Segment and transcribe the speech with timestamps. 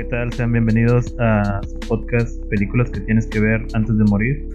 [0.00, 0.32] ¿qué tal?
[0.32, 4.48] Sean bienvenidos a su podcast Películas que tienes que ver antes de morir.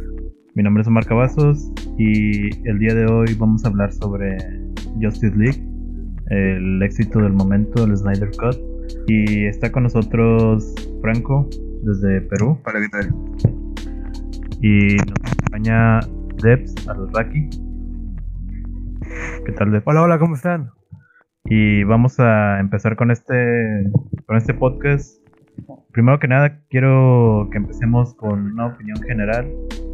[0.56, 4.38] Mi nombre es Omar Cavazos y el día de hoy vamos a hablar sobre
[5.00, 5.64] Justice League,
[6.32, 8.58] el éxito del momento, el Snyder Cut.
[9.06, 10.74] Y está con nosotros
[11.04, 11.48] Franco
[11.84, 12.60] desde Perú.
[12.66, 13.14] Hola, ¿qué tal?
[14.64, 16.00] Y nos acompaña
[16.42, 17.50] Debs Al-Raki.
[19.46, 19.84] ¿Qué tal, Debs?
[19.86, 20.72] Hola, hola, ¿cómo están?
[21.44, 23.92] Y vamos a empezar con este,
[24.26, 25.25] con este podcast.
[25.92, 29.52] Primero que nada, quiero que empecemos con una opinión general.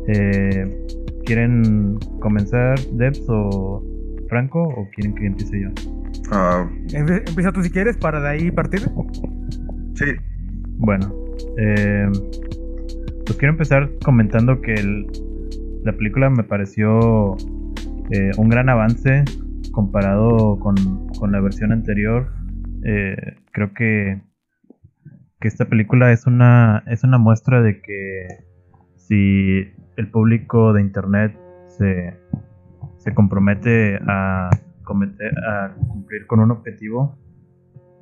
[0.07, 0.85] Eh,
[1.25, 3.84] ¿Quieren comenzar, Debs o
[4.27, 5.70] Franco, o quieren que empiece yo?
[6.31, 8.81] Ah, Empieza tú si quieres para de ahí partir.
[9.93, 10.05] sí,
[10.77, 11.13] Bueno,
[11.57, 12.07] eh,
[13.26, 15.07] pues quiero empezar comentando que el-
[15.84, 17.35] la película me pareció
[18.12, 19.23] eh, un gran avance
[19.71, 20.76] comparado con,
[21.20, 22.27] con la versión anterior.
[22.84, 23.15] Eh,
[23.51, 24.20] creo que,
[25.41, 28.27] que esta película es una, es una muestra de que
[28.95, 29.67] si
[29.98, 32.15] el público de internet se,
[32.99, 34.51] se compromete a,
[34.83, 37.17] cometer- a cumplir con un objetivo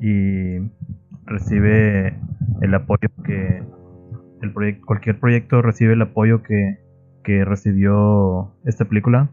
[0.01, 0.59] y
[1.25, 2.19] recibe
[2.61, 3.63] el apoyo que
[4.41, 6.79] el proyecto cualquier proyecto recibe el apoyo que,
[7.23, 9.29] que recibió esta película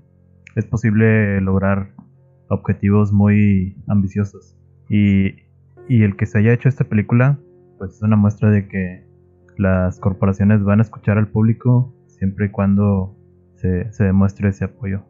[0.54, 1.91] es posible lograr
[2.48, 4.56] objetivos muy ambiciosos.
[4.88, 5.34] Y,
[5.88, 7.38] y el que se haya hecho esta película
[7.78, 9.06] pues es una muestra de que
[9.56, 13.16] las corporaciones van a escuchar al público siempre y cuando
[13.55, 15.02] se, se demuestre ese apoyo.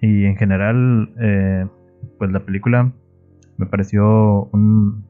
[0.00, 1.66] Y en general eh,
[2.18, 2.92] pues la película
[3.56, 5.04] me pareció un,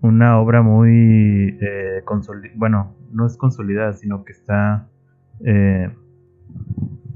[0.00, 2.02] una obra muy eh,
[2.56, 4.88] bueno no es consolidada sino que está
[5.44, 5.90] eh,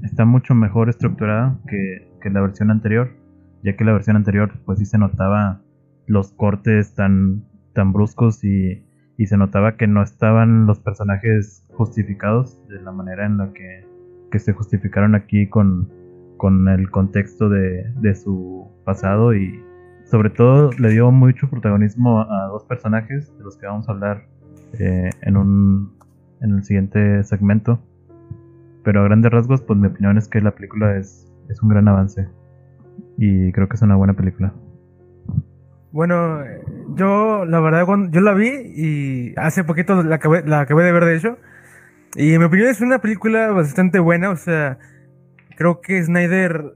[0.03, 3.11] está mucho mejor estructurada que, que la versión anterior
[3.63, 5.62] ya que la versión anterior pues sí se notaba
[6.07, 7.43] los cortes tan
[7.73, 8.85] tan bruscos y,
[9.17, 13.85] y se notaba que no estaban los personajes justificados de la manera en la que,
[14.31, 15.91] que se justificaron aquí con,
[16.37, 19.61] con el contexto de, de su pasado y
[20.05, 24.27] sobre todo le dio mucho protagonismo a dos personajes de los que vamos a hablar
[24.79, 25.93] eh, en un
[26.41, 27.79] en el siguiente segmento.
[28.83, 31.87] Pero a grandes rasgos pues mi opinión es que la película es, es un gran
[31.87, 32.27] avance
[33.17, 34.53] y creo que es una buena película
[35.93, 36.43] Bueno,
[36.95, 41.17] yo la verdad cuando yo la vi y hace poquito la acabé, de ver de
[41.17, 41.37] hecho.
[42.15, 44.79] Y en mi opinión es una película bastante buena, o sea,
[45.57, 46.75] creo que Snyder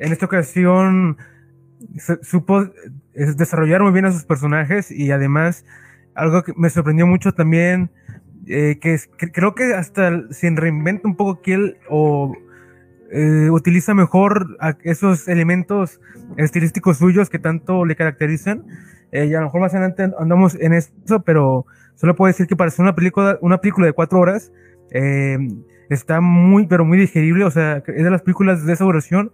[0.00, 1.18] en esta ocasión
[2.22, 2.70] supo eh,
[3.36, 5.64] desarrollar muy bien a sus personajes y además
[6.14, 7.90] algo que me sorprendió mucho también
[8.46, 12.34] eh, que, es- creo que hasta se reinventa un poco aquí él o
[13.12, 16.00] eh, utiliza mejor a- esos elementos
[16.36, 18.64] estilísticos suyos que tanto le caracterizan.
[19.12, 21.66] Eh, y a lo mejor más adelante andamos en eso, pero
[21.96, 24.52] solo puedo decir que para ser una película, una película de cuatro horas,
[24.92, 25.38] eh,
[25.88, 27.44] está muy, pero muy digerible.
[27.44, 29.32] O sea, es de las películas de esa duración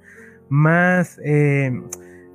[0.48, 1.72] más, eh,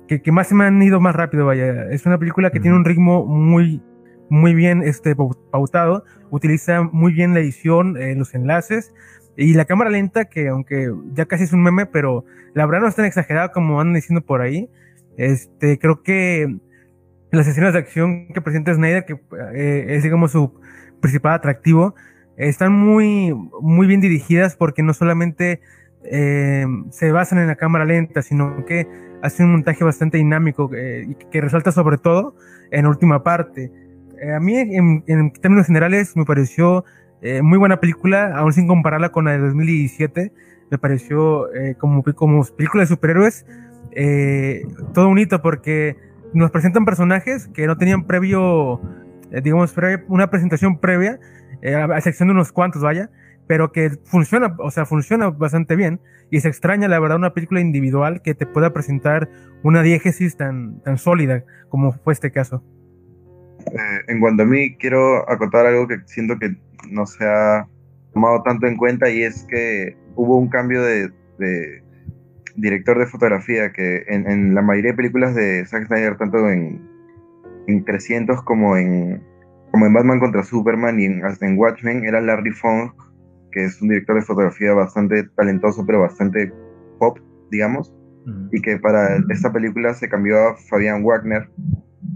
[0.08, 1.90] que, que más se me han ido más rápido, vaya.
[1.90, 3.82] Es una película que tiene un ritmo muy,
[4.28, 6.04] muy bien este, pau- pautado.
[6.30, 8.92] Utiliza muy bien la edición, eh, los enlaces.
[9.36, 12.88] Y la cámara lenta, que aunque ya casi es un meme, pero la verdad no
[12.88, 14.68] es tan exagerada como andan diciendo por ahí.
[15.16, 16.56] Este, creo que
[17.30, 19.18] las escenas de acción que presenta Snyder, que
[19.54, 20.60] eh, es digamos su
[21.00, 21.94] principal atractivo,
[22.36, 25.60] están muy, muy bien dirigidas porque no solamente
[26.04, 28.86] eh, se basan en la cámara lenta, sino que
[29.22, 32.34] hace un montaje bastante dinámico eh, que resalta sobre todo
[32.70, 33.70] en última parte.
[34.20, 36.84] Eh, a mí, en, en términos generales, me pareció
[37.22, 40.32] eh, muy buena película, aún sin compararla con la de 2017.
[40.70, 43.46] Me pareció eh, como, como película de superhéroes
[43.94, 45.96] eh, todo un hito porque
[46.32, 48.80] nos presentan personajes que no tenían previo,
[49.30, 49.74] eh, digamos,
[50.08, 51.20] una presentación previa,
[51.62, 53.10] a excepción de unos cuantos, vaya,
[53.46, 56.00] pero que funciona, o sea, funciona bastante bien
[56.30, 59.28] y se extraña, la verdad, una película individual que te pueda presentar
[59.62, 62.64] una diégesis tan, tan sólida como fue este caso.
[64.08, 66.56] En cuanto a mí, quiero acotar algo que siento que
[66.90, 67.68] no se ha
[68.12, 71.82] tomado tanto en cuenta y es que hubo un cambio de, de
[72.56, 76.80] director de fotografía que en, en la mayoría de películas de Zack Snyder, tanto en,
[77.66, 79.22] en 300 como en,
[79.70, 82.92] como en Batman contra Superman y en, hasta en Watchmen, era Larry Fong,
[83.52, 86.52] que es un director de fotografía bastante talentoso, pero bastante
[86.98, 87.18] pop,
[87.50, 87.94] digamos
[88.52, 91.48] y que para esta película se cambió a Fabián Wagner,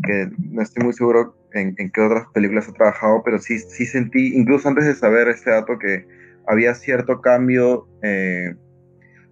[0.04, 3.86] que no estoy muy seguro en, en qué otras películas ha trabajado, pero sí, sí
[3.86, 6.06] sentí, incluso antes de saber este dato, que
[6.46, 8.54] había cierto cambio eh,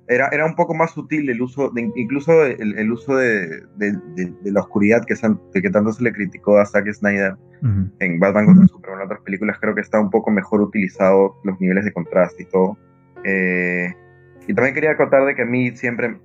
[0.06, 3.62] era, era un poco más sutil el uso, de, incluso el, uso de,
[4.44, 5.14] la oscuridad que,
[5.60, 7.36] que tanto se le criticó a Zack Snyder
[8.00, 11.58] en Batman contra Superman en otras películas, creo que está un poco mejor utilizado los
[11.58, 12.76] niveles de contraste y todo.
[13.24, 13.90] Eh,
[14.46, 16.18] y también quería contar de que a mí siempre,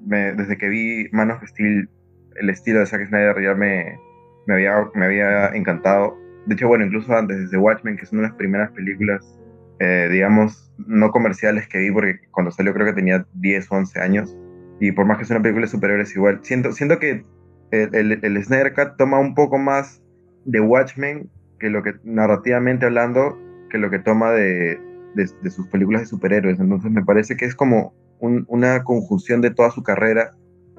[0.00, 1.90] desde que vi Man of Steel,
[2.36, 3.98] el estilo de Zack Snyder ya me,
[4.46, 6.16] me, había, me había encantado.
[6.46, 9.36] De hecho, bueno, incluso antes, desde Watchmen, que es de las primeras películas
[9.78, 14.00] eh, digamos, no comerciales que vi, porque cuando salió creo que tenía 10 o 11
[14.00, 14.36] años.
[14.80, 16.40] Y por más que sea una película de superhéroes, igual.
[16.42, 17.24] Siento, siento que
[17.70, 20.02] el, el, Snyder Cut toma un poco más
[20.44, 21.28] de Watchmen
[21.58, 23.38] que lo que, narrativamente hablando,
[23.70, 24.78] que lo que toma de,
[25.14, 26.60] de, sus películas de superhéroes.
[26.60, 30.30] Entonces me parece que es como una conjunción de toda su carrera.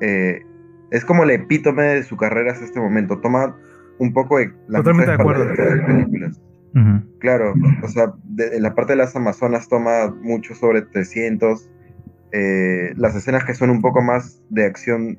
[0.02, 0.42] Eh,
[0.92, 3.20] es como el epítome de su carrera hasta este momento.
[3.20, 3.56] Toma
[4.00, 5.46] un poco de Totalmente de acuerdo.
[5.46, 6.42] De las películas.
[7.20, 11.70] Claro, o sea, en la parte de las Amazonas toma mucho sobre 300.
[12.34, 15.18] Eh, las escenas que son un poco más de acción,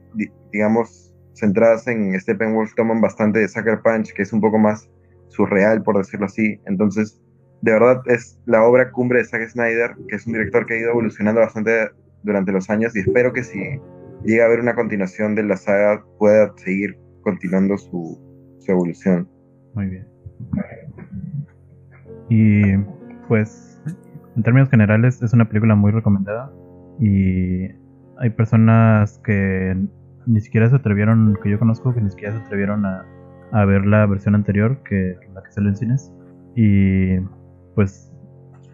[0.53, 4.88] digamos, centradas en Steppenwolf, toman bastante de Sucker Punch, que es un poco más
[5.29, 6.61] surreal, por decirlo así.
[6.67, 7.21] Entonces,
[7.62, 10.79] de verdad es la obra cumbre de Zack Snyder, que es un director que ha
[10.79, 11.91] ido evolucionando bastante
[12.23, 13.81] durante los años y espero que si
[14.25, 18.19] llega a haber una continuación de la saga pueda seguir continuando su,
[18.61, 19.29] su evolución.
[19.75, 20.06] Muy bien.
[22.29, 22.76] Y
[23.29, 23.82] pues,
[24.37, 26.53] en términos generales, es una película muy recomendada.
[27.00, 27.69] Y
[28.19, 29.76] hay personas que
[30.26, 33.06] ni siquiera se atrevieron, que yo conozco, que ni siquiera se atrevieron a,
[33.53, 36.12] a ver la versión anterior, que la que salió en cines.
[36.55, 37.19] Y
[37.75, 38.12] pues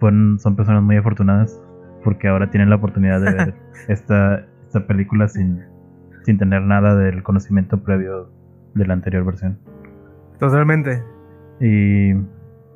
[0.00, 1.61] fueron, son personas muy afortunadas
[2.02, 3.55] porque ahora tienen la oportunidad de ver
[3.88, 5.62] esta, esta película sin,
[6.25, 8.29] sin tener nada del conocimiento previo
[8.75, 9.56] de la anterior versión.
[10.41, 11.00] Totalmente.
[11.61, 12.12] Y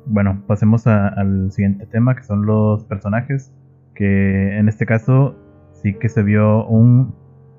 [0.05, 3.53] bueno, pasemos al siguiente tema, que son los personajes,
[3.95, 5.35] que en este caso
[5.73, 7.13] sí que se vio un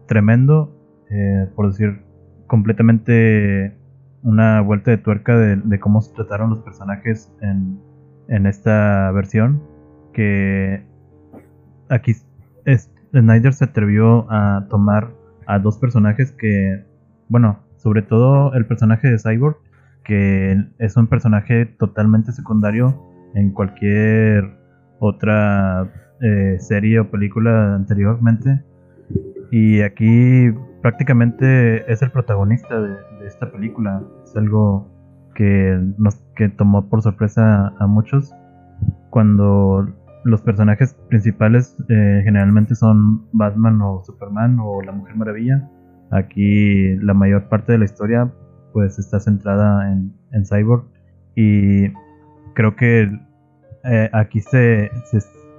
[0.08, 0.74] tremendo,
[1.10, 2.00] eh, por decir,
[2.46, 3.76] completamente
[4.22, 7.78] una vuelta de tuerca de, cómo se trataron los personajes en,
[8.28, 9.62] en esta versión,
[10.14, 10.82] que
[11.90, 12.12] aquí
[12.64, 15.10] es, Snyder se atrevió a tomar
[15.46, 16.84] a dos personajes que,
[17.28, 19.56] bueno, sobre todo el personaje de Cyborg,
[20.04, 23.02] que es un personaje totalmente secundario
[23.34, 24.58] en cualquier
[24.98, 25.90] otra
[26.20, 28.62] eh, serie o película anteriormente.
[29.50, 30.52] Y aquí
[30.82, 32.96] prácticamente es el protagonista de,
[33.26, 34.02] esta película.
[34.24, 34.88] Es algo
[35.34, 38.34] que nos que tomó por sorpresa a muchos
[39.10, 39.88] cuando
[40.24, 45.68] los personajes principales eh, generalmente son Batman o Superman o la Mujer Maravilla.
[46.10, 48.30] Aquí la mayor parte de la historia
[48.72, 50.12] pues está centrada en,
[50.44, 50.84] Cyborg
[51.34, 51.88] y
[52.54, 53.10] creo que
[53.84, 54.90] eh, aquí se,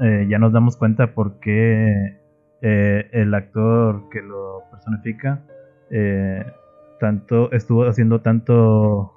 [0.02, 2.20] eh, ya nos damos cuenta por qué
[2.62, 5.44] eh, el actor que lo personifica
[7.02, 9.12] tanto estuvo haciendo tanto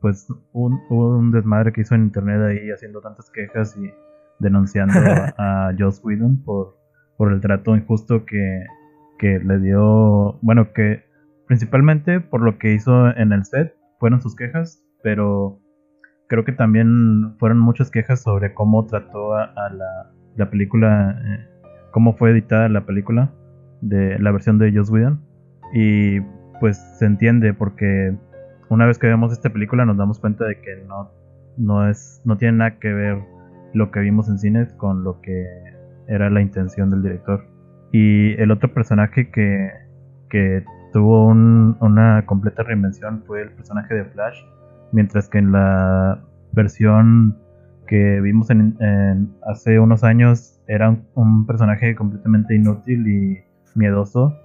[0.00, 3.90] pues un, un, desmadre que hizo en internet ahí haciendo tantas quejas y
[4.38, 4.94] denunciando
[5.38, 6.76] a, Joss Whedon por,
[7.18, 8.64] por el trato injusto que,
[9.18, 11.04] que le dio bueno que
[11.46, 15.60] principalmente por lo que hizo en el set, fueron sus quejas, pero
[16.28, 19.70] creo que también fueron muchas quejas sobre cómo trató a,
[20.36, 21.46] la, película, eh,
[21.92, 23.32] cómo fue editada la película
[23.80, 25.20] de la versión de Joss Whedon.
[25.72, 26.20] Y
[26.60, 28.16] pues se entiende porque
[28.68, 31.10] una vez que vemos esta película nos damos cuenta de que no,
[31.56, 33.18] no, es, no tiene nada que ver
[33.74, 35.46] lo que vimos en cines con lo que
[36.08, 37.44] era la intención del director.
[37.92, 39.70] Y el otro personaje que,
[40.30, 44.38] que tuvo una completa reinvención fue el personaje de Flash,
[44.92, 46.20] mientras que en la
[46.52, 47.36] versión
[47.86, 48.76] que vimos en,
[49.46, 53.38] hace unos años era un, personaje completamente inútil y
[53.74, 54.36] miedoso.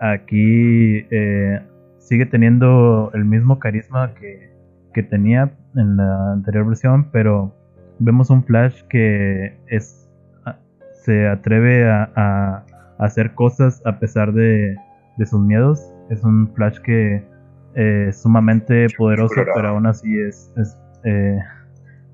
[0.00, 1.60] Aquí eh,
[2.00, 4.50] sigue teniendo el mismo carisma que,
[5.08, 7.54] tenía en la anterior versión, pero
[8.00, 10.10] vemos un Flash que es
[11.04, 12.64] se atreve a,
[12.98, 14.76] hacer cosas a pesar de,
[15.16, 15.80] de sus miedos.
[16.10, 17.24] Es un Flash que
[17.74, 20.52] eh, es sumamente poderoso, pero aún así es,
[21.04, 21.38] eh,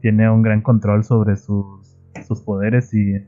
[0.02, 3.24] tiene un gran control sobre sus, sus poderes y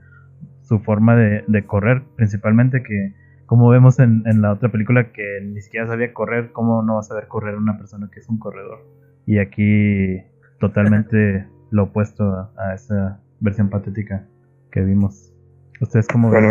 [0.63, 3.15] su forma de, correr, principalmente que
[3.49, 7.03] como vemos en, la otra película que ni siquiera sabía correr, ¿cómo no va a
[7.03, 8.87] saber correr una persona que es un corredor?
[9.27, 10.23] Y aquí
[10.61, 14.27] totalmente lo opuesto a, esa versión patética
[14.71, 15.33] que vimos.
[15.81, 16.45] ¿Ustedes cómo ven?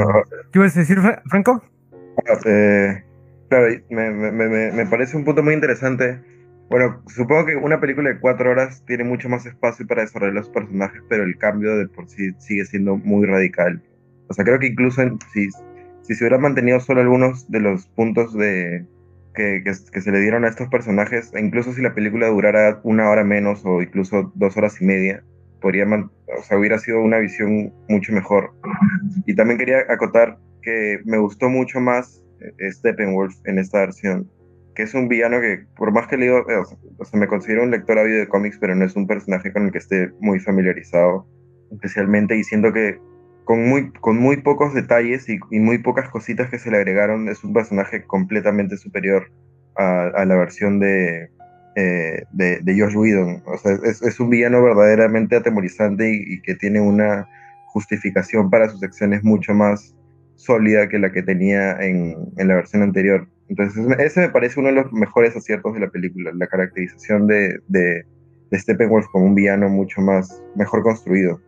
[0.51, 1.61] ¿Qué ibas a decir, Franco?
[2.45, 3.03] Eh,
[3.49, 6.19] Claro, me, me, me, parece un punto muy interesante.
[6.69, 10.49] Bueno, supongo que una película de cuatro horas tiene mucho más espacio para desarrollar los
[10.49, 13.81] personajes, pero el cambio de por sí sigue siendo muy radical.
[14.27, 15.01] O sea, creo que incluso
[15.31, 15.47] si,
[16.07, 18.85] si se hubieran mantenido solo algunos de los puntos de,
[19.35, 23.09] que, que, se le dieron a estos personajes, e incluso si la película durara una
[23.09, 25.21] hora menos o incluso dos horas y media,
[25.61, 28.53] podría o sea, hubiera sido una visión mucho mejor.
[29.25, 34.29] Y también quería acotar que me gustó mucho más eh, Steppenwolf en esta versión,
[34.75, 36.63] que es un villano que, por más que leo, eh,
[36.97, 39.65] o sea, me considero un lector ávido de cómics, pero no es un personaje con
[39.65, 41.27] el que esté muy familiarizado,
[41.71, 42.97] especialmente, y siento que
[43.47, 47.45] con muy, con muy pocos detalles y, muy pocas cositas que se le agregaron, es
[47.45, 49.31] un personaje completamente superior
[49.77, 51.29] a, la versión de,
[51.77, 53.41] eh, de, de, Josh Whedon.
[53.45, 57.29] O sea, es, es un villano verdaderamente atemorizante y, que tiene una
[57.67, 59.95] justificación para sus acciones mucho más
[60.35, 63.29] sólida que la que tenía en, en, la versión anterior.
[63.47, 67.61] Entonces, ese me parece uno de los mejores aciertos de la película, la caracterización de,
[67.69, 68.05] de,
[68.51, 71.39] de Steppenwolf como un villano mucho más, mejor construido.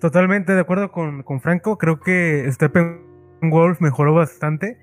[0.00, 4.78] Totalmente de acuerdo con, con Franco, creo que Steppenwolf mejoró bastante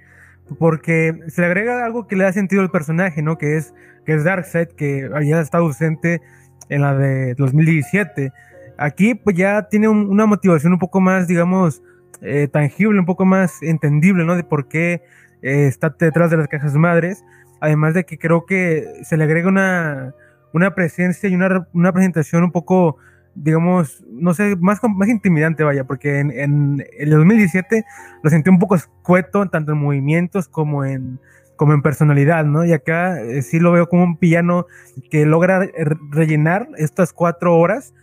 [0.59, 3.37] porque se le agrega algo que le da sentido al personaje, ¿no?
[3.37, 3.73] Que es,
[4.05, 6.21] que es Darkseid, que había estado ausente
[6.69, 8.31] en la de 2017.
[8.77, 11.81] Aquí pues ya tiene una motivación un poco más, digamos,
[12.21, 14.35] eh, tangible, un poco más entendible, ¿no?
[14.35, 15.01] De por qué
[15.41, 17.23] eh, está detrás de las cajas madres.
[17.61, 20.13] Además de que creo que se le agrega una,
[20.53, 22.97] una presencia y una, una presentación un poco,
[23.35, 27.85] digamos, no sé, más, más intimidante, vaya, porque en, en el 2017
[28.23, 31.19] lo sentí un poco escueto, tanto en movimientos como en,
[31.55, 32.65] como en personalidad, ¿no?
[32.65, 34.65] Y acá eh, sí lo veo como un piano
[35.11, 35.67] que logra
[36.11, 37.93] rellenar estas cuatro horas,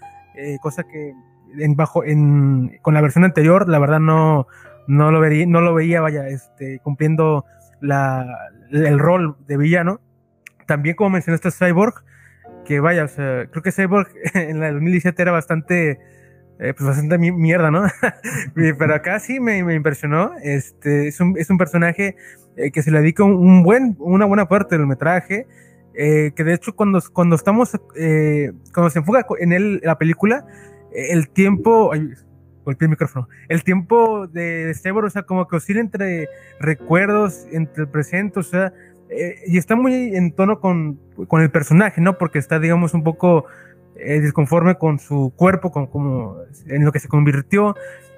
[0.60, 1.12] cosa que
[1.58, 4.46] en bajo, en, con la versión anterior, la verdad no,
[4.86, 7.44] no lo vería, no lo veía, vaya, este, cumpliendo
[7.80, 8.26] la,
[8.70, 10.00] el rol de villano.
[10.66, 12.04] También como mencionaste Cyborg,
[12.64, 15.98] que vaya, o sea, creo que Cyborg en la 2017 era bastante,
[16.58, 17.84] eh, pues bastante mierda, ¿no?
[18.54, 20.32] Pero acá sí me, me, impresionó.
[20.42, 22.16] Este, es un, es un personaje
[22.56, 25.46] eh, que se le dedica un, buen, una buena parte del metraje.
[25.94, 27.78] Eh, que de hecho cuando, cuando estamos,
[28.72, 30.46] cuando se enfoca en él la película,
[30.90, 32.14] el tiempo, ay,
[32.64, 36.28] golpeé el micrófono, el tiempo de Cyborg, o sea, como que oscila entre
[36.60, 38.72] recuerdos, entre el presente, o sea,
[39.12, 42.18] eh, y está muy en tono con, con, el personaje, ¿no?
[42.18, 43.46] Porque está, digamos, un poco
[43.96, 47.74] eh, disconforme con su cuerpo, con como en lo que se convirtió.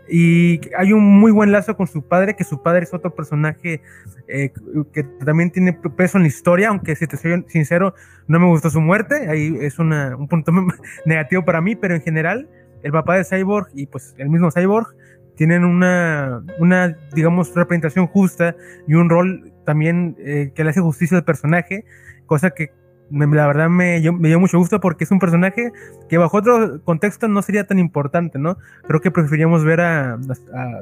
[0.09, 3.81] Y hay un muy buen lazo con su padre, que su padre es otro personaje
[4.29, 4.53] eh,
[4.93, 7.95] que también tiene peso en la historia, aunque si te soy sincero,
[8.29, 10.53] no me gustó su muerte, ahí es una, un punto
[11.07, 12.49] negativo para mí, pero en general
[12.83, 14.95] el papá de Cyborg y pues el mismo Cyborg
[15.37, 18.55] tienen una, una digamos, representación justa
[18.87, 21.85] y un rol también eh, que le hace justicia al personaje,
[22.27, 22.71] cosa que
[23.11, 25.73] la verdad me, me, dio mucho gusto porque es un personaje
[26.09, 28.57] que bajo otro contexto no sería tan importante, ¿no?
[28.87, 30.19] Creo que preferiríamos ver a, a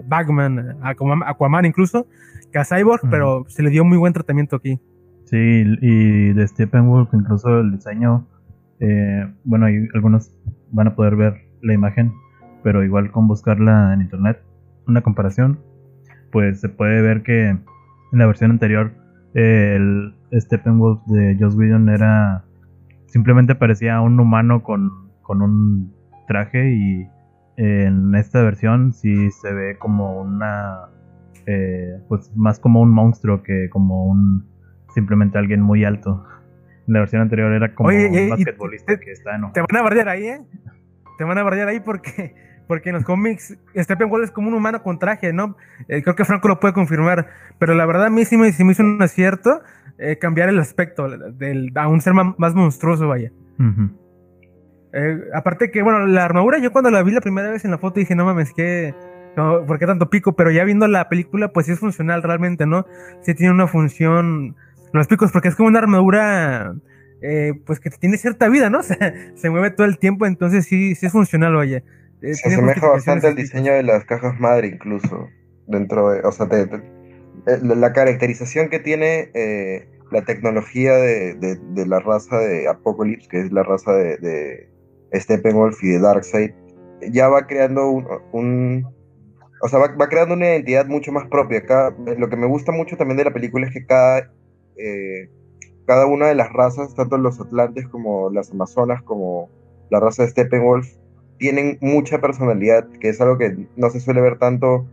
[0.07, 0.95] Batman, a
[1.27, 2.07] Aquaman incluso,
[2.53, 4.79] que a Cyborg, pero se le dio muy buen tratamiento aquí.
[5.25, 8.27] Sí, y de Steppenwolf incluso el diseño,
[8.81, 10.31] eh, bueno, hay algunos
[10.71, 12.13] van a poder ver la imagen,
[12.63, 14.43] pero igual con buscarla en internet,
[14.87, 15.61] una comparación,
[16.31, 17.57] pues se puede ver que
[18.13, 18.93] en la versión anterior
[19.35, 22.45] el Steppenwolf de Joss Whedon era
[23.07, 25.95] simplemente parecía un humano con, con un
[26.27, 27.09] traje y
[27.57, 30.89] en esta versión sí se ve como una
[31.47, 34.47] eh, pues más como un monstruo que como un
[34.95, 36.25] simplemente alguien muy alto
[36.87, 39.53] en la versión anterior era como un basquetbolista que está enojado.
[39.53, 40.41] Te van a bardear ahí, ¿eh?
[41.19, 42.35] te van a bardear ahí porque,
[42.67, 45.57] porque en los cómics Steppenwolf es como un humano con traje, ¿no?
[45.89, 47.29] Eh, creo que Franco lo puede confirmar,
[47.59, 49.63] pero la verdad a mí sí me, hizo un acierto
[49.99, 53.31] eh, cambiar el aspecto del, a un ser más monstruoso, vaya.
[54.95, 57.79] Eh, aparte que, bueno, la armadura yo cuando la vi la primera vez en la
[57.79, 58.95] foto dije, no mames, que...
[59.35, 60.37] ¿Por qué tanto pico?
[60.37, 62.85] Pero ya viendo la película, pues sí es funcional realmente, ¿no?
[63.23, 64.55] Sí tiene una función
[64.93, 66.75] los picos, porque es como una armadura
[67.23, 68.83] eh, pues que tiene cierta vida, ¿no?
[69.35, 71.83] se mueve todo el tiempo, entonces sí, sí es funcional, oye.
[72.23, 75.29] Eh, se asemeja bastante al diseño de las cajas madre incluso,
[75.67, 76.69] dentro de, o sea, eh,
[77.63, 79.31] la caracterización que tiene
[80.11, 85.89] la tecnología de, la raza de Apocalypse, que es la raza de, de Steppenwolf y
[85.89, 86.53] de Darkseid,
[87.11, 88.87] ya va creando un,
[89.63, 91.59] o sea, va, creando una identidad mucho más propia.
[91.59, 94.31] Acá, lo que me gusta mucho también de la película es que cada
[95.87, 99.51] cada una de las razas, tanto los atlantes como las amazonas, como
[99.91, 100.89] la raza de Steppenwolf,
[101.43, 104.87] tienen mucha personalidad, que es algo que no se suele ver tanto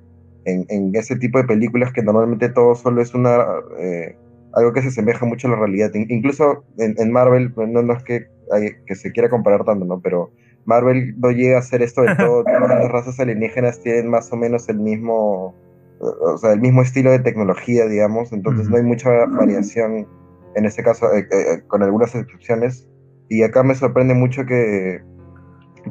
[0.46, 3.46] en, en ese tipo de películas, que normalmente todo solo es una
[3.78, 4.16] eh,
[4.56, 5.92] algo que se asemeja mucho a la realidad.
[5.94, 10.02] incluso en, en Marvel, no, no, es que, hay, que se quiera comparar tanto, ¿no?
[10.02, 10.32] Pero
[10.66, 12.44] Marvel no llega a hacer esto de todo.
[12.46, 15.54] Todas las razas alienígenas tienen más o menos el mismo,
[16.00, 18.34] o sea, el mismo estilo de tecnología, digamos.
[18.34, 20.08] Entonces no hay mucha variación
[20.56, 22.90] en este caso, eh, eh, con algunas excepciones.
[23.30, 25.04] Y acá me sorprende mucho que,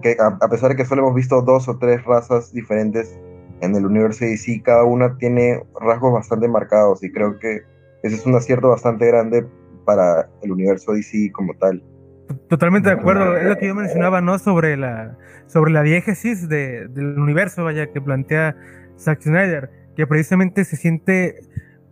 [0.02, 3.18] que a, pesar de que solo hemos visto dos o tres razas diferentes
[3.60, 7.62] en el universo DC, cada una tiene rasgos bastante marcados y creo que
[8.02, 9.46] ese es un acierto bastante grande
[9.84, 11.82] para el universo DC como tal.
[12.48, 14.38] Totalmente de acuerdo, es lo que yo mencionaba, ¿no?
[14.38, 15.16] Sobre la,
[15.46, 18.54] sobre la diégesis de, del universo, vaya, que plantea
[18.98, 21.40] Zack Snyder, que precisamente se siente,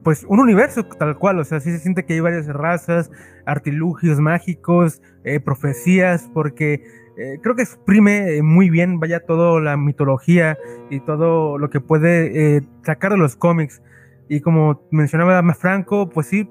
[0.02, 3.10] pues, un universo tal cual, o sea, sí se siente que hay varias razas,
[3.46, 6.82] artilugios mágicos, eh, profecías, porque
[7.16, 10.58] eh, creo que exprime muy bien, vaya, toda la mitología
[10.90, 13.82] y todo lo que puede eh, sacar de los cómics.
[14.28, 16.48] Y como mencionaba más Franco, pues sí,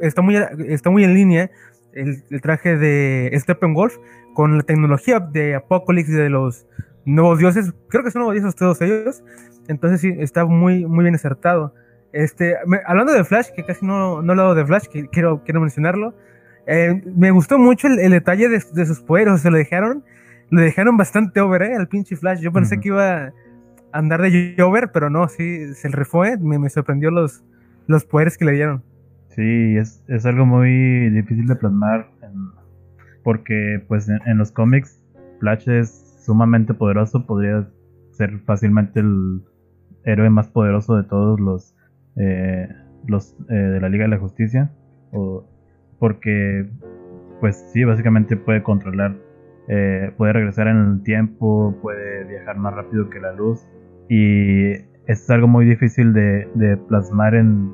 [0.00, 0.36] está muy,
[0.68, 1.50] está muy en línea
[1.94, 3.96] el, traje de Steppenwolf
[4.34, 6.66] con la tecnología de Apocalypse y de los
[7.04, 7.72] nuevos dioses.
[7.88, 9.24] Creo que son nuevos dioses todos ellos.
[9.68, 11.74] Entonces sí, está muy, muy bien acertado.
[12.12, 12.54] Este,
[12.86, 16.14] hablando de Flash, que casi no, no he hablado de Flash, que quiero, quiero mencionarlo.
[16.66, 20.04] Eh, me gustó mucho el, detalle de, sus poderes, se lo dejaron,
[20.50, 21.76] lo dejaron bastante over, ¿eh?
[21.76, 22.40] Al pinche Flash.
[22.40, 23.32] Yo pensé que iba a
[23.92, 27.44] andar de over, pero no, sí, se le fue, me, me sorprendió los,
[27.86, 28.82] los poderes que le dieron.
[29.28, 32.08] Sí, es, es algo muy difícil de plasmar,
[33.24, 35.02] porque pues en, los cómics
[35.40, 37.68] Flash es sumamente poderoso, podría
[38.12, 39.42] ser fácilmente el
[40.04, 41.74] héroe más poderoso de todos los,
[42.16, 42.68] eh,
[43.08, 44.70] los eh, de la Liga de la Justicia,
[45.10, 45.48] o,
[46.04, 46.68] porque
[47.40, 49.16] pues sí, básicamente puede controlar,
[49.68, 53.66] eh, puede regresar en el tiempo, puede viajar más rápido que la luz.
[54.10, 54.72] Y
[55.06, 57.72] es algo muy difícil de, plasmar en,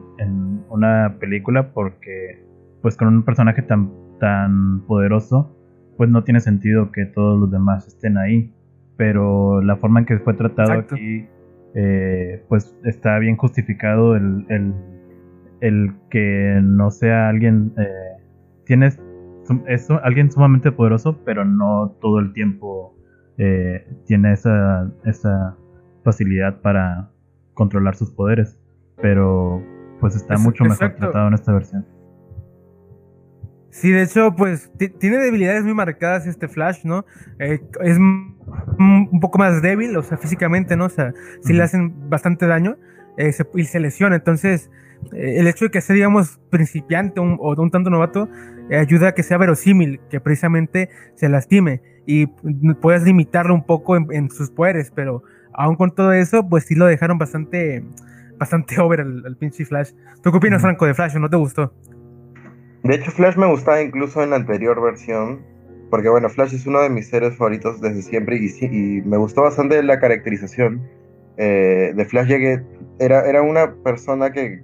[0.69, 2.47] una película porque
[2.83, 5.57] pues con un personaje tan, tan poderoso
[5.97, 8.54] pues no tiene sentido que todos los demás estén ahí.
[8.97, 11.26] Pero la forma en que fue tratado aquí
[11.75, 14.47] eh, pues está bien justificado el,
[15.61, 18.10] el, que no sea alguien eh,
[18.71, 19.00] tienes
[19.67, 22.95] es alguien sumamente poderoso pero no todo el tiempo
[23.37, 25.56] eh, tiene esa, esa
[26.04, 27.11] facilidad para
[27.54, 28.59] controlar sus poderes.
[29.02, 29.61] Pero
[29.99, 31.85] pues está mucho mejor tratado en esta versión.
[33.71, 37.04] Sí, de hecho, pues tiene debilidades muy marcadas este Flash, ¿no?
[37.39, 40.87] Eh, es un poco más débil, o sea, físicamente, ¿no?
[40.87, 42.76] O sea, sí le hacen bastante daño
[43.17, 44.17] eh, y se lesiona.
[44.17, 44.71] Entonces,
[45.13, 48.29] eh, el hecho de que sea, digamos, principiante o un tanto novato,
[48.71, 52.27] ayuda a que sea verosímil, que precisamente se lastime y
[52.81, 56.87] puedas limitarlo un poco en sus poderes, pero aún con todo eso, pues sí lo
[56.87, 57.85] dejaron bastante,
[58.39, 59.93] bastante over el, pinche Flash.
[60.23, 61.15] ¿Tú qué opinas, Franco, de Flash?
[61.17, 61.73] ¿No te gustó?
[62.83, 65.41] De hecho, Flash me gustaba incluso en la anterior versión,
[65.91, 69.83] porque bueno, Flash es uno de mis seres favoritos desde siempre y, me gustó bastante
[69.83, 70.83] la caracterización
[71.37, 72.39] eh, de Flash, ya
[73.00, 74.63] era, era una persona que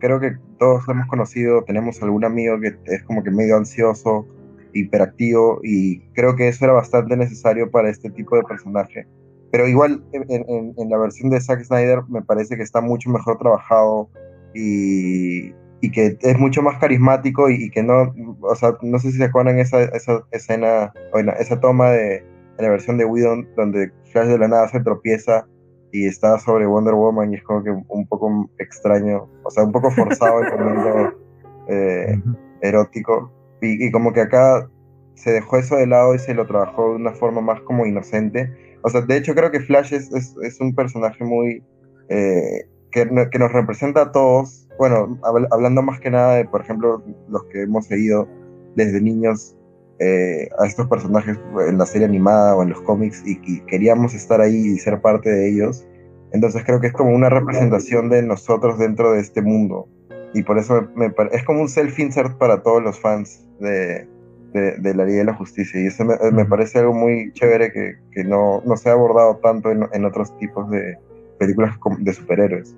[0.00, 4.26] creo que todos hemos conocido, tenemos algún amigo que es como que medio ansioso,
[4.72, 9.06] hiperactivo, y creo que eso era bastante necesario para este tipo de personaje.
[9.52, 14.08] Pero igual en, la versión de Zack Snyder me parece que está mucho mejor trabajado
[14.54, 15.52] y,
[15.92, 19.58] que es mucho más carismático y, que no, o sea, no sé si se acuerdan
[19.58, 22.24] esa, esa escena, o esa toma de
[22.58, 25.46] la versión de Whedon donde Flash de la nada se tropieza
[25.94, 29.70] y está sobre Wonder Woman y es como que un poco extraño, o sea, un
[29.70, 31.14] poco forzado el momento
[31.68, 32.20] eh,
[32.62, 33.30] erótico.
[33.62, 34.68] Y, y como que acá
[35.14, 38.52] se dejó eso de lado y se lo trabajó de una forma más como inocente.
[38.82, 41.62] O sea, de hecho creo que Flash es, es, un personaje muy...
[42.08, 44.68] Eh, que, que, nos representa a todos.
[44.76, 48.26] Bueno, hablando más que nada de, por ejemplo, los que hemos seguido
[48.74, 49.56] desde niños
[50.00, 54.40] eh, a estos personajes en la serie animada o en los cómics y, queríamos estar
[54.40, 55.86] ahí y ser parte de ellos.
[56.32, 59.88] Entonces creo que es como una representación de nosotros dentro de este mundo.
[60.34, 64.08] Y por eso me, es como un self-insert para todos los fans de,
[64.52, 65.80] de, la Liga de la Justicia.
[65.80, 70.04] Y eso me, parece algo muy chévere que, no, no, se ha abordado tanto en,
[70.04, 70.98] otros tipos de
[71.38, 72.76] películas de superhéroes.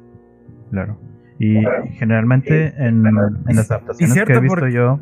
[0.71, 0.99] Claro.
[1.39, 5.01] Y generalmente en, las adaptaciones que he visto yo,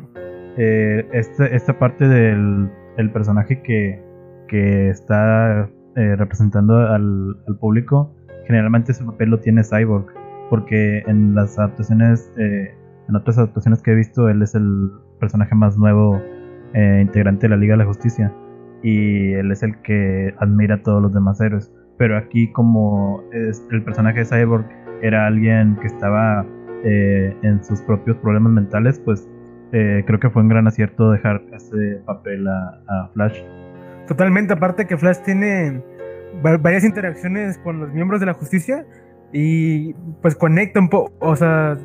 [0.57, 4.01] eh, este, esta parte del el personaje que,
[4.47, 8.13] que está eh, representando al, público,
[8.47, 10.05] generalmente ese papel lo tiene Cyborg.
[10.49, 12.71] Porque en las adaptaciones, eh,
[13.09, 16.21] en otras adaptaciones que he visto, él es el personaje más nuevo
[16.73, 18.31] eh, integrante de la Liga de la Justicia.
[18.83, 21.73] Y él es el que admira a todos los demás héroes.
[21.97, 24.65] Pero aquí como el personaje de Cyborg
[25.01, 26.45] era alguien que estaba
[26.83, 29.27] eh, en sus propios problemas mentales, pues
[29.77, 33.41] eh, creo que fue un gran acierto dejar ese papel a, Flash.
[34.07, 35.83] Totalmente, aparte que Flash tiene
[36.61, 38.85] varias interacciones con los miembros de la justicia
[39.33, 41.77] y pues conecta un poco, o sea,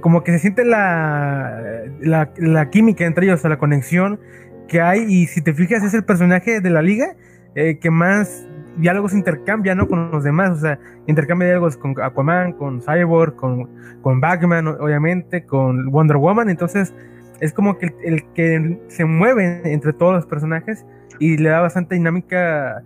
[0.00, 4.18] como que se siente la, la, química entre ellos, o sea, la conexión
[4.66, 7.14] que hay y si te fijas es el personaje de la liga
[7.54, 8.44] eh, que más
[8.76, 9.86] diálogos intercambia, ¿no?
[9.86, 13.68] Con los demás, o sea, intercambia diálogos con Aquaman, con Cyborg, con,
[14.02, 16.92] con Batman, obviamente, con Wonder Woman, entonces
[17.40, 20.84] es como que el, que se mueve entre todos los personajes
[21.18, 22.82] y le da bastante dinámica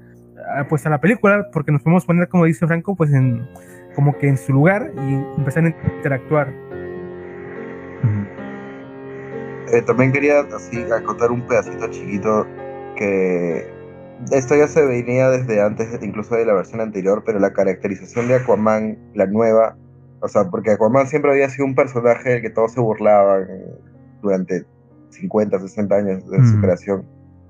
[0.69, 3.49] pues a la película, porque nos podemos poner, como dice Franco, pues en
[3.95, 6.53] como que en su lugar y empezar a interactuar.
[9.73, 12.47] Eh, también quería así acotar un pedacito chiquito
[12.97, 13.67] que
[14.31, 18.37] esto ya se venía desde antes, incluso de la versión anterior, pero la caracterización de
[18.37, 19.77] Aquaman, la nueva,
[20.21, 23.49] o sea, porque Aquaman siempre había sido un personaje del que todos se burlaban
[24.25, 24.65] durante
[25.11, 27.07] 50, 60 años de su creación.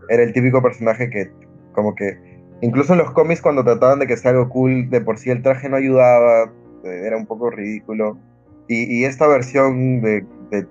[0.08, 1.30] Era el típico personaje que,
[1.72, 2.18] como que,
[2.60, 5.42] incluso en los cómics cuando trataban de que sea algo cool, de por sí el
[5.42, 6.52] traje no ayudaba,
[6.84, 8.18] eh, era un poco ridículo.
[8.66, 10.24] Y, esta versión de,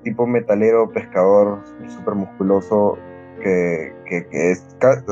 [0.04, 2.98] tipo metalero, pescador, súper musculoso,
[3.44, 4.66] que, que, es,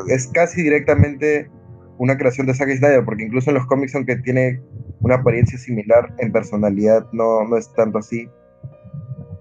[0.07, 1.49] es, casi directamente
[1.99, 4.59] una creación de Zack Snyder, porque incluso en los cómics, aunque tiene
[5.01, 8.27] una apariencia similar, en personalidad no, no es tanto así.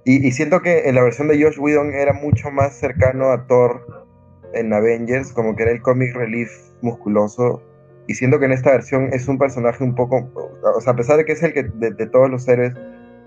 [0.04, 4.06] Y, siento que en la versión de Josh Whedon era mucho más cercano a Thor
[4.54, 7.62] en Avengers, como que era el comic relief musculoso.
[8.06, 11.18] Y siento que en esta versión es un personaje un poco, o sea, a pesar
[11.18, 12.72] de que es el que de, todos los héroes,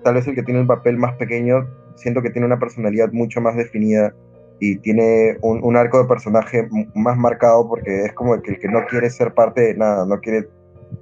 [0.03, 3.39] tal vez el que tiene el papel más pequeño, siento que tiene una personalidad mucho
[3.39, 4.13] más definida
[4.59, 8.67] y tiene un, arco de personaje más marcado porque es como el que, el que
[8.67, 10.49] no quiere ser parte de nada, no quiere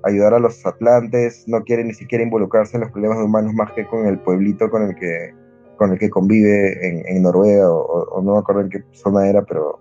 [0.03, 3.71] ayudar a los atlantes, no quiere ni siquiera involucrarse en los problemas de humanos más
[3.73, 5.40] que con el pueblito con el que
[5.82, 9.80] con el que convive en, Noruega, o, no me acuerdo en qué zona era, pero...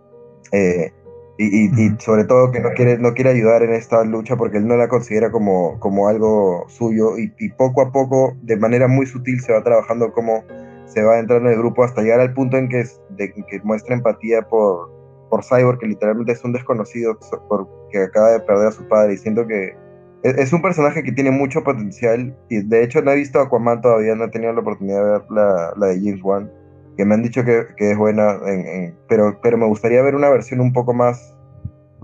[0.50, 0.90] Eh,
[1.36, 4.78] y, sobre todo que no quiere, no quiere ayudar en esta lucha porque él no
[4.78, 9.52] la considera como, como algo suyo y, poco a poco, de manera muy sutil, se
[9.52, 10.42] va trabajando como
[10.86, 13.94] se va entrando en el grupo hasta llegar al punto en que, de, que muestra
[13.94, 14.90] empatía por,
[15.28, 19.12] por Cyborg, que literalmente es un desconocido porque acaba de perder a su padre.
[19.12, 19.76] Y siento que
[20.22, 24.14] es, un personaje que tiene mucho potencial y de hecho no he visto Aquaman todavía,
[24.14, 26.50] no he tenido la oportunidad de ver la, la de James Wan,
[26.96, 30.28] que me han dicho que, que es buena, en, pero, pero me gustaría ver una
[30.28, 31.34] versión un poco más...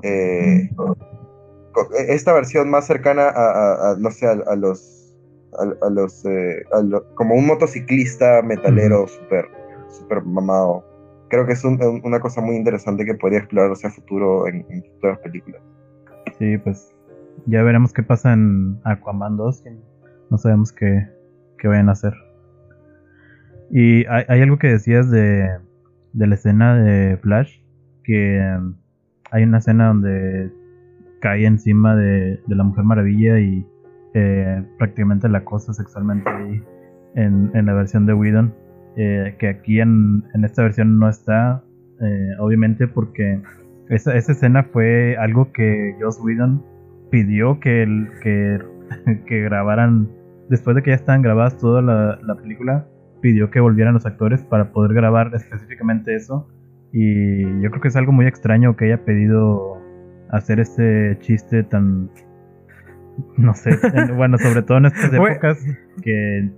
[0.02, 0.70] Eh,
[2.08, 5.14] esta versión más cercana a, no sé, a, los...
[5.82, 6.64] A, los eh,
[7.14, 9.46] como un motociclista metalero súper
[9.88, 10.84] super mamado.
[11.28, 15.18] Creo que es una cosa muy interesante que podría explorar hacia futuro en, en futuras
[15.18, 15.62] películas.
[16.38, 16.95] Sí, pues
[17.46, 19.64] ya veremos qué pasa en Aquaman 2.
[20.30, 21.08] no sabemos qué,
[21.62, 22.14] vayan a hacer.
[23.70, 25.50] Y hay, algo que decías de,
[26.12, 27.60] de, la escena de Flash.
[28.04, 28.76] Que um,
[29.32, 30.52] hay una escena donde
[31.20, 33.66] cae encima de, la Mujer Maravilla y
[34.14, 36.62] eh, prácticamente la acosa sexualmente ahí
[37.16, 38.54] en, en, la versión de Whedon.
[38.96, 41.62] Eh, que aquí en, en, esta versión no está,
[42.00, 43.42] eh, obviamente porque
[43.90, 46.64] esa, esa, escena fue algo que Joss Whedon
[47.10, 48.58] pidió que, el, que,
[49.26, 50.08] que grabaran,
[50.48, 52.86] después de que ya estaban grabadas toda la, la, película,
[53.20, 56.48] pidió que volvieran los actores para poder grabar específicamente eso.
[56.92, 59.78] Y yo creo que es algo muy extraño que haya pedido
[60.30, 62.10] hacer este chiste tan...
[63.36, 63.70] No sé,
[64.16, 65.64] bueno, sobre todo en estas épocas
[66.02, 66.50] que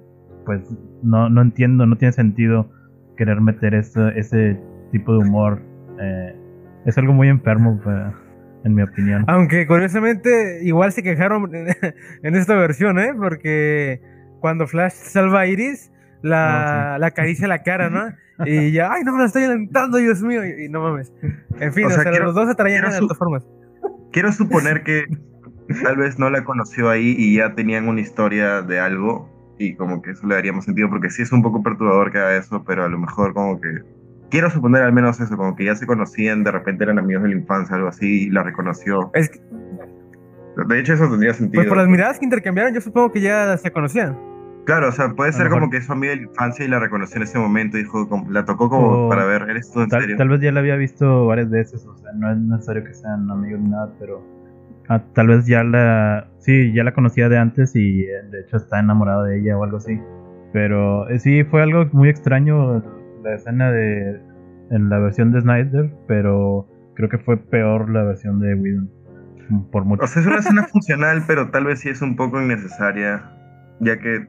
[0.44, 0.62] pues
[1.02, 2.70] no, no entiendo, no tiene sentido
[3.18, 4.58] querer meter ese, ese
[4.92, 5.60] tipo de humor.
[6.00, 6.34] Eh,
[6.86, 7.78] es algo muy enfermo.
[7.84, 8.14] Pues
[8.68, 9.24] en mi opinión.
[9.26, 11.50] Aunque curiosamente igual se quejaron
[12.22, 13.12] en esta versión, ¿eh?
[13.16, 14.00] Porque
[14.40, 15.90] cuando Flash salva a Iris,
[16.22, 18.12] la, ah, la acaricia la cara, ¿no?
[18.46, 21.12] Y ya, ay, no me la estoy alentando, Dios mío, y, no mames.
[21.58, 23.44] En fin, o sea, los dos se traían de todas formas.
[24.12, 25.04] Quiero suponer que
[25.82, 30.00] tal vez no la conoció ahí y ya tenían una historia de algo y como
[30.02, 32.64] que eso le daría más sentido porque sí es un poco perturbador que haga eso,
[32.64, 33.68] pero a lo mejor como que
[34.30, 37.30] quiero suponer al menos eso, como que ya se conocían, de repente eran amigos de
[37.30, 39.10] la infancia, algo así, y la reconoció.
[40.68, 41.60] De hecho, eso tendría sentido.
[41.60, 44.18] Pues por las miradas que intercambiaron, yo supongo que ya se conocían.
[44.68, 46.78] Claro, o sea, puede ser como que es su amiga de la infancia y la
[46.78, 50.16] reconoció en ese momento, dijo, la tocó como para ver, ¿eres tú en tal, serio?
[50.18, 53.30] Tal vez ya la había visto varias veces, o sea, no es necesario que sean
[53.30, 54.22] amigos ni nada, pero
[54.90, 58.58] ah, tal vez ya la, sí, ya la conocía de antes y eh, de hecho
[58.58, 59.98] está enamorado de ella o algo así.
[60.52, 62.82] Pero eh, sí, fue algo muy extraño
[63.22, 64.20] la escena de
[64.70, 68.90] en la versión de Snyder, pero creo que fue peor la versión de Whedon.
[69.72, 70.04] Por mucho.
[70.04, 73.30] O sea, es una escena funcional, pero tal vez sí es un poco innecesaria,
[73.80, 74.26] ya que,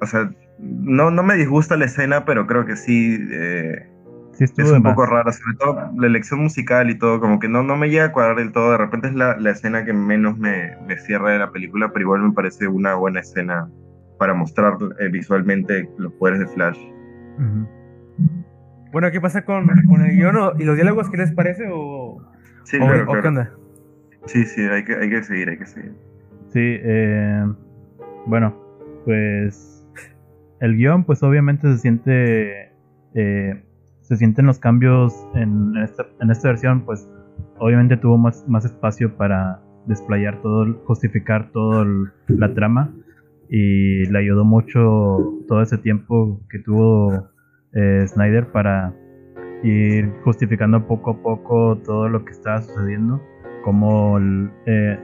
[0.00, 3.88] o sea, no, no me disgusta la escena, pero creo que sí, eh,
[4.32, 4.94] Sí, es un más.
[4.94, 8.06] poco rara, sobre todo la elección musical y todo, como que no, no me llega
[8.06, 8.72] a cuadrar del todo.
[8.72, 12.02] De repente es la, la escena que menos me, me cierra de la película, pero
[12.04, 13.68] igual me parece una buena escena
[14.18, 16.78] para mostrar eh, visualmente los poderes de Flash.
[18.92, 21.08] Bueno, ¿qué pasa con, con el guion o- y los diálogos?
[21.10, 21.64] ¿Qué les parece?
[21.72, 22.20] ¿O,
[22.64, 23.22] Sí, o- claro, o claro.
[23.22, 23.50] qué onda?
[24.26, 25.92] Sí, sí, hay que, hay que seguir, hay que seguir.
[26.50, 27.44] Sí, eh,
[28.26, 28.54] bueno,
[29.04, 29.84] pues
[30.60, 32.72] el guion, pues obviamente se siente,
[33.14, 33.64] eh,
[34.02, 37.08] se sienten los cambios en, esta, en esta versión, pues
[37.58, 41.84] obviamente tuvo más, más espacio para desplayar todo, el- justificar toda
[42.28, 42.94] la trama
[43.48, 47.28] y le ayudó mucho todo ese tiempo que tuvo
[47.74, 48.94] eh, Snyder para
[49.62, 53.22] ir justificando poco a poco todo lo que estaba sucediendo,
[53.64, 54.18] como
[54.66, 54.98] eh,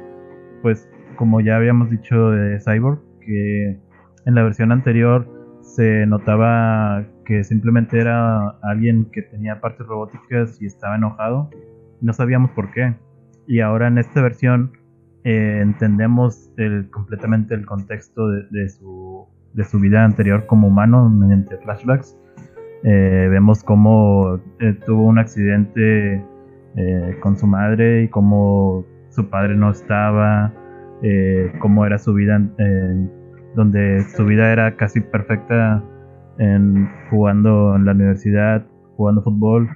[0.63, 3.79] pues como ya habíamos dicho de Cyborg, que
[4.27, 5.27] en la versión anterior
[5.63, 11.51] se notaba que simplemente era alguien que tenía partes robóticas y estaba enojado.
[12.01, 12.95] No sabíamos por qué.
[13.47, 14.73] Y ahora en esta versión
[15.25, 16.53] eh, entendemos
[16.91, 22.17] completamente el contexto de, de su, de su vida anterior como humano mediante flashbacks.
[22.85, 26.25] Eh, vemos cómo eh, tuvo un accidente
[26.77, 30.53] eh, con su madre y cómo su padre no estaba,
[31.03, 32.41] eh, cómo era su vida,
[33.55, 35.83] donde su vida era casi perfecta
[36.39, 38.65] en, jugando en la universidad,
[38.97, 39.69] jugando fútbol.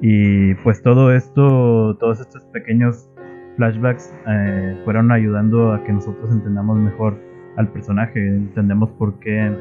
[0.00, 3.10] Y pues todo esto, todos estos pequeños
[3.56, 7.18] flashbacks eh, fueron ayudando a que nosotros entendamos mejor
[7.56, 9.54] al personaje, entendemos por qué,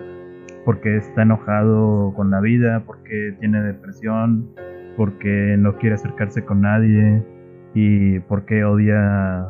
[0.69, 4.51] por qué está enojado con la vida, por qué tiene depresión,
[4.95, 7.23] por qué no quiere acercarse con nadie
[7.73, 9.47] y por qué odia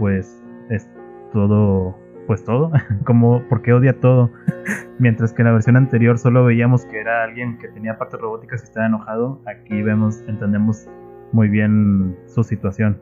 [0.00, 0.90] pues es
[1.32, 2.72] todo pues todo
[3.06, 4.32] como por qué odia todo
[4.98, 8.62] mientras que en la versión anterior solo veíamos que era alguien que tenía partes robóticas
[8.62, 10.88] y estaba enojado aquí vemos entendemos
[11.30, 13.00] muy bien su situación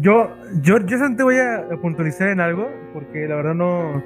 [0.00, 0.30] Yo,
[0.62, 4.02] yo, yo solamente voy a puntualizar en algo, porque la verdad no.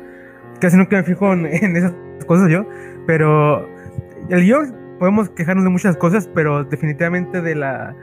[0.61, 1.95] Casi nunca me fijo en, esas
[2.27, 2.67] cosas yo.
[3.07, 3.69] Pero
[4.29, 7.95] el guion podemos quejarnos de muchas cosas, pero definitivamente de la,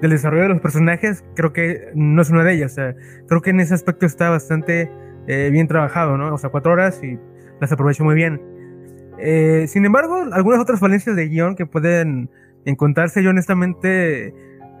[0.00, 2.72] del desarrollo de los personajes, creo que no es una de ellas.
[2.72, 2.94] O sea,
[3.26, 4.90] creo que en ese aspecto está bastante
[5.26, 6.34] eh, bien trabajado, ¿no?
[6.34, 7.18] O sea, cuatro horas y
[7.60, 8.40] las aprovecho muy bien.
[9.18, 12.30] Eh, sin embargo, algunas otras falencias de guion que pueden
[12.64, 14.32] encontrarse, yo honestamente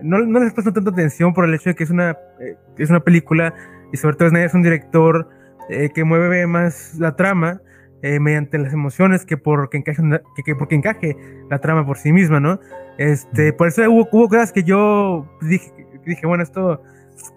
[0.02, 2.90] no, no les presto tanta atención por el hecho de que es una, eh, es
[2.90, 3.54] una película
[3.92, 5.28] y sobre todo Snyder es un director
[5.68, 7.60] eh, que mueve más la trama
[8.02, 10.02] eh, mediante las emociones que por que encaje,
[10.36, 11.16] que, que porque encaje
[11.50, 12.60] la trama por sí misma, ¿no?
[12.96, 15.72] Este, por eso hubo, hubo cosas que yo dije,
[16.06, 16.82] dije, bueno, esto,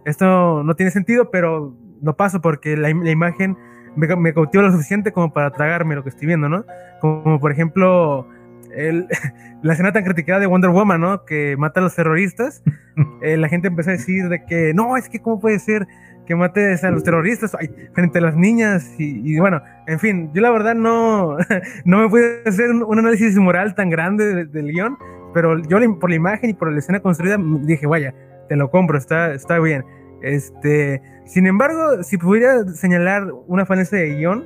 [0.05, 3.57] esto no tiene sentido, pero no paso porque la, la imagen
[3.95, 6.65] me, me cautiva lo suficiente como para tragarme lo que estoy viendo, ¿no?
[6.99, 8.27] Como por ejemplo
[8.75, 9.07] el,
[9.63, 11.25] la escena tan criticada de Wonder Woman, ¿no?
[11.25, 12.63] Que mata a los terroristas.
[13.21, 15.87] Eh, la gente empezó a decir de que no, es que cómo puede ser
[16.31, 20.31] que mates a los terroristas ay, frente a las niñas y, y bueno, en fin,
[20.33, 21.35] yo la verdad no,
[21.85, 24.97] no me pude hacer un, análisis moral tan grande de- del guion,
[25.33, 28.15] pero yo por la imagen y por la escena construida dije, vaya,
[28.47, 29.83] te lo compro, está, está bien.
[30.21, 34.45] Este, sin embargo, si pudiera señalar una falencia de guion,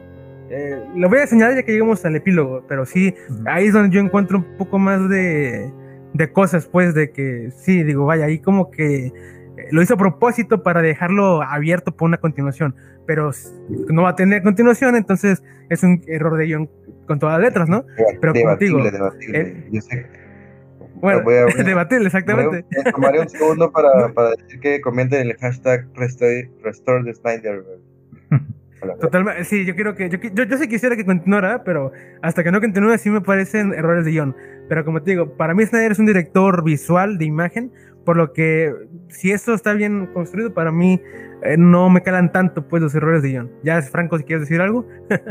[0.50, 3.14] eh, lo voy a señalar ya que lleguemos al epílogo, pero sí,
[3.46, 5.72] ahí es donde yo encuentro un poco más de,
[6.14, 9.14] de cosas, pues, de que sí, digo, vaya, ahí como que
[9.72, 12.76] lo hizo a propósito para dejarlo abierto por una continuación,
[13.06, 13.32] pero
[13.90, 16.70] no va a tener continuación, entonces es un error de guion
[17.08, 17.86] con todas las letras, ¿no?
[18.22, 19.40] Pero como debatible, debatible.
[19.42, 20.06] eh, Yo sé.
[20.96, 22.66] Bueno, Voy a- debatible, exactamente.
[22.84, 27.64] Me tomaré un segundo para, para decir que comenten el hashtag Restore, restore the Snyder.
[28.82, 28.96] Hola.
[28.98, 32.52] Totalmente, sí, yo quiero que, yo, yo, yo sí quisiera que continuara, pero hasta que
[32.52, 34.36] no continúe sí me parecen errores de guion.
[34.68, 37.72] Pero como te digo, para mí Snyder es un director visual de imagen,
[38.06, 38.74] por lo que
[39.10, 41.02] si esto está bien construido, para mí
[41.44, 43.52] eh, no me calan tanto pues los errores de guion.
[43.64, 44.88] Ya, Franco, si quieres decir algo.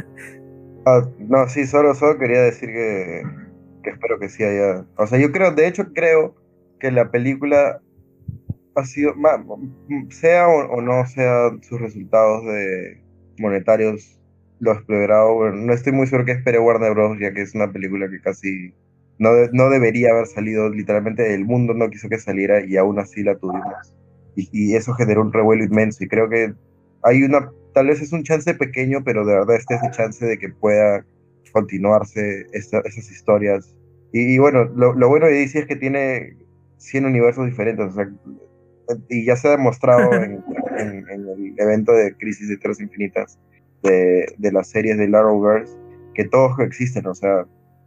[0.87, 3.23] Ah, no, sí, solo, solo quería decir que,
[3.83, 4.85] que espero que sí haya.
[4.99, 6.35] O sea, yo creo, de hecho, creo
[6.79, 7.81] que la película
[8.75, 9.15] ha sido,
[10.11, 13.03] sea o, no sea sus resultados de
[13.39, 14.21] monetarios,
[14.61, 15.51] lo explorado.
[15.53, 18.75] No estoy muy seguro que espere Warner Bros., ya que es una película que casi
[19.19, 20.69] no, no debería haber salido.
[20.71, 23.95] Literalmente, el mundo no quiso que saliera y aún así la tuvimos.
[24.37, 26.03] Y, y eso generó un revuelo inmenso.
[26.05, 26.53] Y creo que
[27.03, 30.39] hay una, tal vez es un chance pequeño, pero de verdad está ese chance de
[30.39, 31.05] que pueda
[31.53, 33.75] continuarse esta- esas historias.
[34.13, 36.37] Y, y bueno, lo, lo bueno de DC es que tiene
[36.79, 38.09] 100 universos diferentes, o sea,
[39.09, 40.43] y ya se ha demostrado en,
[40.79, 43.39] en- en el evento de Crisis de Tierras Infinitas
[43.83, 45.73] de, de las series de Arrowverse
[46.15, 47.45] que todos coexisten, o sea,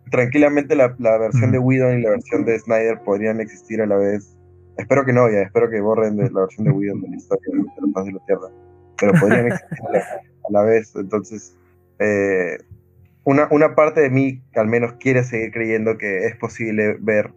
[0.10, 4.36] tranquilamente la, versión de Whedon y la versión de Snyder podrían existir a la vez.
[4.78, 7.46] Espero que no, ya, espero que borren de la versión de Whedon de la historia
[7.52, 8.48] de la paz de la tierra.
[9.00, 10.96] Pero podrían existir a la, vez.
[10.96, 11.56] Entonces,
[12.00, 12.58] eh,
[13.24, 17.34] una, una parte de mí al menos quiere seguir creyendo que es posible ver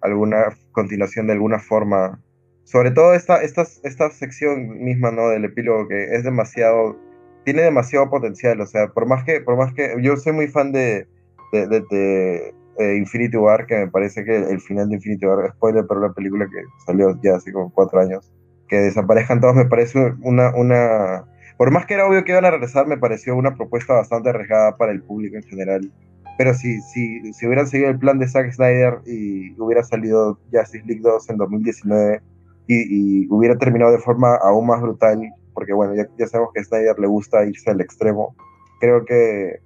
[0.00, 2.20] alguna continuación de alguna forma.
[2.64, 5.28] Sobre todo esta, esta, esta sección misma ¿no?
[5.28, 6.98] del epílogo que es demasiado,
[7.44, 8.60] tiene demasiado potencial.
[8.60, 11.06] O sea, por más que, por más que yo soy muy fan de,
[11.52, 16.00] de, eh, Infinity War, que me parece que el final de Infinity War, spoiler, pero
[16.00, 18.32] la película que salió ya hace como cuatro años,
[18.68, 21.24] que desaparezcan todos, me parece una, una,
[21.58, 24.76] por más que era obvio que iban a regresar, me pareció una propuesta bastante arriesgada
[24.76, 25.92] para el público en general.
[26.38, 30.84] Pero si, si, si hubieran seguido el plan de Zack Snyder y hubiera salido Justice
[30.86, 32.22] League 2 en 2019
[32.66, 35.20] y, hubiera terminado de forma aún más brutal,
[35.52, 38.34] porque bueno, ya, ya sabemos que a Snyder le gusta irse al extremo,
[38.80, 39.60] creo que,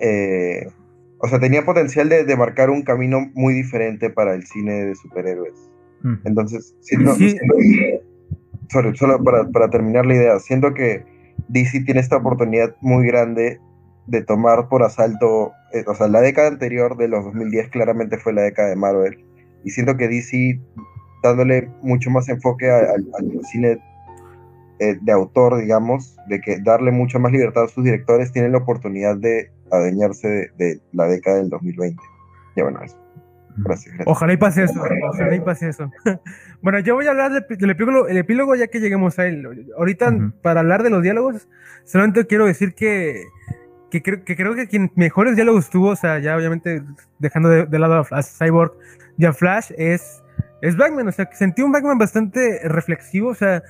[0.00, 0.68] eh,
[1.26, 4.94] o sea, tenía potencial de, de, marcar un camino muy diferente para el cine de
[4.94, 5.70] superhéroes.
[6.24, 7.16] Entonces, siento,
[8.94, 11.04] solo para, para terminar la idea, siento que
[11.48, 13.58] DC tiene esta oportunidad muy grande
[14.06, 18.32] de tomar por asalto, eh, o sea, la década anterior de los 2010 claramente fue
[18.32, 19.18] la década de Marvel.
[19.64, 20.60] Y siento que DC,
[21.24, 23.04] dándole mucho más enfoque al
[23.50, 23.78] cine
[24.78, 28.58] eh, de autor, digamos, de que darle mucha más libertad a sus directores, tienen la
[28.58, 32.02] oportunidad de adueñarse de, la década del 2020.
[32.56, 32.96] Ya bueno, eso.
[33.58, 35.90] Gracias, Ojalá y pase eso, ojalá y pase eso.
[36.62, 39.66] bueno, yo voy a hablar del, epílogo, el epílogo ya que lleguemos a él.
[39.78, 41.48] Ahorita, para hablar de los diálogos,
[41.84, 43.24] solamente quiero decir que
[43.90, 46.82] que creo, que creo que quien mejores diálogos tuvo, o sea, ya obviamente
[47.18, 48.72] dejando de, lado a, Cyborg
[49.16, 50.22] y a Flash, es,
[50.60, 53.62] es Batman, o sea, que sentí un Batman bastante reflexivo, o sea,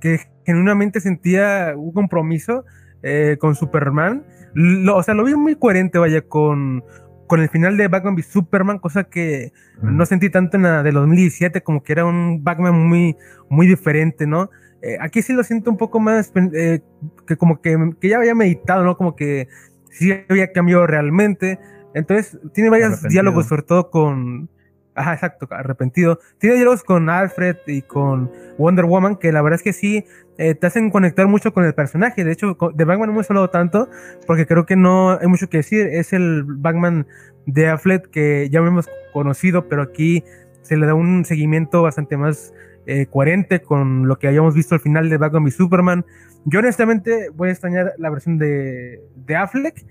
[0.00, 2.64] que genuinamente sentía un compromiso
[3.02, 6.84] eh, con Superman, o sea, lo vi muy coherente, vaya, con,
[7.26, 10.92] con el final de Batman v Superman, cosa que no sentí tanto en la de
[10.92, 13.16] 2017, como que era un Batman muy,
[13.48, 14.50] muy diferente, ¿no?
[14.82, 16.80] Eh, aquí sí lo siento un poco más, eh,
[17.26, 18.96] que como que, que, ya había meditado, ¿no?
[18.96, 19.48] Como que
[19.90, 21.60] sí había cambiado realmente.
[21.94, 24.50] Entonces, tiene varios diálogos, sobre todo con...
[24.94, 26.18] Ajá, exacto, arrepentido.
[26.38, 30.04] Tiene diálogos con Alfred y con Wonder Woman, que la verdad es que sí
[30.36, 32.24] eh, te hacen conectar mucho con el personaje.
[32.24, 33.88] De hecho, de Batman no hemos hablado tanto,
[34.26, 35.86] porque creo que no hay mucho que decir.
[35.86, 37.06] Es el Batman
[37.46, 40.24] de Affleck que ya hemos conocido, pero aquí
[40.60, 42.52] se le da un seguimiento bastante más
[42.86, 46.04] eh, coherente con lo que habíamos visto al final de Batman y Superman.
[46.44, 49.86] Yo honestamente voy a extrañar la versión de, de Affleck,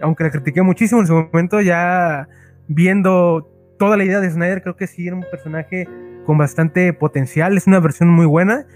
[0.00, 2.28] aunque la critiqué muchísimo en su momento, ya
[2.68, 5.88] viendo toda la idea de Snyder, creo que sí era un personaje
[6.24, 8.66] con bastante potencial, es una versión muy buena,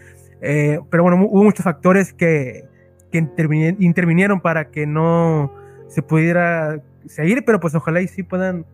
[0.41, 2.65] eh, pero bueno, hubo muchos factores que,
[3.11, 5.53] que intervinieron para que no
[5.89, 8.65] se pudiera seguir, pero pues ojalá y sí puedan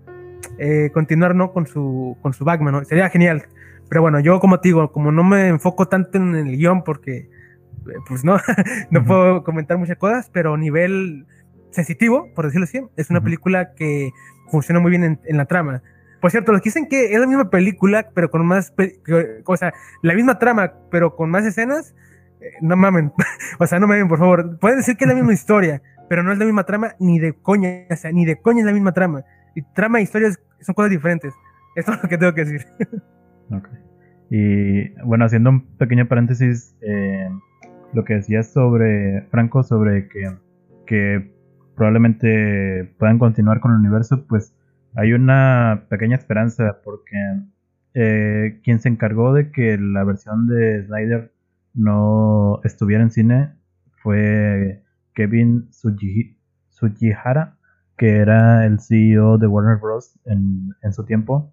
[0.59, 1.53] eh, continuar ¿no?
[1.53, 2.85] con su con su Batman, ¿no?
[2.85, 3.47] sería genial
[3.89, 7.17] pero bueno, yo como te digo, como no me enfoco tanto en el guion porque,
[7.17, 7.29] eh,
[8.09, 8.37] pues no,
[8.91, 11.27] no puedo comentar muchas cosas, pero a nivel
[11.71, 14.11] sensitivo, por decirlo así, es una película que
[14.51, 15.83] funciona muy bien en, la trama.
[16.27, 18.75] Por cierto, los que dicen que es la misma película, pero con más,
[19.45, 21.95] o sea, la misma trama, pero con más escenas,
[22.41, 23.13] eh, no mamen,
[23.61, 24.59] o sea, no mamen, por favor.
[24.59, 27.33] Pueden decir que es la misma historia, pero no es la misma trama ni de
[27.33, 29.23] coña, o sea, ni de coña es la misma trama.
[29.55, 31.33] Y trama e historias son cosas diferentes.
[31.77, 32.67] Esto es lo que tengo que decir.
[34.29, 37.31] Y bueno, haciendo un pequeño paréntesis, eh,
[37.93, 40.37] lo que decías sobre Franco, sobre que,
[40.89, 41.33] que
[41.77, 44.56] probablemente puedan continuar con el universo, pues
[44.97, 47.17] hay una pequeña esperanza porque
[47.95, 51.33] eh, quien se encargó de que la versión de Snyder
[51.75, 53.53] no estuviera en cine
[54.03, 54.83] fue
[55.15, 55.69] Kevin
[56.71, 57.57] Sujihara,
[57.99, 60.19] que era el CEO de Warner Bros.
[60.25, 61.53] en, en su tiempo.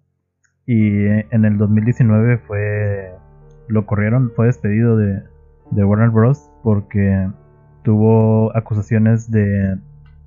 [0.66, 3.12] Y en el 2019 fue.
[3.68, 5.22] Lo corrieron, fue despedido de,
[5.70, 6.50] de Warner Bros.
[6.62, 7.28] porque
[7.82, 9.78] tuvo acusaciones de.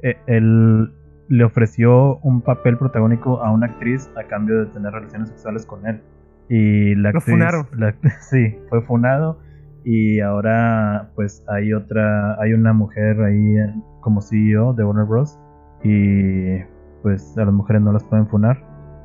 [0.03, 0.91] E, él
[1.30, 5.86] le ofreció un papel protagónico a una actriz a cambio de tener relaciones sexuales con
[5.86, 6.01] él.
[6.49, 8.13] Y la actriz.
[8.30, 9.39] sí, fue funado.
[9.84, 12.39] Y ahora, pues hay otra.
[12.41, 13.55] Hay una mujer ahí
[14.01, 15.39] como CEO de Warner Bros.
[15.84, 16.59] Y
[17.03, 18.57] pues a las mujeres no las pueden funar.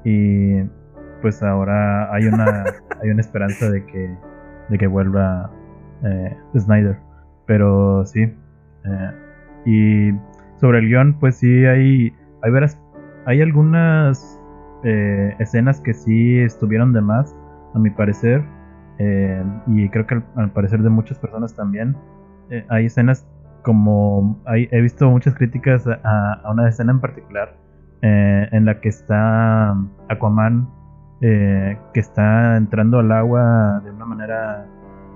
[0.05, 0.63] Y
[1.21, 2.65] pues ahora hay una,
[3.03, 4.17] hay una esperanza de que,
[4.69, 5.51] de que vuelva
[6.05, 6.99] eh, Snyder.
[7.47, 8.23] Pero sí.
[8.85, 9.13] Eh,
[9.65, 10.13] y
[10.63, 12.81] sobre el guion, pues sí hay, hay, veras,
[13.27, 14.41] hay algunas
[14.85, 17.37] eh, escenas que sí estuvieron de más,
[17.75, 18.43] a mi parecer.
[19.67, 21.97] y creo que al, parecer de muchas personas también.
[22.69, 23.27] hay escenas
[23.65, 24.41] como...
[24.55, 27.57] He visto muchas críticas a, a una escena en particular
[28.05, 29.77] eh, en la que está
[30.09, 30.69] Aquaman,
[31.21, 34.67] eh, que está entrando al agua de una manera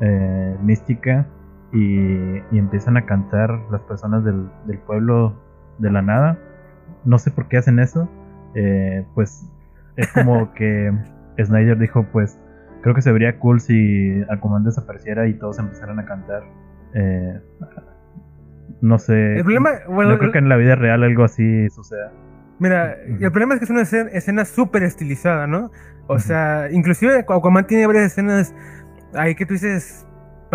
[0.01, 1.26] eh, mística
[1.72, 4.48] y, empiezan a cantar las personas del,
[4.86, 5.34] pueblo
[5.78, 6.38] de la nada.
[7.04, 8.08] No sé por qué hacen eso.
[9.14, 9.50] pues
[9.96, 10.92] es como que
[11.42, 12.38] Snyder dijo, pues
[12.82, 16.44] creo que se vería cool si Aquaman desapareciera y todos empezaran a cantar.
[18.80, 19.36] no sé.
[19.36, 22.12] El problema, no creo que en la vida real algo así suceda.
[22.58, 25.70] Mira, el problema es que es una escena, súper estilizada, ¿no?
[26.06, 28.54] O sea, inclusive Aquaman tiene varias escenas
[29.14, 30.06] ahí que tú dices,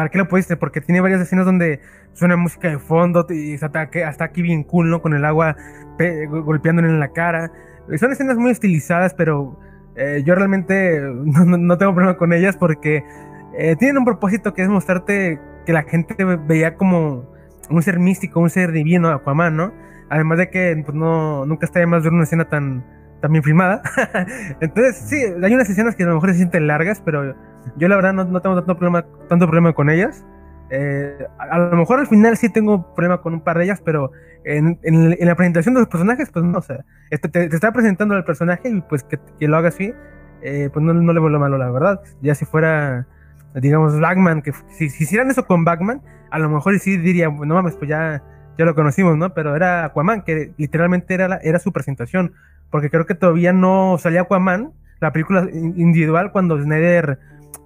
[0.02, 0.58] ¿para qué lo pusiste?
[0.58, 1.80] Porque tiene varias escenas donde
[2.14, 5.00] suena música de fondo y hasta, aquí bien cool, ¿no?
[5.00, 5.56] Con el agua
[6.28, 7.52] golpeándole en la cara.
[8.00, 9.60] Son escenas muy estilizadas, pero
[9.96, 13.04] eh, yo realmente no, tengo problema con ellas porque
[13.60, 16.16] eh, tienen un propósito que es mostrarte que la gente
[16.48, 17.32] veía como
[17.70, 19.72] un ser místico, un ser divino, Aquaman, ¿no?
[20.10, 22.84] Además de que pues, no, nunca está de más ver una escena tan
[23.30, 23.84] bien filmada.
[24.62, 27.36] Entonces, sí, hay unas escenas que a lo mejor se sienten largas, pero
[27.78, 30.26] yo la verdad no, no tengo tanto problema, tanto problema con ellas.
[30.70, 34.12] Eh, a, lo mejor al final sí tengo problema con un par de ellas, pero
[34.46, 38.16] en, en, la presentación de los personajes, pues no, o sea, este, te, está presentando
[38.16, 39.94] al personaje y pues que, que lo haga así,
[40.42, 42.02] eh, pues no, no le vuelvo malo, la verdad.
[42.22, 43.06] Ya si fuera,
[43.54, 47.56] digamos, Batman, que si, si hicieran eso con Batman, a lo mejor sí diría, no
[47.56, 48.24] mames, pues ya
[48.58, 49.34] ya lo conocimos, ¿no?
[49.34, 52.34] Pero era Aquaman, que literalmente era, era su presentación,
[52.70, 57.20] porque creo que todavía no salía Aquaman, la película individual, cuando Snyder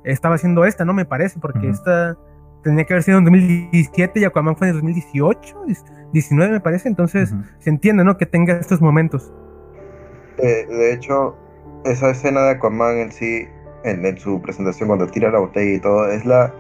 [0.06, 0.93] estaba haciendo esta, ¿no?
[0.93, 2.18] Me parece, porque esta
[2.64, 5.66] tenía que haber sido en 2017 y Aquaman fue en 2018,
[6.14, 8.18] 19 me parece, entonces se entiende, ¿no?
[8.18, 9.34] Que tenga estos momentos.
[10.38, 11.36] Eh, de hecho,
[11.86, 13.47] esa escena de Aquaman en sí,
[13.84, 16.53] en, en, su presentación, cuando tira la botella y todo, es la...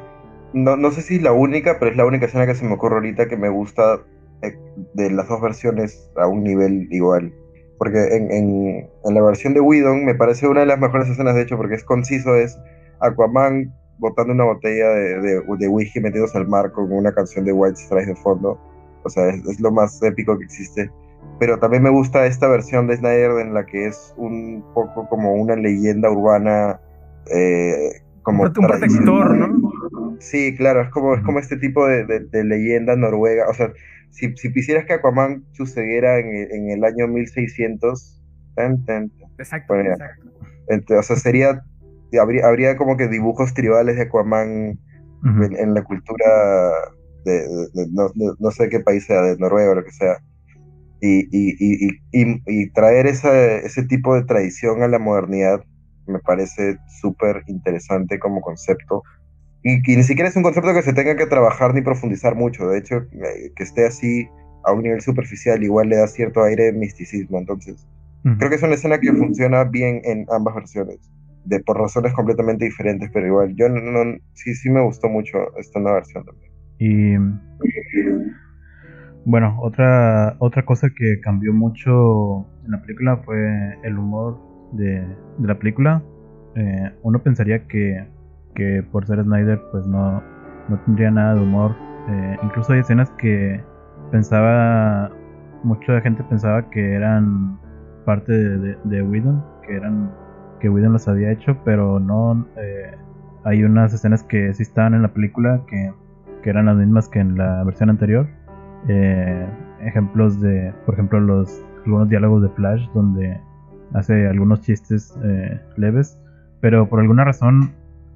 [0.53, 2.73] No, no sé si es la única, pero es la única escena que se me
[2.73, 3.99] ocurre ahorita que me gusta
[4.41, 4.57] eh,
[4.93, 7.33] de las dos versiones a un nivel igual.
[7.77, 11.35] Porque en, en, en, la versión de Whedon me parece una de las mejores escenas,
[11.35, 12.57] de hecho, porque es conciso, es
[12.99, 17.53] Aquaman botando una botella de, de, de whisky metiéndose al mar con una canción de
[17.53, 18.59] White Stripes de fondo.
[19.03, 20.89] O sea, es, lo más épico que existe.
[21.39, 25.33] Pero también me gusta esta versión de Snyder en la que es un poco como
[25.33, 26.79] una leyenda urbana.
[27.31, 30.17] Eh, como un protector, ¿no?
[30.19, 33.47] Sí, claro, es como, es como este tipo de, de, de leyenda noruega.
[33.49, 33.71] O sea,
[34.15, 38.21] si, si quisieras que Aquaman sucediera en, el año 1600,
[39.37, 40.97] exacto, exacto.
[40.97, 41.61] o sea, sería,
[42.17, 44.79] habría, habría como que dibujos tribales de Aquaman
[45.23, 46.25] en, la cultura
[47.25, 47.47] de,
[48.39, 50.17] no, sé qué país sea, de Noruega o lo que sea.
[51.01, 55.63] Y, y, y, y traer ese tipo de tradición a la modernidad
[56.07, 59.01] me parece súper interesante como concepto
[59.65, 62.67] y, ni siquiera es un concepto que se tenga que trabajar ni profundizar mucho.
[62.67, 64.29] De hecho, eh, que esté así
[64.63, 67.39] a un nivel superficial igual le da cierto aire de misticismo.
[67.39, 67.87] Entonces,
[68.37, 70.99] creo que es una escena que funciona bien en ambas versiones.
[71.45, 75.79] De, por razones completamente diferentes, pero igual, yo no, sí, sí me gustó mucho esta
[75.79, 76.51] nueva versión también.
[76.79, 77.15] Y
[79.25, 84.39] bueno, otra, otra cosa que cambió mucho en la película fue el humor
[84.73, 85.01] de,
[85.37, 86.03] de la película.
[86.55, 88.07] Eh, uno pensaría que
[88.55, 90.23] que por ser Snyder pues no,
[90.69, 91.75] no tendría nada de humor.
[92.09, 93.61] Eh, incluso hay escenas que
[94.11, 95.11] pensaba,
[95.63, 97.59] mucha gente pensaba que eran
[98.05, 100.11] parte de, de, Whedon, que eran
[100.65, 102.47] que Whedon los había hecho, pero no.
[102.57, 102.97] Eh,
[103.43, 105.93] hay unas escenas que sí estaban en la película que,
[106.41, 108.27] que eran las mismas que en la versión anterior.
[108.87, 109.45] Eh,
[109.81, 113.39] ejemplos de, por ejemplo, los algunos diálogos de Flash donde
[113.93, 115.15] hace algunos chistes
[115.77, 116.19] leves,
[116.61, 117.73] pero por alguna razón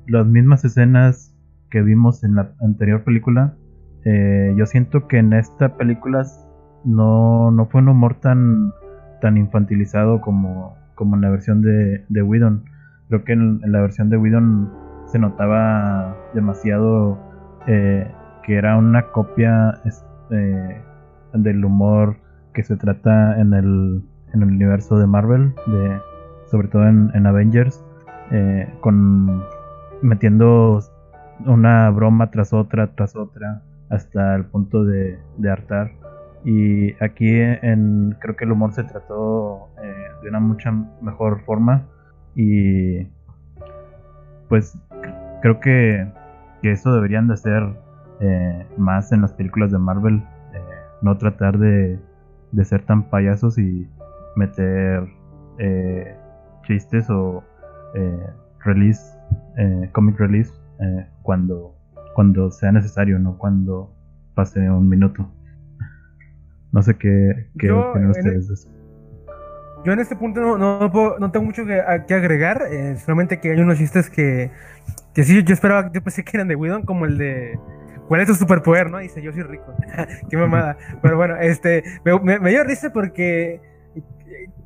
[0.08, 1.38] las mismas escenas
[1.70, 3.54] que vimos en la anterior película,
[4.06, 6.26] eh, yo siento que en esta película
[6.84, 8.74] no, no fue un humor tan,
[9.22, 12.66] tan infantilizado como, como en la versión de, de Whedon.
[13.08, 14.70] Creo que en, la versión de Whedon
[15.06, 17.18] se notaba demasiado
[17.68, 18.12] eh,
[18.44, 19.80] que era una copia
[20.30, 20.82] eh,
[21.34, 22.18] del humor
[22.54, 26.02] que se trata en el, en el universo de Marvel, de,
[26.52, 27.82] sobre todo en, en Avengers,
[28.82, 29.44] con
[30.02, 30.80] metiendo
[31.46, 35.18] una broma tras otra, tras otra, hasta el punto de,
[35.50, 35.92] hartar.
[36.46, 40.72] Y aquí en, creo que el humor se trató eh, de una mucha
[41.02, 41.84] mejor forma.
[42.36, 43.06] Y
[44.48, 44.78] pues
[45.42, 46.08] creo que,
[46.62, 47.64] que eso deberían de hacer
[48.22, 50.24] eh, más en las películas de Marvel.
[50.54, 50.60] Eh,
[51.02, 52.00] no tratar de,
[52.52, 53.88] de, ser tan payasos y
[54.36, 55.08] meter
[56.64, 57.44] chistes o
[58.64, 59.20] release
[59.58, 61.76] eh, comic release eh, cuando,
[62.16, 63.92] cuando sea necesario, no cuando
[64.36, 65.30] pase un minuto.
[66.72, 68.70] No sé qué, qué opinan ustedes de eso.
[69.84, 70.90] yo en este punto no, no,
[71.20, 74.52] no tengo mucho que, que agregar, eh, solamente que hay unos chistes que,
[75.14, 77.60] que sí, yo esperaba, yo pensé que eran de Whedon, como el de
[78.10, 78.92] ¿cuál es tu superpoder?
[78.92, 78.98] ¿no?
[78.98, 79.74] Dice, yo soy rico.
[80.30, 80.78] Qué mamada.
[81.02, 83.62] Pero bueno, este, me, me, dio risa porque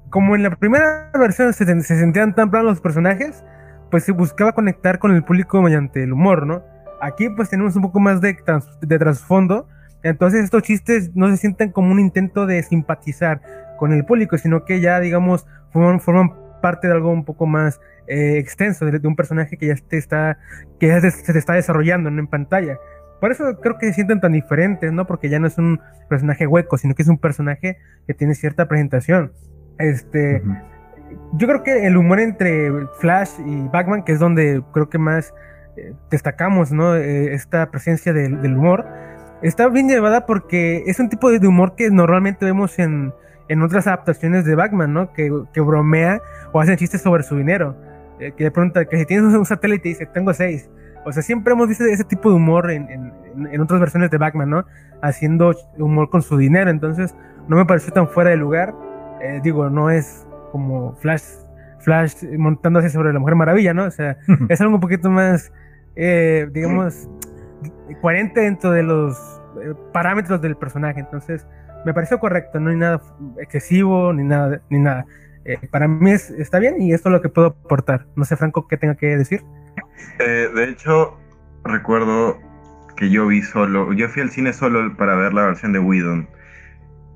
[0.10, 3.44] como en la primera versión se, se sentían tan planos los personajes,
[3.92, 6.64] pues se buscaba conectar con el público mediante el humor, ¿no?
[7.02, 8.38] Aquí pues tenemos un poco más de,
[8.82, 9.68] de trasfondo,
[10.04, 13.42] entonces estos chistes no se sienten como un intento de simpatizar
[13.78, 17.80] con el público, sino que ya, digamos, forman, forman parte de algo un poco más
[18.08, 20.38] eh, extenso, de, un personaje que ya te está,
[20.80, 22.78] que ya se, está desarrollando en pantalla.
[23.22, 25.08] Por eso creo que se sienten tan diferentes, ¿no?
[25.08, 25.80] Porque ya no es un
[26.10, 29.32] personaje hueco, sino que es un personaje que tiene cierta presentación.
[29.80, 30.44] Este,
[31.34, 35.34] yo creo que el humor entre Flash y Batman, que es donde creo que más
[35.78, 36.96] eh, destacamos, ¿no?
[36.96, 38.86] Eh, esta presencia del, humor,
[39.44, 43.14] está bien llevada porque es un tipo de humor que normalmente vemos en,
[43.50, 45.14] en otras adaptaciones de Batman, ¿no?
[45.14, 46.22] Que, que bromea
[46.52, 47.76] o hace chistes sobre su dinero.
[48.20, 50.70] Eh, que le pregunta que si tienes un satélite y dice, tengo seis.
[51.06, 52.88] O sea, siempre hemos visto ese tipo de humor en,
[53.52, 54.66] en, otras versiones de Batman, ¿no?
[55.02, 56.70] Haciendo humor con su dinero.
[56.70, 57.14] Entonces,
[57.50, 58.74] no me pareció tan fuera de lugar.
[59.22, 61.24] Eh, digo, no es como Flash,
[61.80, 63.86] Flash montándose sobre la Mujer Maravilla, ¿no?
[63.86, 64.18] O sea,
[64.50, 65.52] es algo un poquito más,
[65.96, 67.10] eh, digamos,
[68.02, 71.00] coherente dentro de los eh, parámetros del personaje.
[71.00, 71.46] Entonces,
[71.86, 72.60] me pareció correcto.
[72.60, 73.02] No hay nada
[73.40, 75.06] excesivo ni nada, ni nada.
[75.72, 78.06] para mí está bien y esto es lo que puedo aportar.
[78.16, 79.44] No sé, Franco, qué tenga que decir.
[80.20, 81.18] Eh, de hecho,
[81.64, 82.38] recuerdo
[82.96, 86.28] que yo vi solo, yo fui al cine solo para ver la versión de Whedon.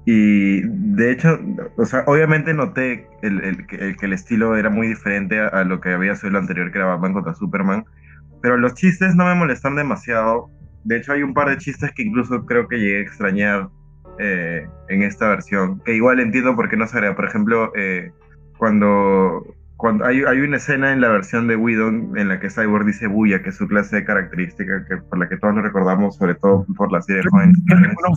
[0.05, 1.39] Y de hecho,
[1.75, 6.15] o sea, obviamente noté el, que el estilo era muy diferente a, lo que había
[6.15, 7.85] sido el anterior, que era Batman contra Superman.
[8.41, 10.49] Pero los chistes no me molestan demasiado.
[10.87, 13.69] De hecho, hay un par de chistes que incluso creo que llegué a extrañar
[14.19, 15.81] eh, en esta versión.
[15.83, 18.11] Que igual entiendo por qué no se Por ejemplo, eh,
[18.57, 22.85] cuando cuando hay, hay, una escena en la versión de Whedon en la que Cyborg
[22.85, 26.15] dice bulla, que es su clase de característica que, por la que todos nos recordamos,
[26.15, 27.57] sobre todo por la serie de jóvenes.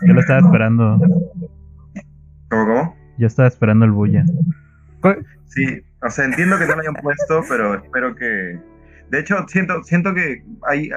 [0.06, 0.98] Yo lo estaba esperando.
[2.48, 2.96] ¿Cómo, cómo?
[3.18, 4.24] Yo estaba esperando el bulla.
[5.48, 8.58] Sí, o sea, entiendo que no lo hayan puesto, pero espero que...
[9.10, 10.90] De hecho, siento, siento que hay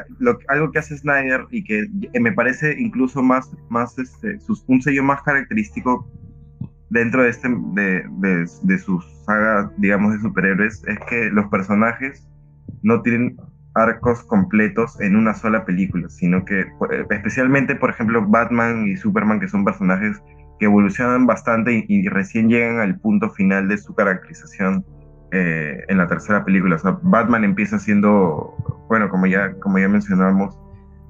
[0.47, 1.87] algo que hace Snyder y que
[2.19, 4.37] me parece incluso más, más este,
[4.67, 6.07] un sello más característico
[6.89, 12.27] dentro de, este, de, de, de su saga, digamos, de superhéroes, es que los personajes
[12.83, 13.35] no tienen
[13.75, 16.65] arcos completos en una sola película, sino que
[17.09, 20.21] especialmente, por ejemplo, Batman y Superman, que son personajes
[20.59, 24.85] que evolucionan bastante y, recién llegan al punto final de su caracterización
[25.33, 26.75] eh, en la tercera película.
[26.75, 28.55] O sea, Batman empieza siendo,
[28.87, 30.55] bueno, como ya, como ya mencionamos,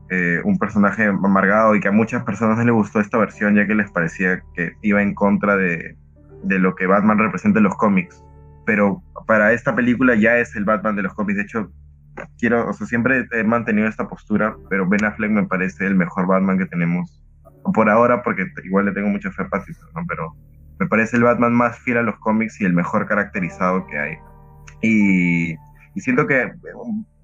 [0.09, 3.67] eh, un personaje amargado y que a muchas personas no les gustó esta versión ya
[3.67, 5.97] que les parecía que iba en contra de,
[6.43, 8.23] de lo que Batman representa en los cómics.
[8.65, 11.37] Pero para esta película ya es el Batman de los cómics.
[11.37, 11.71] De hecho,
[12.39, 16.27] quiero, o sea, siempre he mantenido esta postura, pero Ben Affleck me parece el mejor
[16.27, 17.21] Batman que tenemos
[17.73, 20.01] por ahora, porque igual le tengo mucha fe a Pattinson, ¿no?
[20.07, 20.33] Pero
[20.79, 24.17] me parece el Batman más fiel a los cómics y el mejor caracterizado que hay.
[24.81, 25.55] Y
[25.95, 26.51] y siento que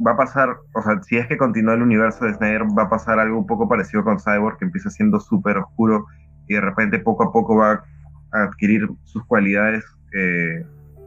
[0.06, 2.89] va a pasar, o sea, si es que continúa el universo de Snyder, va a
[2.89, 6.06] pasar algo un poco parecido con Cyborg, que empieza siendo súper oscuro
[6.47, 7.84] y de repente poco a poco va
[8.32, 9.84] a adquirir sus cualidades
[10.14, 10.64] eh,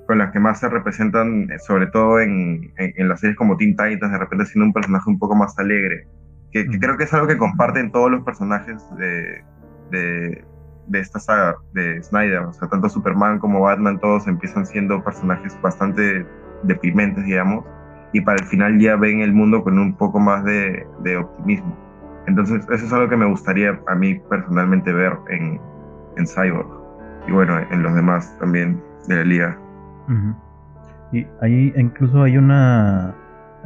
[0.09, 3.77] con las que más se representan, eh, sobre todo en, en, las series como Teen
[3.77, 6.09] Titans, de repente siendo un personaje un poco más alegre,
[6.51, 9.45] que, creo que es algo que comparten todos los personajes de,
[9.93, 10.45] de,
[10.87, 15.59] de esta saga de Snyder, o sea, tanto Superman como Batman, todos empiezan siendo personajes
[15.63, 16.27] bastante
[16.65, 17.65] deprimentes, digamos,
[18.13, 20.87] y para el final ya ven el mundo con un poco más de,
[21.19, 21.77] optimismo.
[22.27, 25.61] Entonces, eso es algo que me gustaría a mí personalmente ver en,
[26.17, 26.69] en Cyborg
[27.27, 29.59] y bueno, en los demás también de la liga.
[31.13, 33.15] Y ahí incluso hay una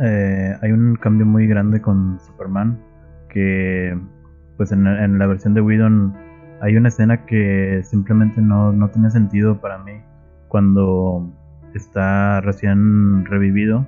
[0.01, 2.79] eh, hay un cambio muy grande con Superman
[3.29, 3.99] que
[4.57, 6.15] pues en, en, la versión de Whedon
[6.61, 9.93] hay una escena que simplemente no, no tiene sentido para mí
[10.49, 11.29] cuando
[11.75, 13.87] está recién revivido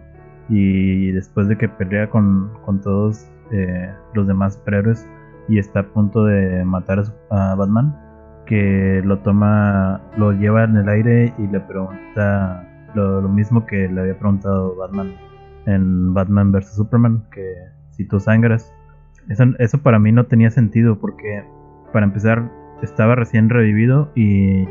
[0.49, 2.51] y después de que pelea con,
[2.83, 5.07] todos eh, los demás superhéroes
[5.49, 7.97] y está a punto de matar a, Batman,
[8.47, 14.01] que lo toma, lo lleva en el aire y le pregunta lo, mismo que le
[14.01, 15.15] había preguntado Batman
[15.67, 16.77] en Batman vs.
[16.77, 17.55] Superman, que
[17.91, 18.73] si tú sangras.
[19.29, 21.45] Eso, eso para mí no tenía sentido porque,
[21.93, 22.51] para empezar,
[22.83, 24.67] estaba recién revivido y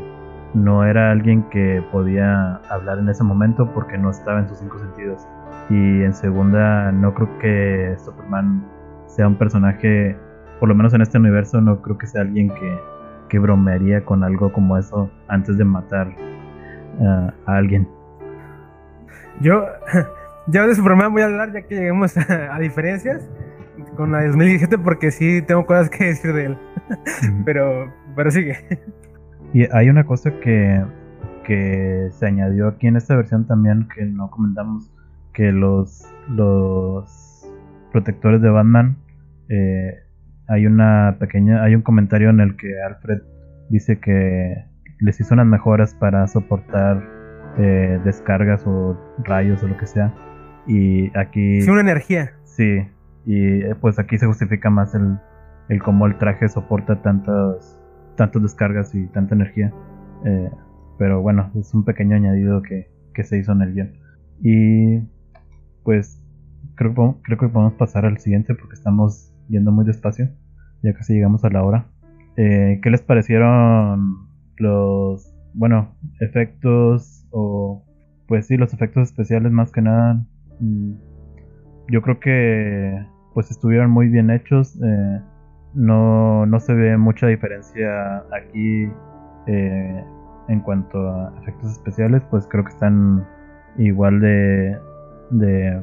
[0.54, 4.78] no era alguien que podía hablar en ese momento porque no estaba en sus cinco
[4.78, 5.26] sentidos.
[5.70, 8.64] Y en segunda, no creo que Superman
[9.06, 10.16] sea un personaje,
[10.60, 12.78] por lo menos en este universo, no creo que sea alguien que,
[13.28, 16.08] que bromearía con algo como eso antes de matar
[17.00, 17.88] a alguien.
[19.40, 19.64] Yo,
[20.46, 23.28] ya de Superman voy a hablar ya que lleguemos a, diferencias
[23.96, 26.58] con la de 2017 porque sí tengo cosas que decir de él.
[27.44, 28.56] Pero, pero sigue.
[29.52, 30.84] Y hay una cosa que,
[31.44, 34.92] que se añadió aquí en esta versión también que no comentamos,
[35.32, 37.50] que los, los
[37.92, 38.96] protectores de Batman,
[39.48, 39.94] eh,
[40.48, 43.22] hay una pequeña, hay un comentario en el que Alfred
[43.70, 44.64] dice que
[45.00, 47.02] les hizo unas mejoras para soportar
[47.58, 50.14] eh, descargas o rayos o lo que sea.
[50.66, 51.62] Y aquí...
[51.62, 52.32] Sí, una energía.
[52.44, 52.86] Sí,
[53.24, 55.18] y eh, pues aquí se justifica más el,
[55.68, 57.78] el cómo el traje soporta tantas,
[58.16, 59.72] tantas descargas y tanta energía.
[60.24, 60.50] Eh,
[60.98, 63.92] pero bueno, es un pequeño añadido que, que se hizo en el guion.
[64.42, 65.00] Y
[65.84, 66.24] pues
[66.74, 70.28] creo creo que podemos pasar al siguiente porque estamos yendo muy despacio.
[70.82, 71.86] Ya casi llegamos a la hora.
[72.36, 77.84] Eh, ¿Qué les parecieron los, bueno, efectos o,
[78.28, 80.24] pues sí, los efectos especiales más que nada?
[80.60, 80.92] Mm,
[81.90, 83.04] yo creo que
[83.34, 84.76] pues estuvieron muy bien hechos.
[84.82, 85.20] Eh,
[85.74, 88.90] no, no se ve mucha diferencia aquí
[89.46, 90.04] eh,
[90.48, 93.26] en cuanto a efectos especiales, pues creo que están
[93.76, 94.78] igual de,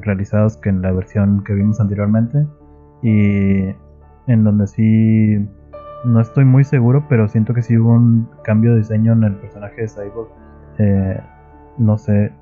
[0.02, 2.46] realizados que en la versión que vimos anteriormente.
[3.02, 3.74] Y
[4.26, 5.48] en donde sí
[6.04, 9.34] no estoy muy seguro, pero siento que sí hubo un cambio de diseño en el
[9.36, 10.28] personaje de Cyborg.
[10.78, 11.20] Eh,
[11.78, 12.32] no sé,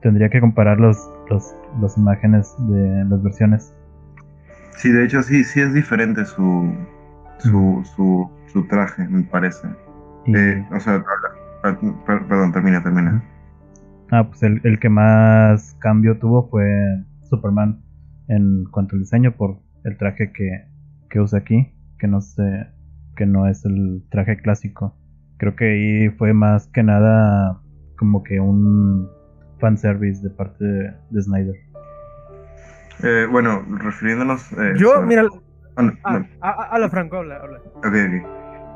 [0.00, 0.96] tendría que comparar los,
[1.28, 3.75] los, las imágenes de las versiones.
[4.76, 6.74] Sí, de hecho sí, sí es diferente su,
[7.38, 9.66] su, su, su traje, me parece.
[10.26, 11.02] Eh, o sea,
[12.06, 13.22] perdón, termina, termina.
[14.10, 16.68] Ah, pues el, el que más cambio tuvo fue
[17.22, 17.80] Superman
[18.28, 20.66] en cuanto al diseño por el traje que,
[21.10, 22.66] que usa aquí, que no sé,
[23.16, 24.96] que no es el traje clásico.
[25.38, 27.60] Creo que ahí fue más que nada
[27.98, 29.08] como que un
[29.58, 31.54] fanservice de parte de, Snyder.
[33.02, 34.52] Eh, bueno, refiriéndonos.
[34.52, 35.24] Eh, Yo, mira.
[35.76, 37.58] Ah, ah, habla, Franco, habla, habla.
[37.76, 38.26] Ok, ok.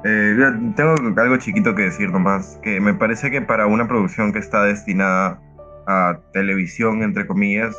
[0.05, 0.37] Eh,
[0.77, 4.65] tengo algo chiquito que decir nomás, que me parece que para una producción que está
[4.65, 5.41] destinada
[5.87, 7.77] a televisión, entre comillas,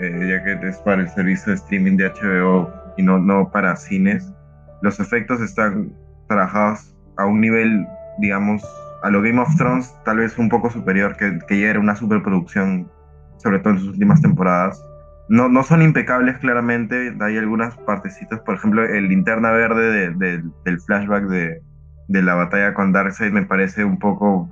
[0.00, 4.32] ya que es para el servicio de streaming de HBO y no, no para cines,
[4.82, 5.92] los efectos están
[6.28, 7.86] trabajados a un nivel,
[8.18, 8.62] digamos,
[9.02, 11.96] a lo Game of Thrones, tal vez un poco superior, que, que ya era una
[11.96, 12.90] superproducción,
[13.38, 14.82] sobre todo en sus últimas temporadas.
[15.28, 17.14] No, no son impecables, claramente.
[17.20, 21.62] Hay algunas partecitas, por ejemplo, el linterna verde del flashback de,
[22.08, 24.48] de la batalla con Darkseid me parece un poco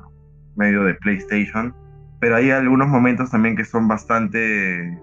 [0.57, 1.75] medio de PlayStation.
[2.21, 4.99] Pero hay algunos momentos también que son bastante.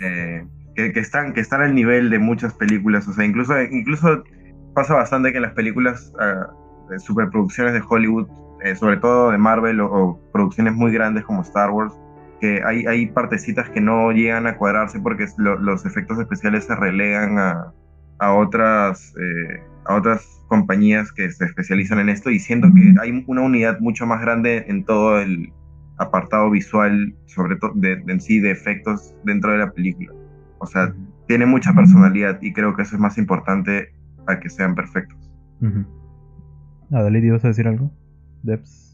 [0.00, 3.08] Eh, que, están, que están al nivel de muchas películas.
[3.08, 4.22] O sea, incluso, incluso
[4.74, 8.28] pasa bastante que en las películas, uh, superproducciones de Hollywood,
[8.62, 11.92] eh, sobre todo de Marvel o, producciones muy grandes como Star Wars,
[12.40, 17.38] que hay, hay partecitas que no llegan a cuadrarse porque los efectos especiales se relegan
[17.38, 17.72] a,
[18.18, 23.24] a otras, eh, a otras compañías que se especializan en esto y siento que hay
[23.26, 25.52] una unidad mucho más grande en todo el
[25.98, 30.12] apartado visual, sobre todo en sí de efectos dentro de la película.
[30.58, 30.94] O sea,
[31.26, 33.88] tiene mucha personalidad y creo que eso es más importante
[34.26, 35.30] a que sean perfectos.
[35.60, 35.84] Uh
[36.90, 37.92] ¿ibas a decir algo?
[38.42, 38.87] Debs.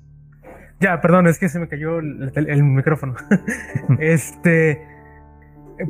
[0.81, 3.15] Ya, perdón, es que se me cayó el, micrófono.
[3.99, 4.87] este.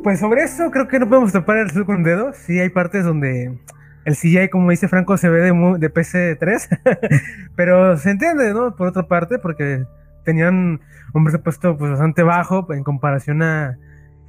[0.03, 2.37] Pues sobre eso creo que no podemos tapar el sol con dedos.
[2.37, 3.57] Sí, hay partes donde
[4.05, 7.21] el CGI, como dice Franco, se ve de, de PC3.
[7.55, 8.75] pero se entiende, ¿no?
[8.75, 9.85] Por otra parte, porque
[10.23, 10.81] tenían
[11.13, 13.77] un presupuesto pues, bastante bajo en comparación a,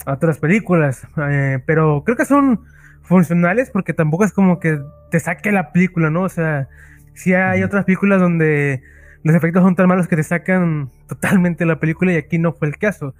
[0.06, 1.06] otras películas.
[1.28, 2.60] Eh, pero creo que son
[3.02, 4.78] funcionales porque tampoco es como que
[5.10, 6.22] te saque la película, ¿no?
[6.22, 6.68] O sea,
[7.14, 8.82] si hay otras películas donde
[9.26, 12.68] los efectos son tan malos que te sacan totalmente la película y aquí no fue
[12.68, 13.14] el caso.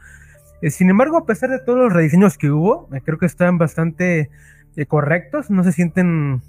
[0.63, 3.59] Eh, sin embargo, a pesar de todos los rediseños que hubo, eh, creo que están
[3.59, 4.31] bastante
[4.89, 6.43] correctos, no se sienten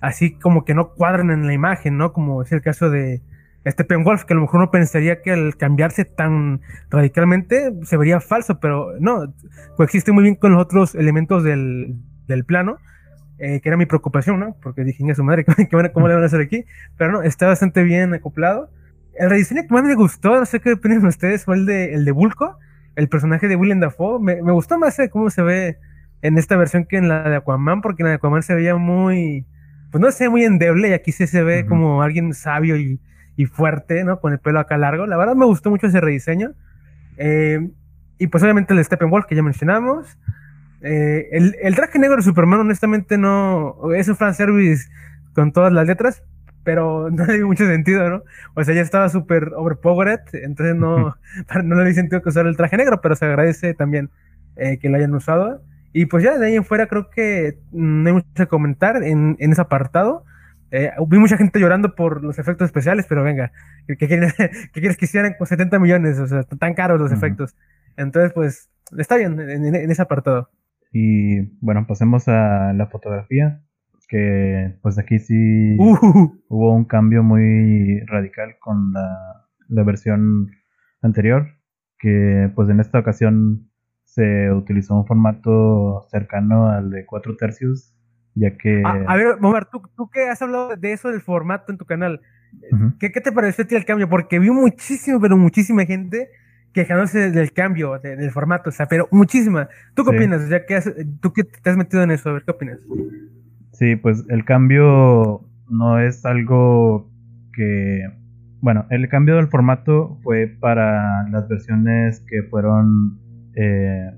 [0.00, 2.14] así como que no cuadran en la imagen, ¿no?
[2.14, 3.20] Como es el caso de,
[3.66, 8.60] Steppenwolf, que a lo mejor uno pensaría que al cambiarse tan radicalmente se vería falso,
[8.60, 9.34] pero no,
[9.76, 11.96] coexiste muy bien con los otros elementos del,
[12.46, 12.78] plano,
[13.38, 14.56] eh, que era mi preocupación, ¿no?
[14.62, 15.44] Porque dije, a su madre,
[15.92, 16.64] ¿cómo le van a hacer aquí?
[16.96, 18.70] Pero no, está bastante bien acoplado.
[19.18, 22.04] El rediseño que más me gustó, no sé qué opinan ustedes, fue el de, el
[22.04, 22.58] de Bulko,
[22.96, 24.20] el personaje de William Dafoe.
[24.20, 25.78] Me, me gustó más eh, cómo se ve
[26.22, 28.76] en esta versión que en la de Aquaman, porque en la de Aquaman se veía
[28.76, 29.46] muy,
[29.90, 33.00] pues no sé, muy endeble y aquí sí se ve como alguien sabio y
[33.38, 34.18] y fuerte, ¿no?
[34.20, 35.06] Con el pelo acá largo.
[35.06, 36.54] La verdad me gustó mucho ese rediseño.
[37.18, 37.70] Eh,
[38.18, 40.18] y pues obviamente el Steppenwolf que ya mencionamos.
[40.82, 43.76] Eh, el, traje negro de Superman, honestamente, no.
[43.94, 44.90] Es un fan service
[45.34, 46.24] con todas las letras.
[46.68, 48.22] Pero no le dio mucho sentido, ¿no?
[48.54, 51.16] O sea, ya estaba súper overpowered, entonces no,
[51.64, 54.10] no le dio sentido que usar el traje negro, pero se agradece también
[54.56, 55.62] eh, que lo hayan usado.
[55.94, 59.38] Y pues ya de ahí en fuera creo que no hay mucho que comentar en,
[59.38, 60.24] en ese apartado.
[60.70, 63.50] Eh, vi mucha gente llorando por los efectos especiales, pero venga,
[63.86, 64.34] ¿qué, quieres,
[64.98, 66.18] que hicieran con 70 millones?
[66.18, 67.56] O sea, tan caros los efectos.
[67.96, 70.50] Entonces, pues, está bien en, ese apartado.
[70.92, 73.62] Y bueno, pasemos a la fotografía,
[74.08, 75.96] que pues aquí sí uh.
[76.48, 80.50] hubo un cambio muy radical con la, la versión
[81.02, 81.48] anterior,
[81.98, 83.70] que pues en esta ocasión
[84.04, 87.94] se utilizó un formato cercano al de 4 tercios
[88.38, 88.82] ya que...
[88.84, 92.20] A, ver, Omar, ¿tú, tú que has hablado de eso del formato en tu canal,
[93.00, 94.08] ¿qué, te pareció a ti el cambio?
[94.08, 96.30] Porque vi muchísimo, pero muchísima gente
[96.72, 99.68] quejándose del cambio, del formato, o sea, pero muchísima.
[99.94, 100.48] ¿Tú qué opinas?
[100.48, 100.80] Ya que
[101.20, 102.78] tú que te has metido en eso, a ver, ¿qué opinas?
[103.78, 107.08] Sí, pues el cambio no es algo
[107.52, 108.02] que...
[108.60, 113.20] Bueno, el cambio del formato fue para las versiones que fueron
[113.54, 114.10] eh,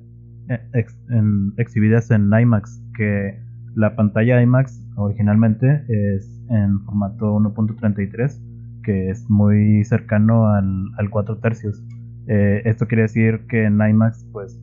[1.58, 3.38] exhibidas en IMAX, que
[3.74, 8.40] la pantalla IMAX originalmente es en formato 1.33,
[8.82, 11.84] que es muy cercano al, al 4 tercios.
[12.28, 14.58] Eh, esto quiere decir que en IMAX, pues,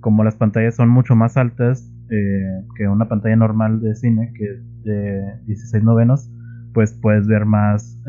[0.00, 4.44] como las pantallas son mucho más altas eh, que una pantalla normal de cine, que
[4.44, 6.30] es de 16 novenos,
[6.74, 8.00] pues puedes ver más,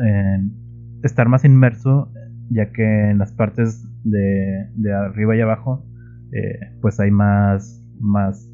[1.02, 2.12] estar más inmerso,
[2.50, 5.84] ya que en las partes de, de arriba y abajo,
[6.32, 8.48] eh, pues hay más, más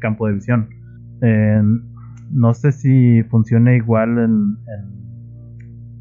[0.00, 0.68] campo de visión.
[1.22, 1.62] Eh,
[2.30, 4.56] no sé si funciona igual en,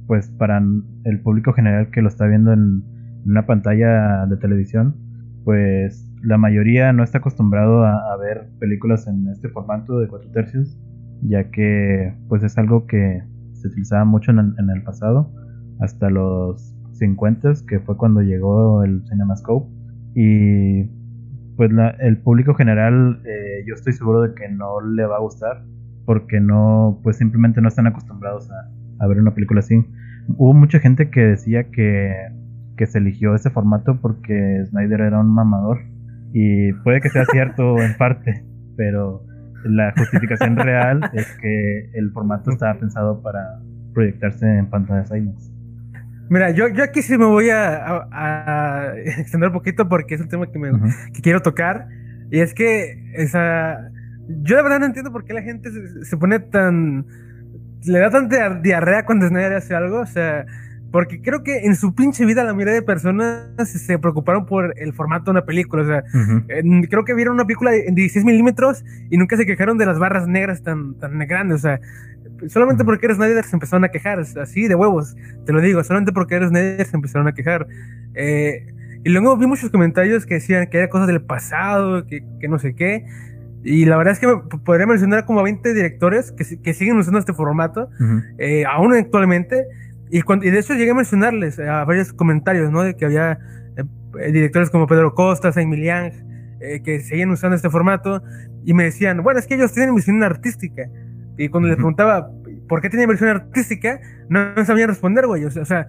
[0.07, 0.61] pues para
[1.03, 2.83] el público general que lo está viendo en,
[3.25, 4.95] una pantalla de televisión,
[5.43, 10.79] pues la mayoría no está acostumbrado a, ver películas en este formato de 4 tercios,
[11.21, 15.31] ya que pues es algo que se utilizaba mucho en, el pasado,
[15.79, 19.69] hasta los 50, que fue cuando llegó el CinemaScope.
[20.15, 20.85] Y
[21.55, 25.63] pues el público general eh, yo estoy seguro de que no le va a gustar
[26.05, 28.49] porque no pues simplemente no están acostumbrados
[28.99, 29.83] a, ver una película así
[30.37, 32.31] hubo mucha gente que decía que
[32.85, 35.79] se eligió ese formato porque Snyder era un mamador
[36.39, 38.43] y puede que sea cierto en parte
[38.75, 39.23] pero
[39.63, 43.59] la justificación real es que el formato estaba pensado para
[43.93, 45.51] proyectarse en pantallas IMAX
[46.29, 50.51] Mira, yo, yo aquí sí me voy a, extender un poquito porque es un tema
[50.51, 50.71] que, me,
[51.23, 51.87] quiero tocar.
[52.29, 53.89] Y es que, esa,
[54.43, 55.69] yo de verdad no entiendo por qué la gente
[56.03, 57.05] se, pone tan...
[57.85, 60.01] Le da tanta diarrea cuando Snyder hace algo.
[60.01, 60.45] O sea,
[60.91, 64.93] porque creo que en su pinche vida la mayoría de personas se preocuparon por el
[64.93, 65.83] formato de una película.
[65.83, 66.03] O sea,
[66.89, 70.27] creo que vieron una película en 16 milímetros y nunca se quejaron de las barras
[70.27, 71.57] negras tan, tan grandes.
[71.57, 71.79] O sea,
[72.47, 75.15] solamente porque eres Snyder se empezaron a quejar, así de huevos,
[75.45, 77.67] te lo digo, solamente porque eres Snyder se empezaron a quejar.
[78.15, 78.67] Eh,
[79.03, 82.59] y luego vi muchos comentarios que decían que era cosas del pasado, que, que no
[82.59, 83.05] sé qué.
[83.63, 84.27] Y la verdad es que
[84.63, 87.89] podría mencionar como a 20 directores que, que siguen usando este formato,
[88.37, 89.65] eh, aún actualmente.
[90.09, 92.83] Y, cuando, y de hecho llegué a mencionarles a varios comentarios, ¿no?
[92.83, 93.39] De que había
[94.19, 96.11] eh, directores como Pedro Costa, Saint Milian,
[96.83, 98.23] que seguían usando este formato.
[98.65, 100.89] Y me decían, bueno, es que ellos tienen visión artística.
[101.37, 102.31] Y cuando les preguntaba
[102.67, 103.99] por qué tenía versión artística,
[104.29, 105.45] no, sabían responder, güey.
[105.45, 105.87] O sea,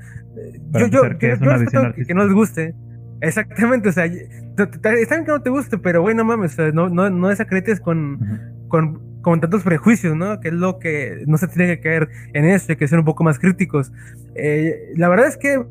[0.73, 2.75] yo, yo, que, que, no les guste.
[3.21, 7.11] Exactamente, o sea, está bien que no te guste, pero güey, no mames, no, no,
[7.11, 8.21] no desacredites con,
[8.69, 10.41] con, con, tantos prejuicios, ¿no?
[10.41, 13.05] Que es lo que no se tiene que caer en eso, hay que ser un
[13.05, 13.93] poco más críticos.
[14.35, 15.65] Eh, la verdad es que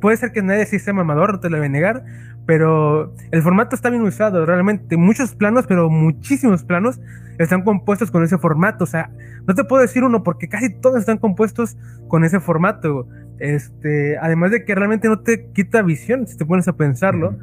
[0.00, 2.04] puede ser que nadie sea mamador, no te lo voy a negar,
[2.46, 4.96] pero el formato está bien usado, realmente.
[4.96, 7.00] Muchos planos, pero muchísimos planos
[7.38, 8.84] están compuestos con ese formato.
[8.84, 9.10] O sea,
[9.46, 11.76] no te puedo decir uno porque casi todos están compuestos
[12.08, 13.08] con ese formato.
[13.38, 17.36] Este, además de que realmente no te quita visión si te pones a pensarlo.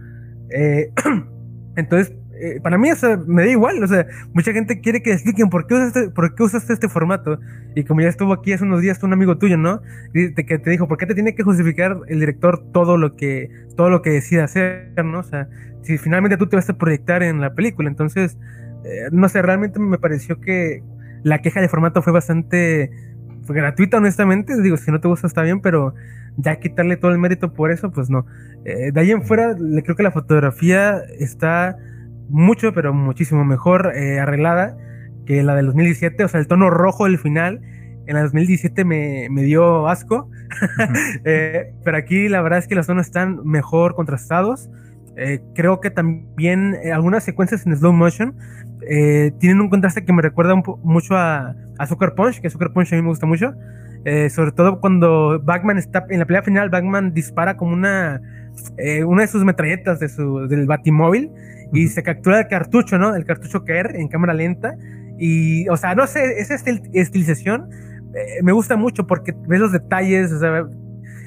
[0.49, 0.91] Eh,
[1.75, 2.13] entonces,
[2.43, 2.89] eh, para mí,
[3.25, 3.81] me da igual.
[3.81, 7.39] O sea, mucha gente quiere que expliquen por qué, usaste, por qué usaste este formato.
[7.73, 9.81] Y como ya estuvo aquí hace unos días un amigo tuyo, ¿no?
[10.11, 13.89] que te dijo, ¿por qué te tiene que justificar el director todo lo que, todo
[13.89, 15.19] lo que decida hacer, ¿no?
[15.19, 15.47] O sea,
[15.83, 17.89] si finalmente tú te vas a proyectar en la película.
[17.89, 18.37] Entonces,
[18.83, 20.83] eh, no sé, realmente me pareció que
[21.23, 22.91] la queja de formato fue bastante
[23.47, 24.61] gratuita, honestamente.
[24.61, 25.93] Digo, si no te gusta está bien, pero
[26.35, 28.25] ya quitarle todo el mérito por eso, pues no.
[28.65, 31.77] Eh, de ahí en fuera, le creo que la fotografía está
[32.29, 34.75] mucho, pero muchísimo mejor eh, arreglada
[35.25, 36.23] que la del 2017.
[36.23, 37.61] O sea, el tono rojo del final
[38.05, 40.29] en la 2017 me, me dio asco.
[41.25, 44.69] Eh, pero aquí la verdad es que los tonos están mejor contrastados.
[45.15, 48.35] Eh, creo que también algunas secuencias en slow motion
[49.39, 52.97] tienen un contraste que me recuerda mucho a, a Sucker Punch, que Sucker Punch a
[52.97, 53.53] mí me gusta mucho.
[54.29, 58.21] sobre todo cuando Batman está en la pelea final, Batman dispara como una,
[59.07, 61.31] una de sus metralletas de su, del batimóvil
[61.73, 63.15] y se captura el cartucho, ¿no?
[63.15, 64.75] El cartucho caer en cámara lenta.
[65.17, 67.69] Y, o sea, no sé, esa estilización
[68.41, 70.67] me gusta mucho porque ves los detalles, o sea,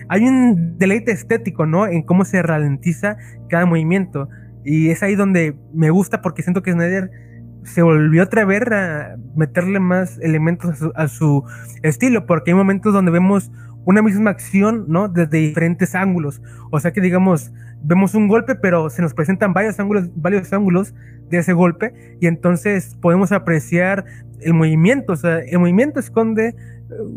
[0.08, 1.86] hay un deleite estético, ¿no?
[1.86, 3.16] En cómo se ralentiza
[3.48, 4.28] cada movimiento.
[4.64, 7.10] Y es ahí donde me gusta porque siento que Snyder
[7.64, 11.44] se volvió a atrever a meterle más elementos a su,
[11.82, 13.50] estilo, porque hay momentos donde vemos
[13.86, 15.08] una misma acción, ¿no?
[15.08, 16.42] Desde diferentes ángulos.
[16.70, 20.92] O sea que digamos, vemos un golpe, pero se nos presentan varios ángulos, varios ángulos
[21.30, 24.04] de ese golpe, y entonces podemos apreciar
[24.40, 25.12] el movimiento.
[25.12, 26.54] O sea, el movimiento esconde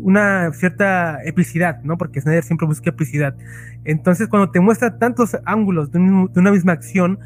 [0.02, 1.98] una cierta epicidad, ¿no?
[1.98, 3.36] Porque Snyder siempre busca epicidad.
[3.84, 7.18] Entonces, cuando te muestra tantos ángulos de, una misma acción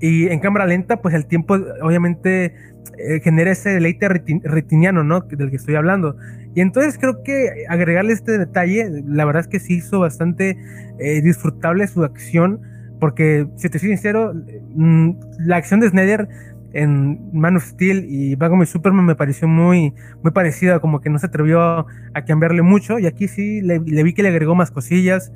[0.00, 2.54] y en cámara lenta, pues el tiempo obviamente
[2.98, 5.20] eh, genera ese deleite retiniano, ¿no?
[5.20, 6.16] Del que estoy hablando.
[6.56, 10.56] Y entonces creo que agregarle este detalle, la verdad es que sí hizo bastante
[10.98, 12.62] eh, disfrutable su acción,
[12.98, 14.32] porque si te soy sincero,
[14.74, 16.26] mm, la acción de Snyder
[16.72, 19.92] en Man of Steel y Batman y Superman me pareció muy,
[20.22, 22.98] muy parecida, como que no se atrevió a cambiarle mucho.
[22.98, 25.34] Y aquí sí le, vi que le agregó más cosillas.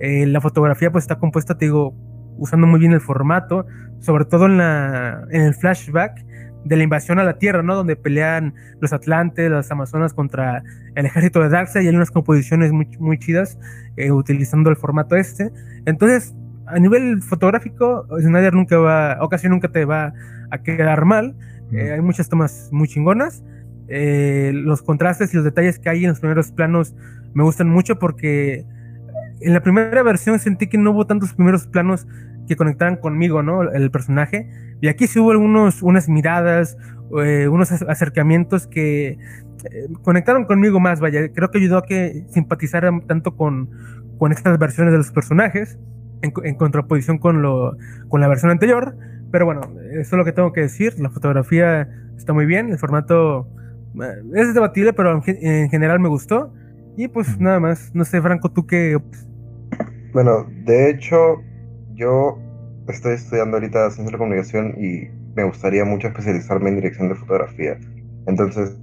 [0.00, 1.94] Eh, la fotografía pues está compuesta, te digo,
[2.38, 3.66] usando muy bien el formato,
[4.00, 6.24] sobre todo en, la, en el flashback
[6.66, 7.76] de la invasión a la Tierra, ¿no?
[7.76, 10.62] Donde pelean los Atlantes, las Amazonas contra
[10.94, 13.58] el ejército de Darkseid y hay unas composiciones muy, muy chidas
[13.96, 15.52] eh, utilizando el formato este.
[15.84, 16.34] Entonces,
[16.66, 20.12] a nivel fotográfico, Snyder nunca va, o casi nunca te va
[20.50, 21.36] a quedar mal.
[21.72, 23.44] Eh, hay muchas tomas muy chingonas.
[23.88, 26.96] Eh, los contrastes y los detalles que hay en los primeros planos
[27.34, 28.64] me gustan mucho porque
[29.40, 32.08] en la primera versión sentí que no hubo tantos primeros planos
[32.48, 33.62] que conectaran conmigo, ¿no?
[33.62, 34.48] El personaje.
[34.80, 36.76] Y aquí sí hubo algunos, unas miradas,
[37.22, 39.18] eh, unos acercamientos que
[40.02, 41.32] conectaron conmigo más, vaya.
[41.32, 43.70] Creo que ayudó a que simpatizara tanto con,
[44.18, 45.78] con estas versiones de los personajes
[46.22, 47.76] en, contraposición con, lo,
[48.08, 48.96] con la versión anterior.
[49.30, 49.62] Pero bueno,
[49.92, 50.98] eso es lo que tengo que decir.
[50.98, 53.48] La fotografía está muy bien, el formato
[54.02, 56.52] eh, es debatible, pero en, general me gustó.
[56.96, 58.98] Y pues nada más, no sé, Franco, ¿tú qué?
[60.12, 61.42] Bueno, de hecho,
[61.94, 62.38] yo
[62.88, 67.14] estoy estudiando ahorita ciencia de la comunicación y me gustaría mucho especializarme en dirección de
[67.14, 67.78] fotografía.
[68.26, 68.76] Entonces,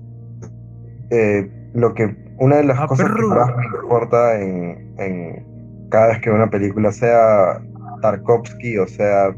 [1.10, 6.08] eh, lo que una de las ah, cosas que más me importa en, en cada
[6.08, 7.62] vez que una película, sea
[8.02, 9.36] Tarkovsky o sea,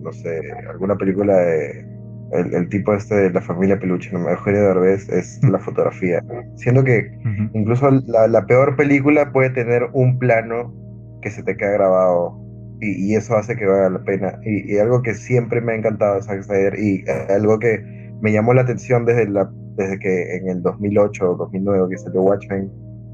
[0.00, 1.86] no sé, alguna película de
[2.32, 6.22] el, tipo este de la familia Peluche, no me de Derbez, es la fotografía.
[6.56, 7.12] Siendo que
[7.54, 10.74] incluso la, peor película puede tener un plano
[11.22, 12.36] que se te queda grabado
[12.80, 14.38] y, eso hace que valga la pena.
[14.44, 17.78] Y, algo que siempre me ha encantado de Zack y eh, algo que
[18.20, 22.22] me llamó la atención desde, la, desde que en el 2008 o 2009 que salió
[22.22, 22.70] Watchmen,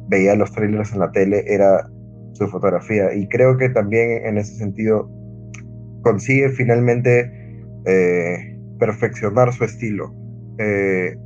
[0.08, 1.88] veía los trailers en la tele, era
[2.32, 3.14] su fotografía.
[3.14, 5.08] Y creo que también en ese sentido
[6.02, 7.30] consigue finalmente
[7.86, 10.12] eh, perfeccionar su estilo.
[10.58, 11.16] Eh,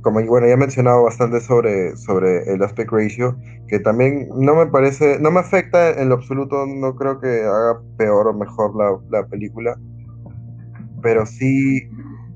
[0.00, 3.36] como bueno, ya he mencionado bastante sobre, sobre el aspect ratio,
[3.68, 7.80] que también no me parece, no me afecta en lo absoluto, no creo que haga
[7.98, 9.78] peor o mejor la, la película,
[11.02, 11.82] pero sí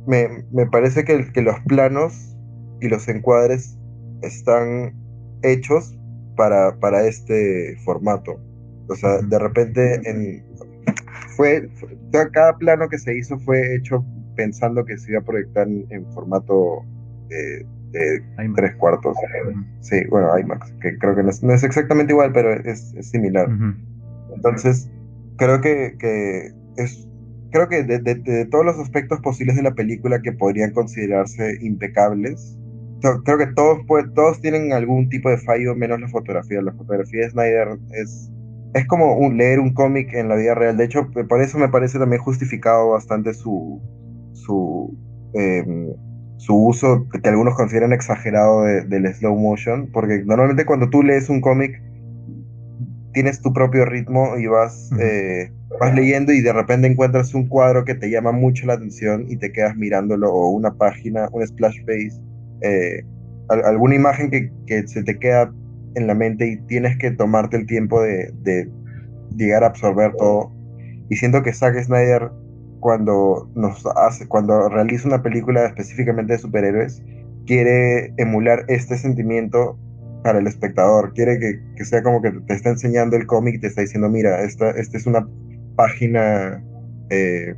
[0.07, 2.37] me, me parece que, que los planos
[2.81, 3.79] y los encuadres
[4.23, 4.95] están
[5.43, 5.99] hechos
[6.37, 8.39] para, para este formato.
[8.89, 10.45] O sea, de repente en,
[11.37, 11.69] fue,
[12.33, 14.05] cada plano que se hizo fue hecho
[14.37, 16.85] pensando que se iba a proyectar en, formato
[17.29, 17.67] de,
[18.55, 19.17] tres cuartos.
[19.81, 23.49] Sí, bueno, IMAX, que creo que no es, exactamente igual, pero es, similar.
[24.35, 24.91] Entonces,
[25.37, 27.09] creo que, que es
[27.51, 32.59] creo que de, de, todos los aspectos posibles de la película que podrían considerarse impecables,
[33.25, 33.79] creo que todos,
[34.15, 36.61] todos tienen algún tipo de fallo, menos la fotografía.
[36.63, 38.31] La fotografía de Snyder es,
[38.75, 40.77] es como un, leer un cómic en la vida real.
[40.77, 43.81] De hecho, por eso me parece también justificado bastante su,
[44.37, 44.97] su,
[45.35, 45.89] em,
[46.37, 51.41] su uso, que algunos consideran exagerado del slow motion, porque normalmente cuando tú lees un
[51.41, 51.83] cómic,
[53.13, 57.85] tienes tu propio ritmo y vas, eh, vas leyendo y de repente encuentras un cuadro
[57.85, 61.79] que te llama mucho la atención y te quedas mirándolo, o una página, un splash
[61.87, 62.13] page
[62.61, 63.05] eh,
[63.49, 65.53] alguna imagen que, que, se te queda
[65.95, 68.69] en la mente y tienes que tomarte el tiempo de, de
[69.37, 70.53] llegar a absorber todo.
[71.09, 72.31] Y siento que Zack Snyder,
[72.81, 77.03] cuando, nos hace, cuando realiza una película específicamente de superhéroes,
[77.47, 79.79] quiere emular este sentimiento
[80.23, 81.13] para el espectador.
[81.15, 84.09] Quiere que, que sea como que te está enseñando el cómic y te está diciendo,
[84.09, 85.27] mira, esta, esta es una
[85.77, 86.63] página
[87.11, 87.55] eh,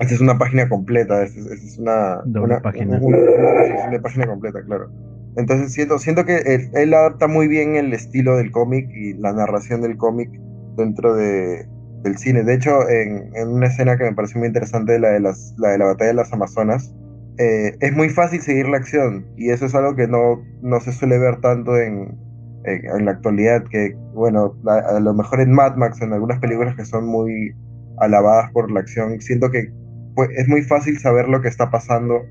[0.00, 2.98] esta es una página completa, esta es, una, una, página.
[3.00, 4.90] Una, página completa, claro.
[5.36, 9.82] Entonces siento, siento que él, adapta muy bien el estilo del cómic y la narración
[9.82, 10.30] del cómic
[10.76, 11.66] dentro de,
[12.04, 12.44] del cine.
[12.44, 15.78] De hecho, en, una escena que me pareció muy interesante, la de, las, la de
[15.78, 16.94] la batalla de las Amazonas,
[17.38, 20.92] eh, es muy fácil seguir la acción y eso es algo que no, no se
[20.92, 22.16] suele ver tanto en,
[22.64, 26.84] en, la actualidad, que bueno, a, lo mejor en Mad Max, en algunas películas que
[26.84, 27.52] son muy
[27.98, 29.72] alabadas por la acción, siento que
[30.14, 32.22] pues, es muy fácil saber lo que está pasando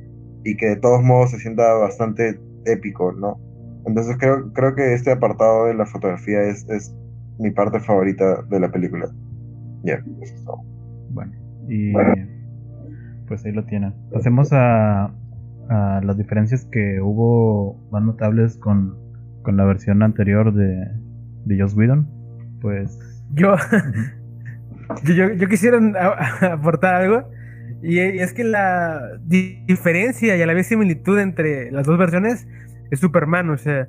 [0.46, 3.40] y que de todos modos se sienta bastante épico, ¿no?
[3.86, 6.96] Entonces creo, creo que este apartado de la fotografía es, es
[7.40, 9.10] mi parte favorita de la película.
[9.84, 10.64] Ya, eso es todo.
[11.10, 11.34] Bueno,
[11.68, 11.94] y
[13.28, 13.94] pues ahí lo tienen.
[14.12, 15.14] Pasemos a,
[15.70, 18.98] a las diferencias que hubo más notables con,
[19.44, 20.88] con la versión anterior de,
[21.46, 22.08] de Joss Whedon.
[22.62, 22.98] Pues.
[23.34, 23.56] Yo,
[25.04, 25.80] yo, yo, quisiera
[26.52, 27.30] aportar algo.
[27.82, 32.48] Y es que la diferencia y a la vez similitud entre las dos versiones
[32.92, 33.50] es Superman.
[33.50, 33.88] O sea,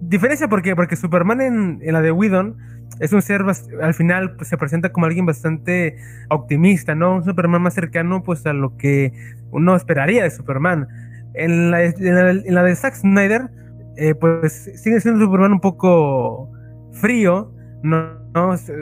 [0.00, 2.56] diferencia porque porque Superman en, la de Whedon
[3.00, 3.42] es un ser
[3.82, 5.96] al final pues, se presenta como alguien bastante
[6.30, 7.16] optimista, ¿no?
[7.16, 9.12] Un Superman más cercano pues a lo que
[9.50, 10.88] uno esperaría de Superman.
[11.34, 13.50] En la, en la, de Zack Snyder,
[13.96, 16.50] eh, pues sigue siendo un Superman un poco
[16.92, 17.52] frío,
[17.82, 18.24] ¿no?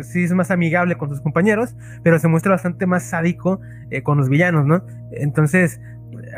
[0.03, 3.61] Sí es más amigable con sus compañeros, pero se muestra bastante más sádico
[3.91, 4.85] eh, con los villanos, ¿no?
[5.12, 5.80] Entonces,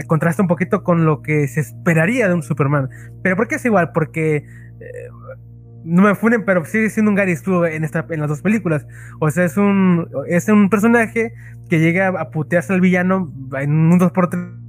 [0.06, 2.88] contrasta un poquito con lo que se esperaría de un Superman.
[3.22, 3.92] Pero ¿por qué es igual?
[3.92, 4.46] Porque...
[5.84, 8.86] no me funen, pero sigue siendo un Gary Stu en, esta, las dos películas.
[9.20, 11.34] O sea, es un, es un personaje
[11.68, 14.64] que llega a putearse al villano en un 2x3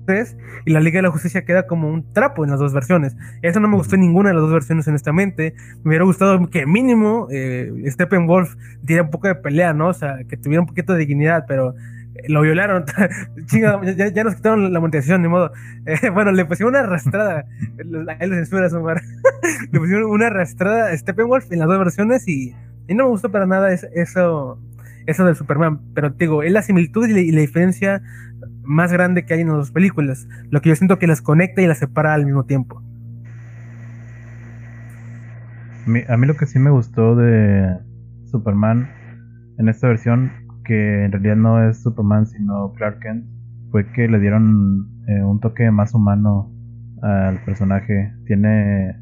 [0.65, 3.15] y la Liga de la Justicia queda como un trapo en las dos versiones.
[3.41, 5.55] Eso no me gustó en ninguna de las dos versiones, honestamente.
[5.83, 9.89] Me hubiera gustado que mínimo eh, Steppenwolf diera un poco de pelea, ¿no?
[9.89, 11.75] O sea, que tuviera un poquito de dignidad, pero eh,
[12.27, 12.85] lo violaron.
[13.45, 15.51] Chinga, ya, nos quitaron la monetización, ni modo.
[15.85, 17.45] Eh, bueno, le pusieron una arrastrada.
[18.19, 18.67] Ahí lo censura,
[19.71, 22.55] le pusieron una arrastrada a Steppenwolf en las dos versiones y,
[22.87, 24.59] y no me gustó para nada eso,
[25.05, 25.79] eso del Superman.
[25.93, 28.01] Pero digo, es la similitud y la diferencia
[28.63, 31.61] más grande que hay en las dos películas, lo que yo siento que las conecta
[31.61, 32.81] y las separa al mismo tiempo.
[36.09, 37.77] A mí lo que sí me gustó de
[38.25, 38.89] Superman
[39.59, 40.31] en esta versión,
[40.65, 43.25] que en realidad no es Superman sino Clark Kent,
[43.71, 46.51] fue que le dieron eh, un toque más humano
[47.01, 48.13] al personaje.
[48.25, 48.95] Tiene,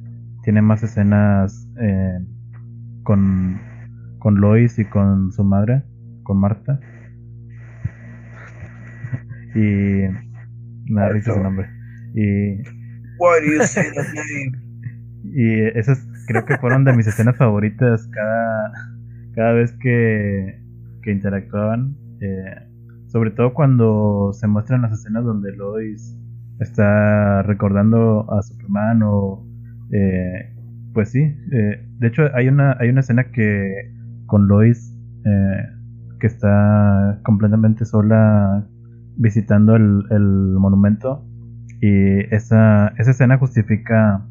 [0.43, 2.19] tiene más escenas eh,
[3.03, 3.59] con,
[4.19, 5.83] con Lois y con su madre,
[6.23, 6.79] con Marta.
[9.55, 10.09] Y.
[10.91, 11.69] Me da risa su nombre.
[12.15, 12.57] Y.
[13.19, 14.63] Why do you say that name?
[15.23, 18.71] Y esas creo que fueron de mis escenas favoritas cada,
[19.35, 20.62] cada vez que,
[21.03, 21.95] que interactuaban.
[22.21, 22.55] Eh,
[23.07, 26.17] sobre todo cuando se muestran las escenas donde Lois
[26.59, 29.45] está recordando a Superman o...
[29.91, 30.49] Eh,
[30.93, 33.91] pues sí, eh, de hecho hay una, hay una escena que
[34.27, 34.91] con Lois
[36.19, 38.67] que está completamente sola
[39.17, 41.25] visitando el, monumento
[41.81, 44.25] y esa, esa escena justifica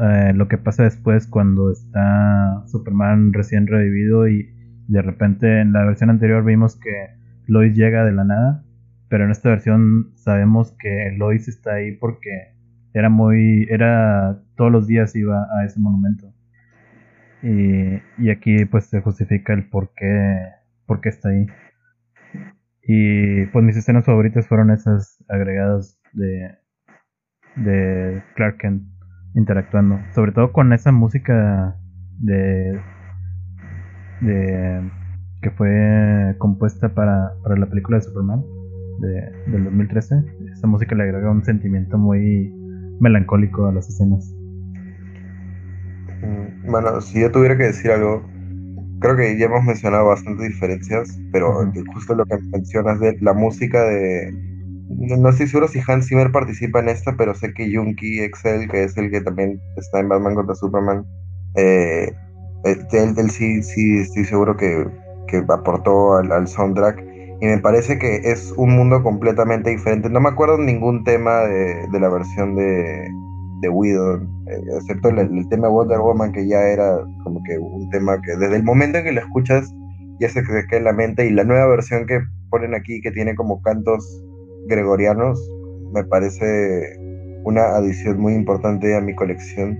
[0.00, 4.50] eh, lo que pasa después cuando está Superman recién revivido y
[4.88, 7.16] de repente en la versión anterior vimos que
[7.46, 8.64] Lois llega de la nada,
[9.08, 12.54] pero en esta versión sabemos que Lois está ahí porque
[12.92, 16.32] era muy, era todos los días iba a ese monumento.
[17.42, 20.48] Y, y aquí pues se justifica el por qué,
[20.86, 21.46] por qué está ahí.
[22.82, 26.56] Y pues mis escenas favoritas fueron esas agregadas de,
[27.56, 28.84] de Clark Kent
[29.34, 30.00] interactuando.
[30.14, 31.76] Sobre todo con esa música
[32.18, 32.80] de,
[34.20, 34.80] de
[35.42, 38.42] que fue compuesta para, para la película de Superman
[39.00, 40.24] de, del 2013.
[40.52, 42.52] Esa música le agrega un sentimiento muy
[43.00, 44.34] melancólico a las escenas.
[46.22, 48.22] Mm, bueno, si yo tuviera que decir algo
[49.00, 53.84] creo que ya hemos mencionado bastantes diferencias, pero justo lo que mencionas de la música
[53.84, 54.32] de...
[54.88, 58.84] No estoy seguro si Hans Zimmer participa en esta, pero sé que Junkie Excel, que
[58.84, 61.04] es el que también está en Batman contra Superman,
[61.56, 62.12] eh,
[62.66, 64.86] eh él, sí, sí estoy seguro que,
[65.28, 67.04] que aportó al, soundtrack.
[67.40, 70.08] Y me parece que es un mundo completamente diferente.
[70.08, 73.10] No me acuerdo ningún tema de, de la versión de,
[73.60, 78.20] de Widow, eh, excepto el, tema Wonder Woman, que ya era como que un tema
[78.22, 79.72] que desde el momento en que lo escuchas
[80.20, 83.10] ya se te queda en la mente, y la nueva versión que ponen aquí, que
[83.10, 84.24] tiene como cantos
[84.66, 85.38] gregorianos,
[85.92, 86.98] me parece
[87.44, 89.78] una adición muy importante a mi colección.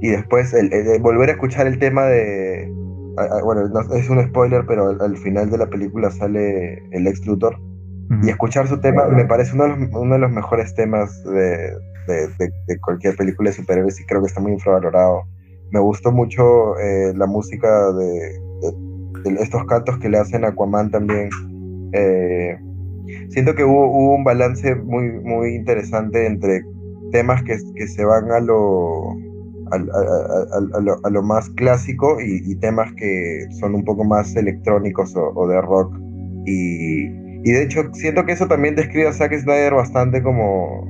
[0.00, 0.70] Y después el,
[1.00, 2.72] volver a escuchar el tema de...
[3.42, 3.62] bueno,
[3.94, 7.56] es un spoiler, pero al, final de la película sale el ex Luthor
[8.22, 11.72] y escuchar su tema me parece uno de los, uno de los mejores temas de,
[12.06, 15.24] de, de, cualquier película de superhéroes y creo que está muy infravalorado.
[15.70, 18.40] Me gustó mucho eh, la música de,
[19.40, 21.28] estos cantos que le hacen a Aquaman también.
[21.92, 22.56] Eh,
[23.28, 26.62] siento que hubo, hubo, un balance muy, muy interesante entre
[27.12, 29.14] temas que, que se van a lo,
[29.70, 35.96] a, lo, más clásico y, temas que son un poco más electrónicos o, de rock.
[36.46, 37.08] Y,
[37.42, 40.84] de hecho, siento que eso también describe a Zack Snyder bastante como,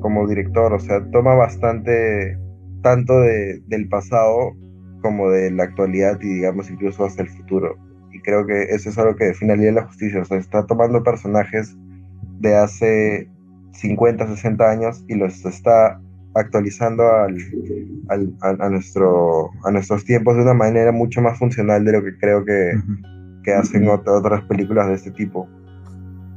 [0.00, 2.38] como director, o sea, toma bastante
[2.82, 4.52] tanto de, del pasado
[5.00, 7.76] como de la actualidad y digamos incluso hasta el futuro.
[8.12, 11.02] Y creo que eso es algo que define de la Justicia, o sea, está tomando
[11.02, 11.76] personajes
[12.38, 13.28] de hace
[13.72, 16.00] 50, 60 años y los está
[16.34, 17.36] actualizando al,
[18.08, 22.16] al, a, nuestro, a nuestros tiempos de una manera mucho más funcional de lo que
[22.18, 22.72] creo que,
[23.44, 25.48] que hacen otras películas de este tipo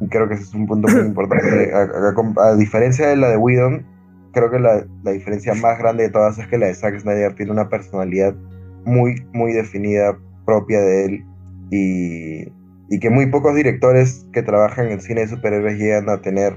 [0.09, 1.71] creo que ese es un punto muy importante.
[2.37, 3.85] A, diferencia de la de Whedon,
[4.33, 7.33] creo que la, la, diferencia más grande de todas es que la de Zack Snyder
[7.35, 8.35] tiene una personalidad
[8.85, 11.25] muy, muy definida propia de él
[11.71, 12.47] y,
[12.89, 16.55] y que muy pocos directores que trabajan en cine de superhéroes llegan a tener.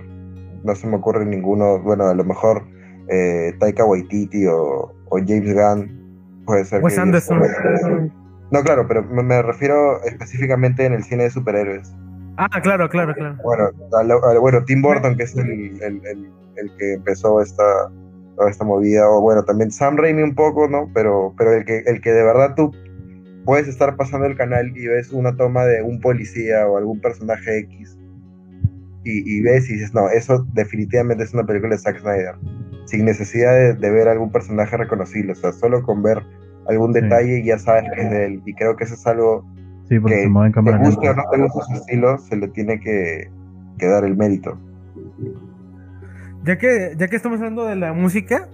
[0.63, 2.67] No se me ocurre ninguno, bueno, a lo mejor
[3.11, 6.83] eh, Taika Waititi o, o, James Gunn puede ser.
[6.83, 7.41] Wes Anderson.
[8.51, 11.93] No, claro, pero me refiero específicamente en el cine de superhéroes.
[12.37, 13.37] Ah, claro, claro, claro.
[13.45, 13.71] Bueno,
[14.41, 16.01] bueno Tim Burton, que es el,
[16.79, 17.63] que empezó esta,
[18.49, 20.91] esta movida, o bueno, también Sam Raimi un poco, ¿no?
[20.95, 22.73] Pero, pero el, que, el que de verdad tú
[23.45, 27.59] puedes estar pasando el canal y ves una toma de un policía o algún personaje
[27.59, 27.99] X
[29.05, 32.35] y, ves y dices, no, eso definitivamente es una película de Zack Snyder,
[32.91, 36.23] sin necesidad de, ver algún personaje reconocible, o sea, solo con ver
[36.69, 39.45] algún detalle ya sabes que es de él, y creo que eso es algo
[39.89, 42.19] Sí, porque que se mueve en cámara te guste o no te gusta su estilo,
[42.19, 43.29] se le tiene que,
[43.81, 44.57] dar el mérito.
[46.45, 48.49] Ya que, ya que estamos hablando de la música,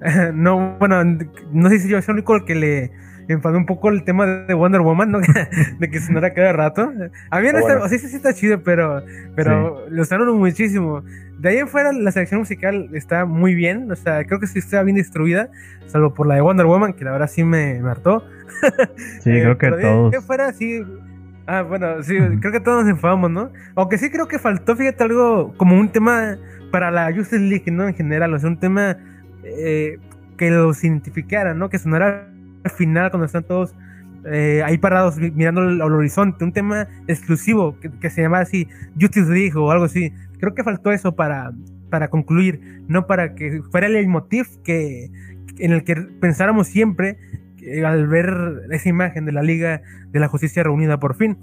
[0.34, 1.04] no, bueno,
[1.52, 2.90] no sé si yo soy el único el que le
[3.34, 5.20] enfadó un poco el tema de Wonder Woman, ¿no?
[5.78, 6.92] de que sonara cada rato.
[7.30, 9.02] A mí no está, o sea, sí, sí está chido, pero,
[9.36, 11.02] pero lo usaron muchísimo.
[11.38, 14.58] De ahí en fuera, la selección musical está muy bien, o sea, creo que sí
[14.58, 15.50] está bien destruida,
[15.86, 18.24] salvo por la de Wonder Woman, que la verdad sí me, me hartó.
[19.20, 20.12] Sí, creo que todos.
[20.12, 20.82] Que fuera así.
[21.46, 23.52] Ah, bueno, sí, creo que todos nos enfadamos, ¿no?
[23.74, 26.36] Aunque sí creo que faltó, fíjate, algo como un tema
[26.70, 27.86] para la Justice League, ¿no?
[27.86, 28.96] En general, o sea, un tema
[29.44, 29.98] eh,
[30.36, 31.68] que lo identificara, ¿no?
[31.68, 32.28] Que sonara
[32.70, 33.74] final cuando están todos
[34.24, 38.68] eh, ahí parados mirando al, horizonte, un tema exclusivo que, se llama así
[39.00, 40.12] Justice League o algo así.
[40.38, 41.52] Creo que faltó eso para,
[41.90, 45.10] para concluir, no para que fuera el motif que,
[45.58, 47.18] en el que pensáramos siempre
[47.84, 51.36] al ver esa imagen de la Liga de la Justicia reunida por fin.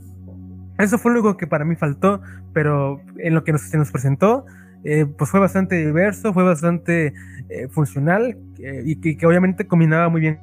[0.77, 2.21] Eso fue único que para mí faltó,
[2.53, 4.45] pero en lo que se nos presentó,
[4.83, 7.13] eh, pues fue bastante diverso, fue bastante
[7.49, 10.39] eh, funcional eh, y que, obviamente combinaba muy bien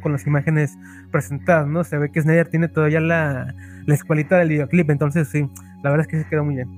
[0.00, 0.78] con las imágenes
[1.10, 1.84] presentadas, ¿no?
[1.84, 3.54] Se ve que Snyder tiene todavía la,
[3.86, 5.48] la escuelita del videoclip, entonces sí,
[5.82, 6.68] la verdad es que se quedó muy bien.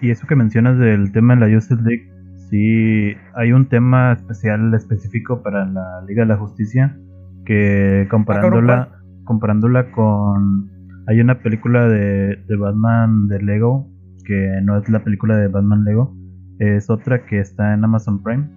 [0.00, 2.08] Y, eso que mencionas del tema de la Justice League,
[2.50, 6.96] sí, hay un tema especial específico para la Liga de la Justicia
[7.44, 8.90] que comparándola,
[9.24, 10.70] comparándola con...
[11.08, 13.88] Hay una película de, de Batman de Lego,
[14.24, 16.16] que no es la película de Batman Lego,
[16.58, 18.48] es otra que está en Amazon Prime.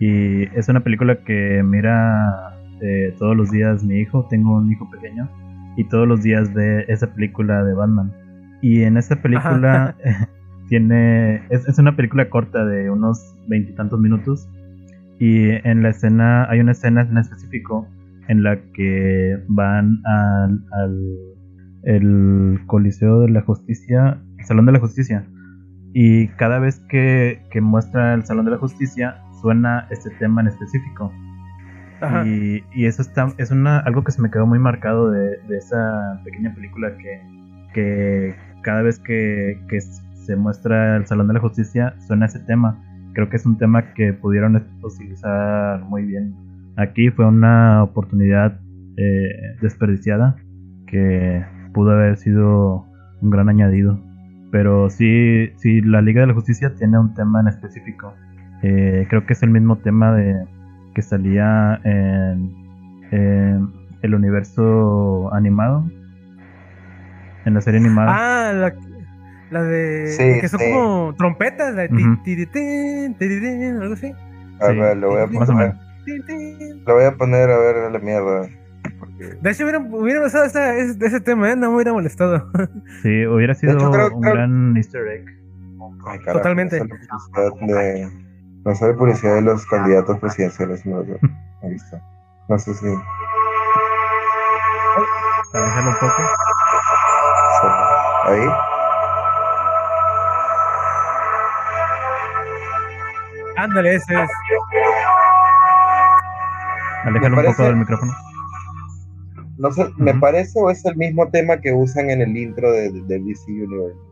[0.00, 4.88] Y es una película que mira eh, todos los días mi hijo, tengo un hijo
[4.90, 5.28] pequeño,
[5.76, 8.12] y todos los días ve esa película de Batman.
[8.60, 9.94] Y en esa película
[10.68, 11.36] tiene.
[11.50, 14.48] Es, es, una película corta de unos veintitantos minutos.
[15.20, 17.88] Y en la escena, hay una escena en específico
[18.28, 21.16] en la que van al,
[21.82, 25.26] el Coliseo de la Justicia, el Salón de la Justicia.
[25.94, 31.10] Y cada vez que, muestra el Salón de la Justicia, suena este tema en específico.
[32.24, 36.54] Y, eso está, es una, algo que se me quedó muy marcado de, esa pequeña
[36.54, 36.92] película
[37.72, 42.78] que, cada vez que, que, se muestra el Salón de la Justicia suena ese tema.
[43.14, 46.34] Creo que es un tema que pudieron utilizar muy bien
[46.78, 48.60] Aquí fue una oportunidad
[48.96, 50.36] eh, desperdiciada
[50.86, 51.44] que
[51.74, 52.86] pudo haber sido
[53.20, 53.98] un gran añadido.
[54.52, 58.14] Pero sí, sí, la Liga de la Justicia tiene un tema en específico.
[58.62, 60.36] Eh, creo que es el mismo tema de
[60.98, 62.52] que salía en,
[64.02, 65.88] el universo animado.
[67.44, 68.08] En la serie animada.
[68.10, 68.74] Ah, la,
[69.52, 70.38] la de.
[70.40, 71.88] que son como trompetas, la de.
[73.80, 74.12] algo así.
[74.60, 75.74] A ver, lo voy a poner.
[76.84, 78.48] Lo voy a poner a ver a la mierda.
[79.40, 81.54] De hecho, hubiera, hubiera usado ese, ese, tema, ¿eh?
[81.54, 82.50] no me hubiera molestado.
[83.02, 83.76] Sí, hubiera sido
[84.12, 85.26] un gran easter egg.
[86.06, 86.80] Ay, carajo, Totalmente.
[86.80, 88.27] De,
[88.68, 90.84] no sale publicidad de los candidatos presidenciales.
[90.84, 91.16] No, no,
[91.62, 92.02] ahí está.
[92.48, 92.84] No sé si.
[95.54, 96.22] Déjalo un poco.
[98.24, 98.46] Ahí.
[103.56, 104.30] Ándale, ese es.
[107.04, 108.12] Aléjalo un poco del micrófono.
[109.56, 112.92] No sé, ¿me parece o es el mismo tema que usan en el intro de,
[112.92, 114.07] de, de DC Universe?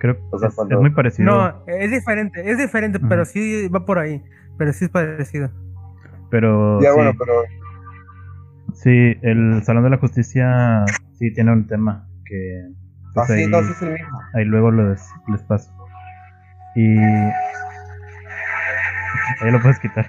[0.00, 1.30] Creo O sea, es, cuando- es muy parecido.
[1.30, 4.22] No, es diferente, es diferente, pero sí va por ahí.
[4.58, 5.50] Pero sí es parecido.
[6.30, 7.32] Pero Ya, sí, bueno, pero
[8.74, 10.84] sí, el Salón de la Justicia
[11.18, 12.68] sí tiene un tema que
[13.14, 14.18] pues, así ahí, no sí es el mismo.
[14.34, 15.70] ahí luego les, les paso.
[16.76, 16.96] Y
[19.40, 20.06] ahí lo puedes quitar.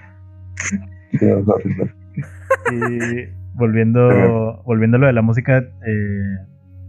[0.56, 0.78] Sí,
[1.20, 1.84] no, no, no.
[2.72, 6.36] Y volviendo, volviendo a lo de la música, eh,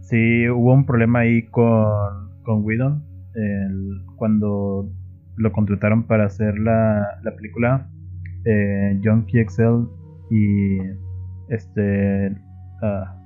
[0.02, 3.02] sí hubo un problema ahí con, con Whedon.
[3.34, 4.88] el- cuando
[5.36, 7.88] lo contrataron para hacer la, la película,
[8.44, 9.88] eh, John XL
[10.30, 10.78] y
[11.48, 12.36] este.
[12.82, 13.16] ah,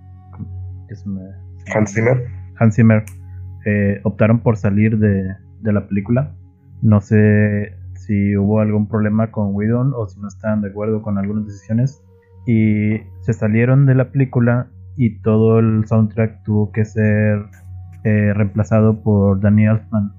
[0.88, 1.20] ¿qué se me-
[1.74, 2.24] Hans Zimmer.
[2.58, 3.04] Hans Zimmer
[3.66, 5.24] eh, optaron por salir de,
[5.60, 6.34] de la película.
[6.80, 11.18] No sé si hubo algún problema con Whedon o si no estaban de acuerdo con
[11.18, 12.02] algunas decisiones.
[12.46, 17.42] Y se salieron de la película y todo el soundtrack tuvo que ser
[18.04, 20.12] eh, reemplazado por Danny Elfman.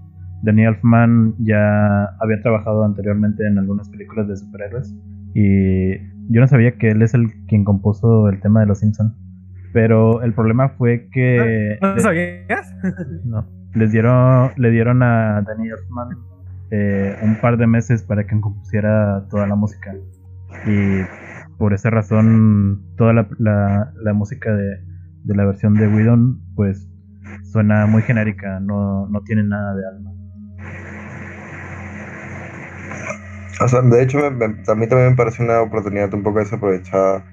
[0.44, 4.96] Danny Elfman ya había trabajado anteriormente en algunas películas de superhéroes
[5.34, 5.98] y
[6.32, 9.14] yo no sabía que él es el quien compuso el tema de Los Simpson.
[9.74, 12.74] Pero el problema fue que ¿No sabías?
[13.26, 13.46] no.
[13.76, 16.10] Les dieron, le dieron a Danny Elfman
[16.72, 19.94] eh, un par de meses para que compusiera toda la música.
[20.66, 21.02] Y
[21.60, 24.78] por esa razón, toda la, la- la música de,
[25.24, 26.90] de la versión de Whedon, pues
[27.52, 30.12] suena muy genérica, no, no tiene nada de alma.
[33.62, 37.26] O sea, de hecho, me- a mí también me parece una oportunidad un poco desaprovechada,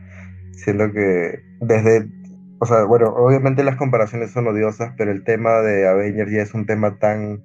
[0.52, 2.09] siendo que desde,
[2.59, 6.55] o sea, bueno, obviamente las comparaciones son odiosas, pero el tema de Avengers ya es
[6.55, 7.44] un tema tan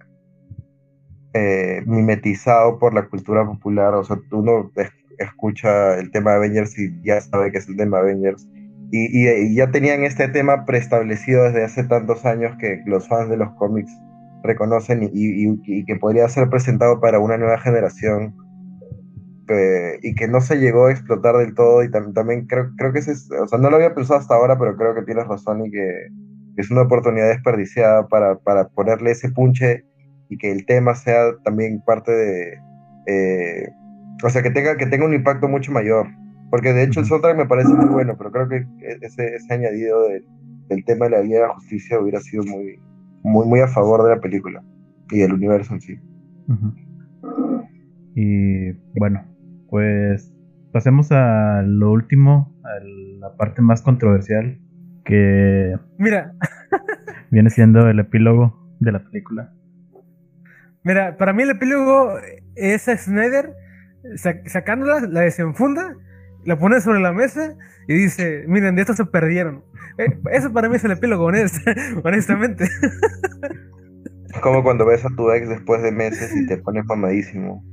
[1.33, 6.77] eh, mimetizado por la cultura popular, o sea, uno es- escucha el tema de Avengers
[6.79, 8.47] y ya sabe que es el tema de Avengers.
[8.91, 13.53] Y, ya tenían este tema preestablecido desde hace tantos años que los fans de los
[13.55, 13.91] cómics
[14.43, 18.35] reconocen y, que podría ser presentado para una nueva generación
[19.47, 22.91] eh, y que no se llegó a explotar del todo y tam- también creo, creo
[22.93, 25.65] que es, o sea, no lo había pensado hasta ahora, pero creo que tienes razón
[25.65, 26.07] y que
[26.57, 29.85] es una oportunidad desperdiciada para, para ponerle ese punche
[30.29, 32.59] y que el tema sea también parte de,
[33.07, 33.69] eh,
[34.23, 36.07] o sea, que tenga, que tenga un impacto mucho mayor,
[36.51, 38.65] porque de hecho el soundtrack me parece muy bueno, pero creo que
[39.01, 40.25] ese, ese añadido del-
[40.67, 42.79] del tema de la Liga de la Justicia hubiera sido muy,
[43.23, 44.61] muy, muy a favor de la película
[45.09, 45.97] y del universo en sí.
[48.15, 49.23] Y bueno,
[49.69, 50.33] pues
[50.71, 52.83] pasemos a lo último, a
[53.19, 54.59] la parte más controversial,
[55.05, 56.33] que Mira,
[57.31, 59.53] viene siendo el epílogo de la película.
[60.83, 62.13] mira, para mí el epílogo
[62.55, 63.53] es a Snyder
[64.15, 65.95] sa- sacándola, la desenfunda,
[66.45, 67.55] la pone sobre la mesa
[67.87, 69.63] y dice, miren, de esto se perdieron.
[69.97, 71.61] Eh, eso para mí es el epílogo, honest-
[72.03, 72.65] honestamente.
[74.33, 77.63] Es como cuando ves a tu ex después de meses y te pones mamadísimo.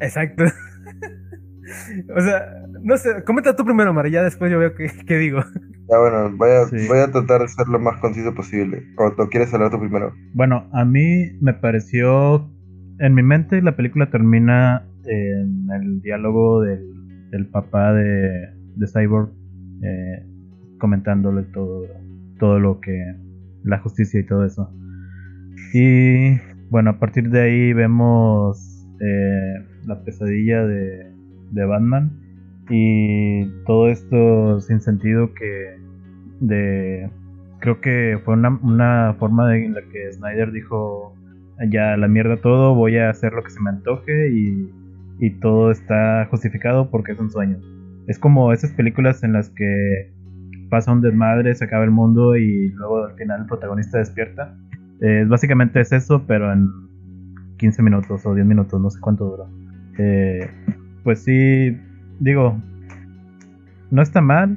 [0.00, 0.44] Exacto.
[2.16, 2.46] o sea,
[2.82, 5.40] no sé, comenta tú primero, Mara, ya después yo veo qué, qué digo.
[5.90, 6.86] Ya bueno, voy a, Sí.
[6.86, 8.84] voy a tratar de ser lo más conciso posible.
[8.98, 10.12] ¿O, o quieres hablar tú primero?
[10.34, 12.50] Bueno, a mí me pareció,
[13.00, 16.84] en mi mente la película termina en el diálogo del,
[17.30, 19.30] del papá de, de Cyborg
[19.82, 20.26] eh,
[20.78, 21.86] comentándole todo,
[22.38, 23.14] todo lo que,
[23.64, 24.70] la justicia y todo eso.
[25.74, 26.38] Y
[26.70, 31.12] bueno, a partir de ahí vemos eh, la pesadilla de,
[31.50, 32.10] de Batman
[32.70, 35.78] y todo esto sin sentido que
[36.40, 37.10] de
[37.60, 41.14] creo que fue una, una forma de, en la que Snyder dijo
[41.70, 44.72] ya la mierda todo, voy a hacer lo que se me antoje y,
[45.18, 47.58] y todo está justificado porque es un sueño.
[48.06, 50.12] Es como esas películas en las que
[50.70, 54.56] pasa un desmadre, se acaba el mundo y luego al final el protagonista despierta.
[55.00, 56.68] Eh, básicamente es eso, pero en
[57.58, 59.48] 15 minutos o 10 minutos, no sé cuánto duró.
[59.98, 60.48] Eh,
[61.04, 61.76] pues sí,
[62.20, 62.60] digo,
[63.90, 64.56] no está mal.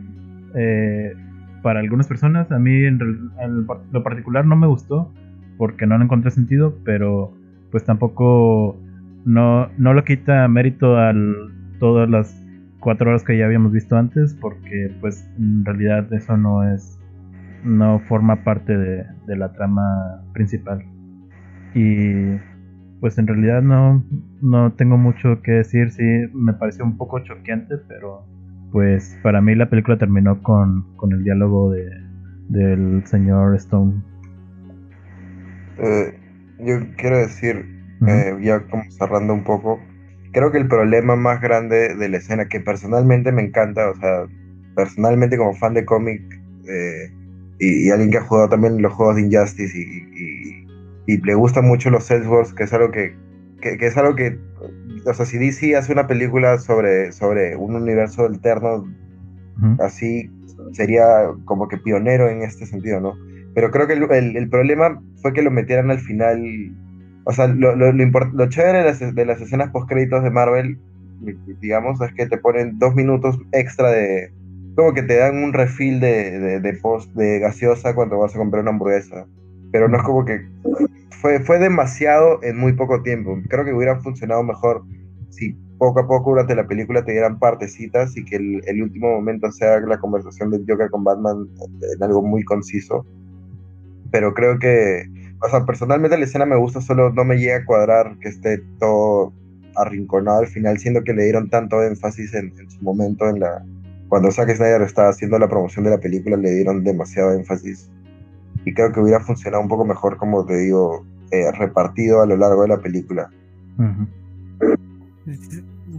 [0.56, 1.14] eh,
[1.62, 3.00] para algunas personas, a mí en,
[3.40, 5.14] en lo particular no me gustó
[5.60, 7.34] porque no le encontré sentido, pero
[7.70, 8.80] pues tampoco
[9.26, 11.14] no, no lo quita mérito a
[11.80, 12.42] todas las
[12.80, 17.00] cuatro horas que ya habíamos visto antes, porque pues en realidad eso no es,
[17.64, 20.84] no forma parte de, la trama principal.
[21.74, 22.38] Y
[23.00, 24.04] pues en realidad no,
[24.42, 25.92] no tengo mucho que decir.
[25.92, 26.04] Sí,
[26.34, 28.26] me pareció un poco choqueante, pero
[28.74, 31.90] pues para mí la película terminó con, con el diálogo de,
[32.50, 34.02] del señor Stone.
[35.78, 36.14] Eh,
[36.60, 37.71] yo quiero decir,
[38.08, 39.80] eh, ya como cerrando un poco,
[40.32, 44.26] creo que el problema más grande de la escena, que personalmente me encanta, o sea,
[44.76, 46.22] personalmente como fan de cómic
[46.68, 47.12] eh,
[47.60, 50.66] y, alguien que ha jugado también los juegos de Injustice y,
[51.08, 53.14] y, le gustan mucho los Salesforce, que es algo que,
[53.62, 54.40] que, es algo que,
[55.06, 58.86] o sea, si DC hace una película sobre, sobre un universo alterno,
[59.80, 60.32] así
[60.72, 61.04] sería
[61.46, 63.14] como que pionero en este sentido, ¿no?
[63.54, 66.42] Pero creo que el, el, problema fue que lo metieran al final.
[67.26, 70.80] O sea, lo, lo, lo, chévere de las, de las escenas post-créditos de Marvel,
[71.60, 74.32] digamos, es que te ponen dos minutos extra de.
[74.76, 78.62] Como que te dan un refill de, de, post de gaseosa cuando vas a comprar
[78.62, 79.28] una hamburguesa.
[79.72, 80.48] Pero no es como que.
[81.22, 83.38] Fue, fue demasiado en muy poco tiempo.
[83.48, 84.84] Creo que hubiera funcionado mejor
[85.30, 89.12] si poco a poco durante la película te dieran partecitas y que el, el último
[89.12, 91.48] momento sea la conversación del Joker con Batman
[91.96, 93.06] en algo muy conciso
[94.12, 95.10] pero creo que,
[95.42, 98.60] o sea, personalmente la escena me gusta, solo no me llega a cuadrar que esté
[98.80, 99.34] todo
[99.76, 103.64] arrinconado al final, siendo que le dieron tanto énfasis en, su momento en la...
[104.08, 107.90] Cuando Zack Snyder estaba haciendo la promoción de la película, le dieron demasiado énfasis.
[108.66, 112.38] Y creo que hubiera funcionado un poco mejor, como te digo, eh, repartido a lo
[112.38, 113.30] largo de la película.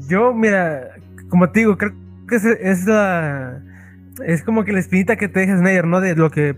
[0.09, 0.91] Yo, mira,
[1.31, 1.93] como te digo, creo
[2.29, 3.61] que es, es la...
[4.25, 6.01] Es como que la espinita que te deja Snyder, ¿no?
[6.01, 6.55] De lo que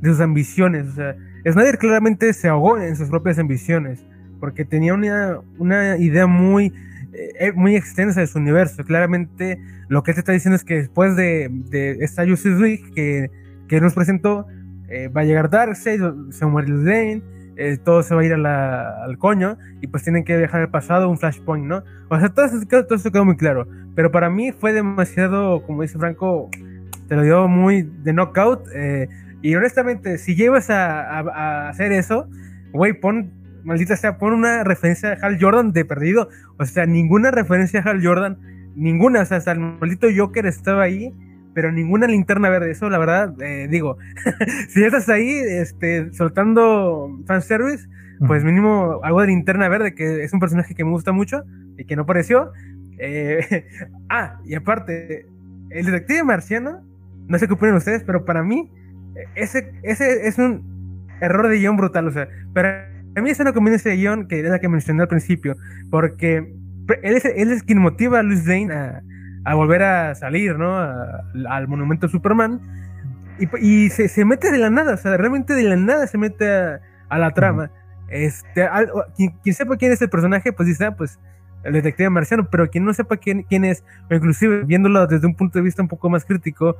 [0.00, 0.88] de sus ambiciones.
[0.88, 1.16] O sea,
[1.50, 4.04] Snyder claramente se ahogó en sus propias ambiciones,
[4.40, 6.72] porque tenía una, una idea muy,
[7.12, 8.84] eh, eh, muy extensa de su universo.
[8.84, 9.58] Claramente
[9.88, 13.30] lo que él te está diciendo es que después de, de esta Justice League que,
[13.68, 14.46] que nos presentó,
[14.88, 16.00] eh, va a llegar Darkseid,
[16.30, 17.22] se muere Lane,
[17.84, 21.18] todo se va a ir al coño y pues tienen que viajar al pasado, un
[21.18, 21.82] flashpoint, ¿no?
[22.08, 23.66] O sea, todo eso, todo eso quedó muy claro.
[23.96, 26.48] Pero para mí fue demasiado, como dice Franco,
[27.08, 28.68] te lo dio muy de knockout.
[28.72, 29.08] Eh,
[29.40, 32.28] y honestamente, si llevas a, hacer eso,
[32.72, 33.32] güey, pon,
[33.64, 36.28] maldita sea, pon una referencia a Hal Jordan de perdido.
[36.58, 38.38] O sea, ninguna referencia a Hal Jordan,
[38.74, 39.22] ninguna.
[39.22, 41.14] O sea, hasta el maldito Joker estaba ahí,
[41.54, 42.72] pero ninguna linterna verde.
[42.72, 43.98] Eso, la verdad, eh, digo,
[44.68, 47.88] si estás ahí este, soltando fanservice,
[48.26, 51.44] pues mínimo algo de linterna verde, que es un personaje que me gusta mucho
[51.76, 52.50] y que no apareció.
[52.98, 53.66] Eh,
[54.08, 55.26] ah, y aparte,
[55.70, 56.80] el detective marciano,
[57.28, 58.72] no sé qué opinan ustedes, pero para mí
[59.34, 62.68] ese, ese es un error de guion brutal, o sea, pero
[63.16, 65.56] a mí es una conveniencia de guion que es la que mencioné al principio,
[65.90, 66.54] porque
[67.02, 69.02] él es, él es quien motiva a Luis Lane a,
[69.44, 70.78] a volver a salir, ¿no?
[70.78, 72.60] al monumento Superman.
[73.60, 76.48] Y, se, se, mete de la nada, o sea, realmente de la nada se mete
[76.50, 77.70] a, la trama.
[78.08, 78.68] Este,
[79.16, 81.20] quien, sepa quién es el personaje, pues dice, ah, pues
[81.62, 85.34] el detective marciano, pero quien no sepa quién, quién es, o inclusive viéndolo desde un
[85.34, 86.76] punto de vista un poco más crítico,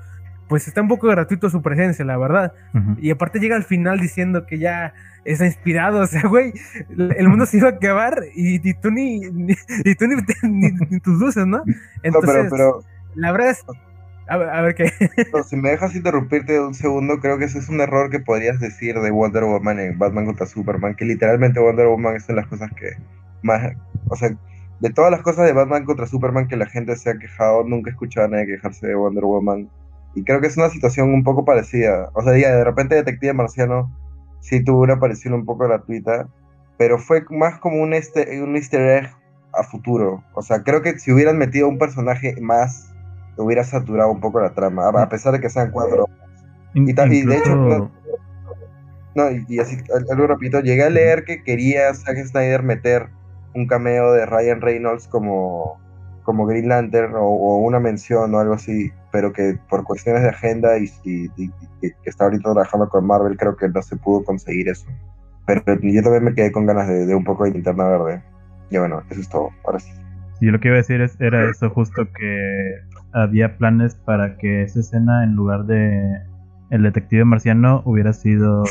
[0.49, 2.53] pues está un poco gratuito su presencia, la verdad.
[2.99, 4.95] Y aparte llega al final diciendo que ya
[5.25, 6.53] está inspirado, o sea, güey,
[6.99, 9.20] el mundo se iba a acabar y, tú ni,
[9.85, 10.07] y tú
[10.43, 11.62] ni, tus luces, ¿no?
[12.03, 12.83] Entonces, pero,
[13.15, 13.65] la verdad es...
[14.31, 14.93] A ver, qué.
[15.49, 18.95] si me dejas interrumpirte un segundo, creo que ese es un error que podrías decir
[19.01, 22.70] de Wonder Woman en Batman contra Superman, que literalmente Wonder Woman es de las cosas
[22.73, 22.91] que
[23.41, 23.73] más,
[24.09, 24.37] o sea,
[24.81, 27.89] de todas las cosas de Batman contra Superman que la gente se ha quejado, nunca
[27.89, 29.70] he escuchado a nadie quejarse de Wonder Woman
[30.14, 32.10] y creo que es una situación un poco parecida.
[32.14, 33.90] O sea, ya de repente Detective Marciano
[34.40, 36.28] sí tuvo una aparición un poco gratuita,
[36.76, 39.10] pero fue más como un, este, un easter egg
[39.52, 40.22] a futuro.
[40.35, 42.93] O sea, creo que si hubieran metido un personaje más,
[43.36, 46.09] hubiera saturado un poco la trama, a pesar de que sean cuatro.
[46.74, 47.90] Y, y, de hecho,
[49.14, 49.78] no, y, así,
[50.10, 53.09] algo repito, llegué a leer que quería Zack Snyder meter
[53.55, 55.80] un cameo de Ryan Reynolds como
[56.28, 60.78] como Green Lantern o, una mención o algo así, pero que por cuestiones de agenda
[60.78, 61.28] y,
[61.80, 64.89] que está ahorita trabajando con Marvel, creo que no se pudo conseguir eso.
[65.47, 68.22] Pero yo también me quedé con ganas de, un poco de linterna verde.
[68.70, 69.51] Y bueno, eso es todo.
[69.64, 69.90] Ahora sí.
[70.40, 72.74] Yo lo que iba a decir es, era eso, justo que
[73.12, 76.20] había planes para que esa escena, en lugar de
[76.70, 78.64] el detective marciano, hubiera sido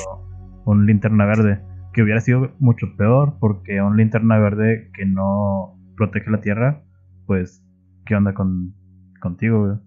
[0.65, 1.59] un linterna verde.
[1.93, 6.84] Que hubiera sido mucho peor, porque un linterna verde que no protege la tierra
[7.27, 7.61] pues,
[8.05, 8.73] ¿qué onda con,
[9.22, 9.80] contigo,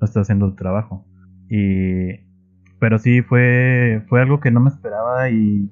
[0.00, 1.06] No estás haciendo tu trabajo.
[1.48, 2.26] Y,
[2.78, 5.70] pero sí, fue, fue algo que no me esperaba y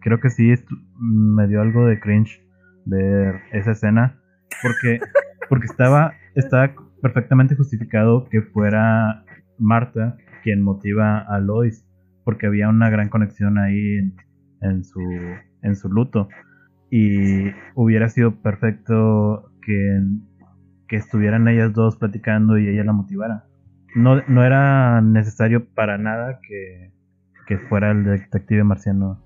[0.00, 0.54] creo que sí
[0.98, 2.40] me dio algo de cringe
[2.84, 4.20] ver esa escena
[4.62, 5.00] porque,
[5.48, 6.72] porque estaba, estaba
[7.02, 9.24] perfectamente justificado que fuera
[9.58, 11.84] Marta quien motiva a Lois
[12.24, 14.16] porque había una gran conexión ahí en,
[14.60, 15.00] en su,
[15.62, 16.28] en su luto.
[16.90, 20.00] y hubiera sido perfecto que,
[20.88, 23.45] que estuvieran ellas dos platicando y ella la motivara.
[23.96, 26.92] No, no era necesario para nada que,
[27.46, 29.20] que fuera el detective marciano.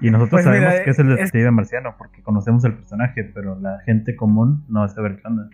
[0.00, 3.24] Y nosotros Pues sabemos mira, que es el es- detective marciano porque conocemos el personaje,
[3.24, 5.48] pero la gente común no va a saber qué onda.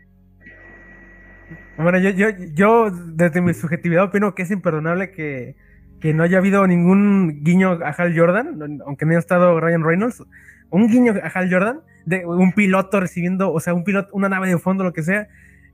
[1.76, 5.56] Bueno, yo, yo, yo desde mi subjetividad opino que es imperdonable que,
[6.00, 10.22] que no haya habido ningún guiño a Hal Jordan, aunque no haya estado Ryan Reynolds,
[10.70, 14.48] un guiño a Hal Jordan, de un piloto recibiendo, o sea, un piloto, una nave
[14.48, 15.28] de fondo, lo que sea.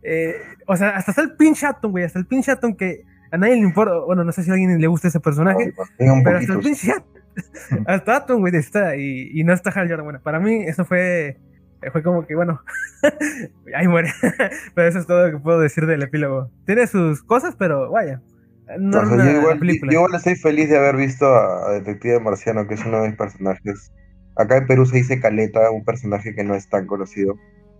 [0.08, 0.36] Eh,
[0.68, 3.02] o sea, hasta está el pinche Atom, güey, hasta el pinche Atom que
[3.32, 6.22] a nadie le importa, bueno, no sé si a alguien le gusta ese personaje, un
[6.22, 7.12] pero hasta el pinche Atom,
[7.86, 10.04] hasta Atom, güey, está, y, y no está Hal Jordan.
[10.04, 11.38] Bueno, para mí eso fue,
[11.90, 12.60] fue como que, bueno,
[13.74, 14.10] ahí muere.
[14.76, 16.52] pero eso es todo lo que puedo decir del epílogo.
[16.66, 18.22] Tiene sus cosas, pero vaya,
[18.78, 19.92] no O sea, yo, igual, película.
[19.92, 23.08] yo igual estoy feliz de haber visto a, a Detective Marciano, que es uno de
[23.08, 23.92] mis personajes.
[24.36, 27.34] Acá en Perú se dice Caleta, un personaje que no es tan conocido,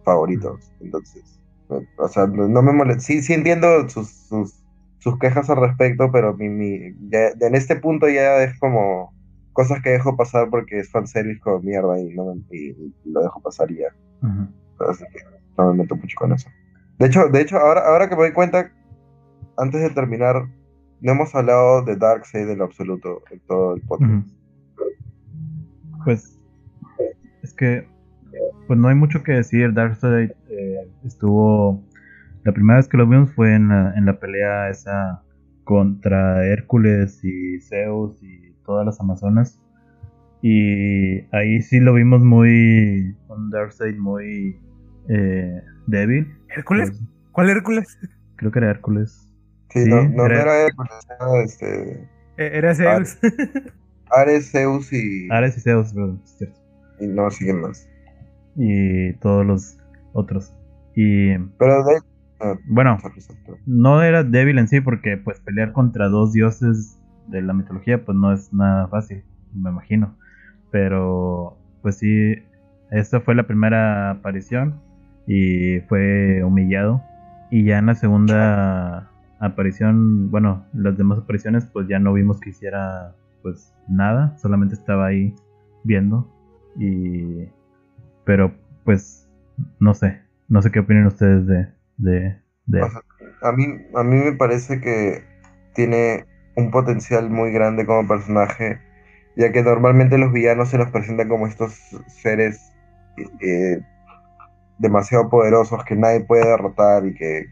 [0.05, 0.73] favoritos.
[0.81, 1.36] Entonces,
[1.69, 3.01] o sea, no, me molesta.
[3.03, 4.63] Sí, sí entiendo sus, sus,
[4.99, 6.79] sus quejas al respecto, pero mi, mi,
[7.11, 9.13] ya- en este punto ya es como
[9.53, 13.23] cosas que dejo pasar porque es fanservice como mierda y, no me- y- y lo
[13.23, 13.89] dejo pasar y ya.
[14.89, 15.21] Así que
[15.57, 16.49] no me meto mucho con eso.
[16.99, 18.71] De hecho, de hecho ahora, ahora que me doy cuenta,
[19.57, 20.47] antes de terminar,
[21.01, 24.29] no hemos hablado de Darkseid en lo absoluto en todo el podcast.
[26.05, 26.39] Pues
[27.43, 27.87] es que
[28.67, 29.73] pues no hay mucho que decir.
[29.73, 31.85] Darkseid eh, estuvo
[32.45, 35.23] la primera vez que lo vimos fue en la, en la pelea esa
[35.65, 39.61] contra Hércules y Zeus y todas las Amazonas.
[40.43, 44.61] Y ahí sí lo vimos muy un Darkseid muy
[45.09, 46.29] eh, débil.
[46.55, 46.91] ¿Hércules?
[46.91, 47.03] Pues,
[47.33, 47.99] ¿Cuál Hércules?
[48.37, 49.33] creo que era Hércules.
[49.71, 51.93] Sí, Sí, no, no, no era- era Hércules, era este,
[52.39, 53.19] Eh, Era Zeus.
[54.11, 56.59] Ares, Zeus y, Ares y Zeus, perdón, es cierto.
[57.01, 57.89] y no siguen más.
[58.55, 59.79] Y todos los
[60.17, 60.55] otros.
[60.95, 62.01] Y Pero de
[62.41, 62.99] ah, bueno,
[63.67, 66.99] no era débil en sí porque pues pelear contra dos dioses
[67.29, 69.23] de la mitología pues no es nada fácil,
[69.55, 70.17] me imagino.
[70.71, 72.35] Pero pues sí,
[72.91, 74.81] esta fue la primera aparición
[75.27, 77.03] y fue humillado.
[77.51, 82.51] Y ya en la segunda aparición, bueno, las demás apariciones pues ya no vimos que
[82.51, 85.35] hiciera pues nada, solamente estaba ahí
[85.85, 86.29] viendo.
[86.79, 87.49] Y
[88.25, 88.53] pero
[88.85, 89.26] pues
[89.79, 91.67] no sé, no sé qué opinan ustedes de,
[91.97, 92.37] de,
[93.43, 95.23] a mí, a mí me parece que
[95.75, 96.27] tiene
[96.57, 98.81] un potencial muy grande como personaje,
[99.37, 101.75] ya que normalmente los villanos se los presentan como estos
[102.09, 102.73] seres
[103.41, 103.81] eh,
[104.79, 107.47] demasiado poderosos que nadie puede derrotar y que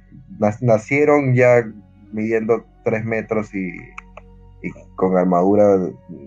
[0.61, 1.65] nacieron ya
[2.13, 3.73] midiendo 3 metros y,
[4.97, 5.79] con armadura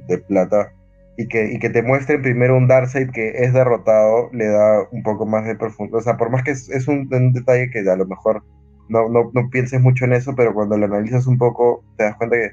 [0.07, 0.71] de plata.
[1.17, 5.01] Y que, y que te muestren primero un Darkseid que es derrotado, le da un
[5.03, 5.99] poco más de profundidad.
[5.99, 8.43] O sea, por más que es, es un, un detalle que a lo mejor
[8.89, 12.15] no, no, no pienses mucho en eso, pero cuando lo analizas un poco, te das
[12.17, 12.51] cuenta que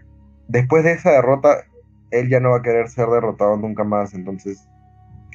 [0.49, 1.59] después de esa derrota,
[2.11, 4.15] él ya no va a querer ser derrotado nunca más.
[4.15, 4.67] Entonces,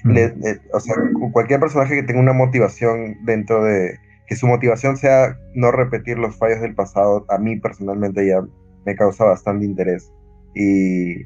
[0.03, 3.97] le- le- o sea, cu- cualquier personaje que tenga una motivación dentro de,
[4.27, 8.41] que su motivación sea no repetir los fallos del pasado, a mí personalmente ya
[8.85, 10.11] me causa bastante interés.
[10.55, 11.25] Y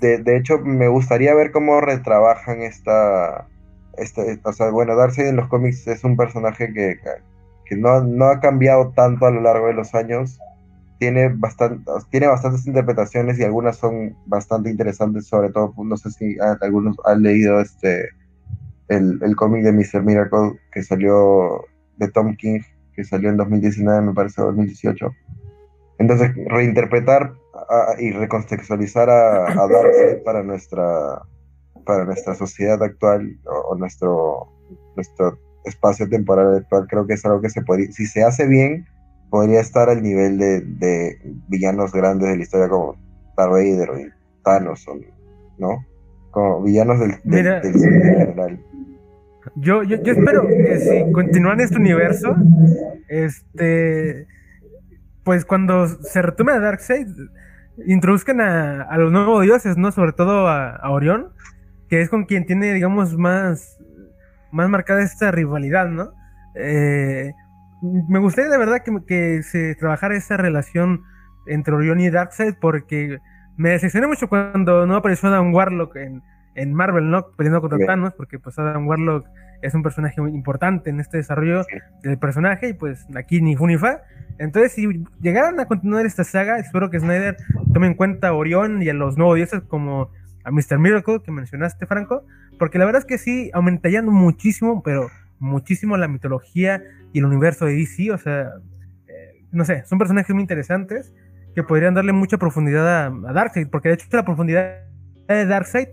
[0.00, 3.48] de, de hecho, me gustaría ver cómo retrabajan esta,
[3.96, 6.98] esta, o sea, bueno, Darkseid en los cómics es un personaje que,
[7.64, 10.38] que no, no ha cambiado tanto a lo largo de los años.
[10.98, 16.36] Tiene, bastante, tiene bastantes interpretaciones y algunas son bastante interesantes, sobre todo, no sé si
[16.60, 18.08] algunos han leído este
[18.88, 20.02] el, el cómic de Mr.
[20.02, 21.64] Miracle que salió
[21.96, 22.60] de Tom King,
[22.94, 25.10] que salió en 2019, me parece, o 2018.
[25.98, 31.22] Entonces, reinterpretar a- y recontextualizar a, a Darkseid para nuestra,
[31.84, 34.48] para nuestra sociedad actual o, o nuestro,
[34.96, 38.86] nuestro espacio temporal actual, creo que es algo que se podría, si se hace bien,
[39.30, 41.18] podría estar al nivel de, de
[41.48, 42.96] villanos grandes de la historia como
[43.36, 43.94] Darth Vader o
[44.44, 44.84] Thanos,
[45.58, 45.86] ¿no?
[46.30, 47.60] Como villanos del, del, Mira.
[47.60, 48.60] del cine en general.
[49.56, 52.34] Yo, yo, yo espero que si continúan este universo,
[53.08, 54.26] este,
[55.24, 57.06] pues cuando se retome a Darkseid,
[57.86, 59.92] introduzcan a, a los nuevos dioses, ¿no?
[59.92, 61.28] Sobre todo a, a Orión,
[61.88, 63.78] que es con quien tiene, digamos, más,
[64.50, 66.12] más marcada esta rivalidad, ¿no?
[66.54, 67.32] Eh,
[68.08, 71.02] me gustaría de verdad que, que se trabajara esa relación
[71.46, 73.18] entre Orión y Darkseid, porque
[73.56, 76.22] me decepcioné mucho cuando no apareció Adam Warlock en,
[76.54, 77.26] en Marvel, ¿no?
[77.36, 77.88] Peleando contra Bien.
[77.88, 79.26] Thanos, porque pues Adam Warlock
[79.62, 81.78] es un personaje muy importante en este desarrollo Sí.
[82.02, 84.02] del personaje y pues aquí ni fu ni fa.
[84.38, 87.36] Entonces, si llegaran a continuar esta saga, espero que Snyder
[87.72, 90.10] tome en cuenta a Orión y a los nuevos dioses como
[90.44, 90.78] a Mr.
[90.78, 92.24] Miracle que mencionaste, Franco,
[92.58, 96.82] porque la verdad es que sí aumentarían muchísimo, pero muchísimo la mitología
[97.12, 98.50] y el universo de DC, o sea,
[99.08, 101.12] eh, no sé, son personajes muy interesantes
[101.54, 104.80] que podrían darle mucha profundidad a, Darkseid, porque de hecho la profundidad
[105.28, 105.88] de Darkseid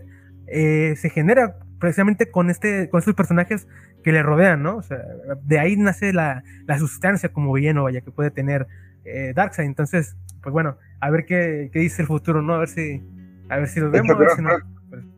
[0.46, 3.66] eh, se genera precisamente con, este, con estos personajes
[4.02, 4.76] que le rodean, ¿no?
[4.76, 4.98] O sea,
[5.42, 8.66] de ahí nace la, la sustancia como villano, vaya, que puede tener
[9.04, 9.66] eh, Darkseid.
[9.66, 12.54] Entonces, pues bueno, a ver qué, qué, dice el futuro, ¿no?
[12.54, 13.02] A ver si,
[13.48, 14.16] a ver si lo vemos.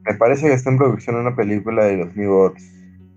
[0.05, 2.63] Me parece que está en producción una película de los New Gods.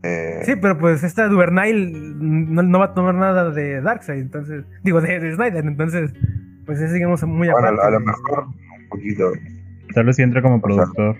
[0.03, 0.41] Eh...
[0.43, 5.01] Sí, pero pues esta Duvernay no, no, va a tomar nada de Darkseid, entonces, digo,
[5.01, 6.13] de, de Snyder, entonces,
[6.65, 7.87] pues seguimos muy bueno, aparte.
[7.87, 9.31] a lo mejor un poquito.
[9.93, 11.17] Tal vez si entra como productor.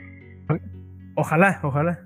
[1.16, 2.00] Ojalá, ojalá.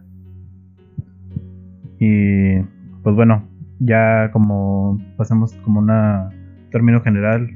[1.99, 2.59] Y
[3.03, 3.47] pues bueno,
[3.79, 6.29] ya como pasamos como una
[6.71, 7.49] término general,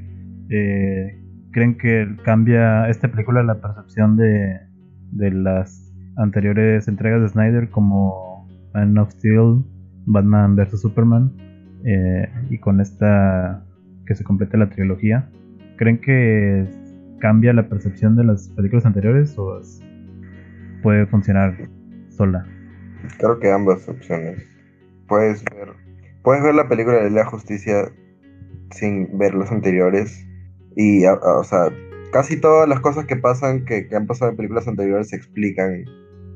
[0.50, 1.20] eh,
[1.52, 4.60] ¿creen que cambia esta película la percepción de,
[5.12, 9.64] de las anteriores entregas de Snyder como Man of Steel,
[10.06, 10.80] Batman vs.
[10.80, 11.32] Superman
[11.84, 13.64] eh, y con esta
[14.06, 15.30] que se complete la trilogía?
[15.76, 16.68] ¿Creen que
[17.20, 19.60] cambia la percepción de las películas anteriores o
[20.82, 21.68] puede funcionar
[22.10, 22.46] sola?
[23.18, 24.42] Creo que ambas opciones.
[25.08, 25.72] Puedes ver,
[26.22, 27.92] puedes ver la película de la justicia
[28.70, 30.26] sin ver los anteriores.
[30.76, 31.68] Y, o sea,
[32.12, 35.84] casi todas las cosas que pasan, que, han pasado en películas anteriores, se explican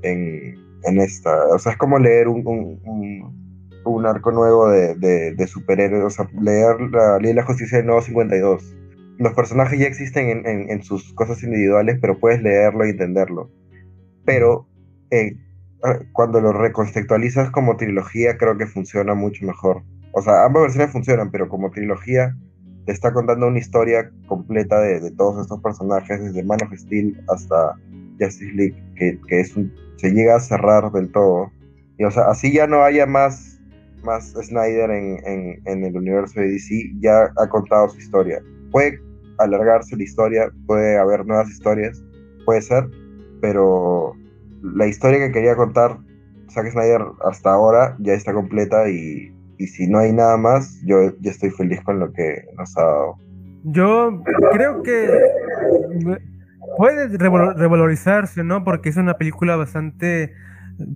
[0.02, 0.54] en,
[0.84, 1.46] en esta.
[1.48, 2.42] O sea, es como leer un,
[3.84, 4.94] un, arco nuevo de,
[5.34, 6.04] de, superhéroes.
[6.04, 8.76] O sea, leer la Ley de la Justicia de Nuevo 52.
[9.18, 13.50] Los personajes ya existen en, en, en, sus cosas individuales, pero puedes leerlo y entenderlo.
[14.24, 14.68] Pero
[15.10, 15.36] eh,
[16.12, 19.82] cuando lo recontextualizas como trilogía, creo que funciona mucho mejor.
[20.12, 22.34] O sea, ambas versiones funcionan, pero como trilogía
[22.86, 27.74] te está contando una historia completa de, todos estos personajes, desde Man of Steel hasta
[28.18, 31.52] Justice League, que, que es un, se llega a cerrar del todo.
[31.98, 33.60] Y o sea, así ya no haya más,
[34.02, 38.42] más Snyder en, en, en el universo de DC, ya ha contado su historia.
[38.70, 38.98] Puede
[39.38, 42.02] alargarse la historia, puede haber nuevas historias,
[42.44, 42.88] puede ser,
[43.40, 44.14] pero
[44.62, 45.98] la historia que quería contar
[46.50, 49.32] Zack Snyder hasta ahora ya está completa y,
[49.66, 53.16] si no hay nada más, yo ya estoy feliz con lo que nos ha dado.
[53.64, 54.22] Yo
[54.52, 55.08] creo que
[56.76, 58.64] puede revalorizarse, ¿no?
[58.64, 60.32] Porque es una película bastante,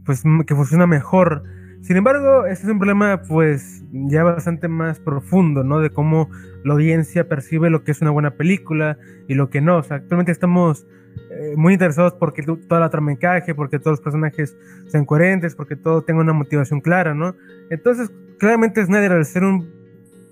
[0.04, 1.42] pues, que funciona mejor.
[1.80, 5.80] Sin embargo, este es un problema, pues, ya bastante más profundo, ¿no?
[5.80, 6.30] De cómo
[6.64, 9.78] la audiencia percibe lo que es una buena película y lo que no.
[9.78, 10.86] O sea, actualmente estamos
[11.30, 14.56] eh, muy interesados porque toda la trama encaje, porque todos los personajes
[14.88, 17.34] sean coherentes, porque todo tenga una motivación clara, ¿no?
[17.70, 19.70] Entonces, claramente Snyder, al ser un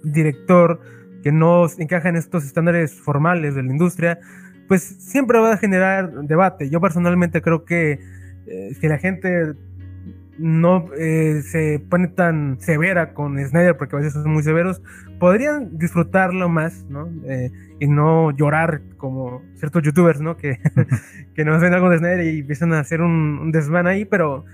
[0.02, 0.80] director
[1.22, 4.18] que no encaja en estos estándares formales de la industria,
[4.68, 6.70] pues siempre va a generar debate.
[6.70, 7.98] Yo personalmente creo que
[8.46, 9.54] eh, si la gente
[10.40, 14.80] no eh, se pone tan severa con Snyder, porque a veces son muy severos,
[15.18, 17.08] podrían disfrutarlo más, ¿no?
[17.26, 20.38] Eh, y no llorar como ciertos youtubers, ¿no?
[20.38, 20.58] Que,
[21.34, 24.46] que nos ven algo de Snyder y empiezan a hacer un, desván ahí, pero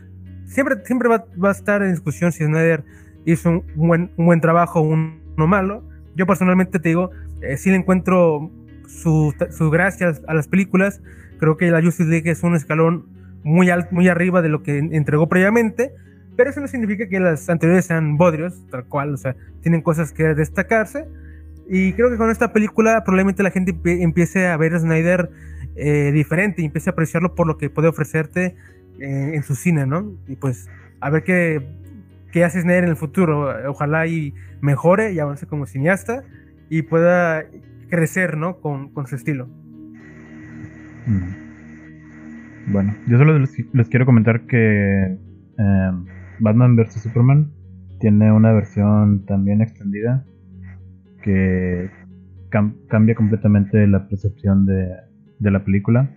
[0.46, 2.84] siempre, siempre va, va, a estar en discusión si Snyder
[3.24, 5.84] hizo un, buen, un buen trabajo o uno malo.
[6.16, 7.10] Yo personalmente te digo,
[7.42, 8.50] eh, le encuentro
[8.88, 11.00] sus su gracias a las películas.
[11.38, 13.15] Creo que la Justice League es un escalón
[13.46, 15.92] muy, muy arriba de lo que entregó previamente,
[16.36, 20.12] pero eso no significa que las anteriores sean bodrios, tal cual, o sea, tienen cosas
[20.12, 21.06] que destacarse.
[21.68, 25.30] Y creo que con esta película probablemente la gente empiece a ver a Snyder
[25.76, 28.56] eh, diferente y empiece a apreciarlo por lo que puede ofrecerte
[28.98, 30.12] eh, en su cine, ¿no?
[30.26, 30.68] Y pues
[31.00, 31.68] a ver qué,
[32.32, 33.54] qué hace Snyder en el futuro.
[33.70, 36.24] Ojalá y mejore y avance como cineasta
[36.68, 37.44] y pueda
[37.90, 38.60] crecer, ¿no?
[38.60, 39.46] Con, con su estilo.
[41.06, 41.45] Mm.
[42.68, 45.18] Bueno, yo solo les, quiero comentar que
[45.58, 45.90] eh,
[46.40, 47.02] Batman vs.
[47.02, 47.52] Superman
[48.00, 50.24] tiene una versión también extendida
[51.22, 51.90] que
[52.88, 54.88] cambia completamente la percepción de,
[55.40, 56.10] la película.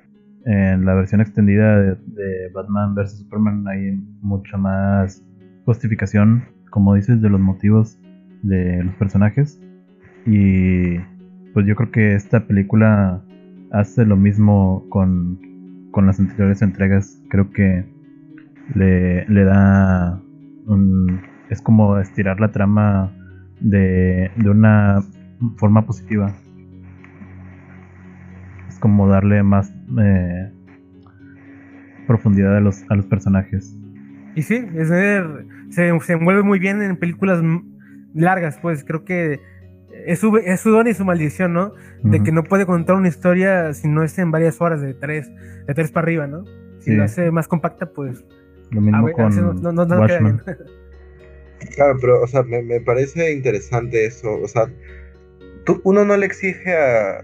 [0.46, 3.20] En la versión extendida de, Batman vs.
[3.20, 5.24] Superman hay mucha más
[5.66, 8.00] justificación, como dices, de los motivos
[8.42, 9.62] de los personajes.
[10.26, 10.98] Y
[11.54, 13.24] pues yo creo que esta película
[13.72, 15.49] hace lo mismo con
[15.92, 17.86] con las anteriores entregas, creo que
[18.76, 20.22] le, le da
[20.68, 23.12] un, es como estirar la trama
[23.60, 25.02] de, de una
[25.58, 26.34] forma positiva.
[28.68, 30.52] Es como darle más eh,
[32.08, 33.76] profundidad a los, a los personajes.
[34.36, 37.44] Y sí, es, se, se envuelve muy bien en películas
[38.14, 39.40] largas, pues creo que
[40.06, 41.74] es su, es su don y su maldición, ¿no?
[42.04, 45.30] De que no puede contar una historia si no es en varias horas, de tres,
[45.68, 46.44] de tres para arriba, ¿no?
[46.80, 48.24] Si lo hace más compacta, pues.
[48.72, 50.42] Lo mismo con no, no, no Watchmen.
[51.76, 54.34] Claro, pero, o sea, me, me, parece interesante eso.
[54.42, 54.72] O sea,
[55.66, 57.22] tú, uno no le exige a.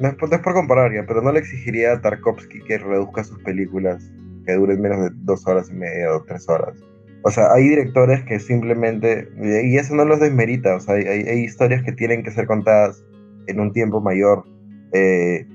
[0.00, 4.12] No es, por comparar ya, pero no le exigiría a Tarkovsky que reduzca sus películas
[4.46, 6.78] que duren menos de dos horas y media o tres horas.
[7.22, 11.44] O sea, hay directores que simplemente, y eso no los desmerita, o sea, hay, hay
[11.44, 13.04] historias que tienen que ser contadas
[13.46, 14.44] en un tiempo mayor.
[14.92, 15.46] Eh,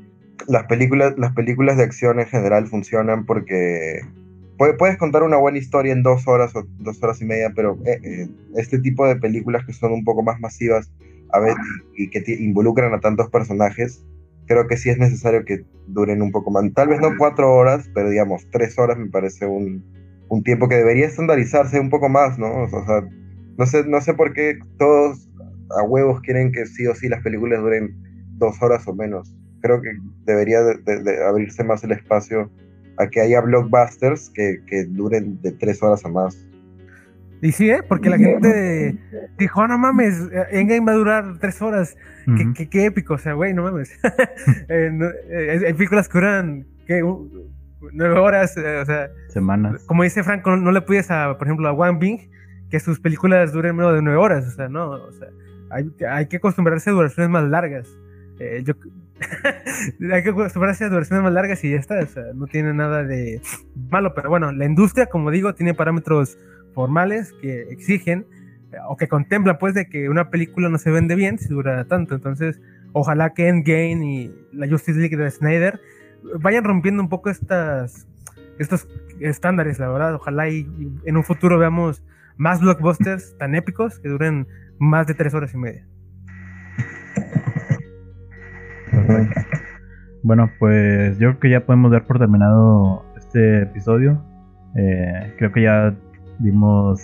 [0.48, 4.02] las, películas, las películas de acción en general funcionan porque
[4.78, 8.00] puedes contar una buena historia en dos horas o dos horas y media, pero eh,
[8.04, 10.92] eh, este tipo de películas que son un poco más masivas
[11.34, 11.56] a ver,
[11.96, 14.06] y, que involucran a tantos personajes,
[14.48, 16.66] creo que sí es necesario que duren un poco más.
[16.74, 19.84] Tal vez no cuatro horas, pero digamos, tres horas me parece un,
[20.32, 22.64] un tiempo que debería estandarizarse un poco más, ¿no?
[22.64, 23.06] O sea,
[23.58, 25.30] no sé, no sé por qué todos
[25.78, 27.94] a huevos quieren que sí o sí las películas duren
[28.38, 29.36] dos horas o menos.
[29.62, 29.92] Creo que
[30.24, 32.50] debería de, abrirse más el espacio
[32.98, 36.48] a que haya blockbusters que, que duren de tres horas o más.
[37.42, 37.82] Y sí, ¿eh?
[37.86, 38.98] Porque la gente
[39.38, 40.18] dijo, no mames,
[40.52, 41.98] Endgame va a durar tres horas.
[42.70, 43.92] qué, épico, o sea, güey, no mames.
[44.70, 44.92] Eh,
[45.30, 47.04] eh, hay películas que duran, ¿qué?
[47.94, 49.12] Nueve horas, eh, o sea.
[49.30, 49.84] Semanas.
[49.86, 52.30] Como dice Franco, no, le puedes a, por ejemplo, a Wang Bing
[52.70, 55.28] que sus películas duren menos de nueve horas, o sea, no, o sea,
[55.70, 57.88] hay, hay que acostumbrarse a duraciones más largas.
[58.64, 58.74] yo,
[60.14, 63.04] hay que acostumbrarse a duraciones más largas y ya está, o sea, no tiene nada
[63.04, 63.42] de
[63.90, 66.38] malo, pero bueno, la industria, como digo, tiene parámetros
[66.74, 68.26] formales que exigen
[68.72, 71.84] eh, o que contemplan pues de que una película no se vende bien si dura
[71.86, 72.16] tanto.
[72.16, 72.60] Entonces,
[72.94, 75.80] ojalá que Endgame y la Justice League de Snyder
[76.40, 78.08] vayan rompiendo un poco estas
[78.60, 78.88] estos
[79.20, 80.16] estándares, la verdad.
[80.16, 80.68] Ojalá y,
[81.06, 82.04] en un futuro veamos
[82.38, 84.48] más blockbusters tan épicos que duren
[84.80, 85.88] más de tres horas y media.
[90.24, 94.24] Bueno, pues yo creo que ya podemos dar por terminado este episodio.
[94.76, 95.96] Eh, creo que ya
[96.40, 97.02] dimos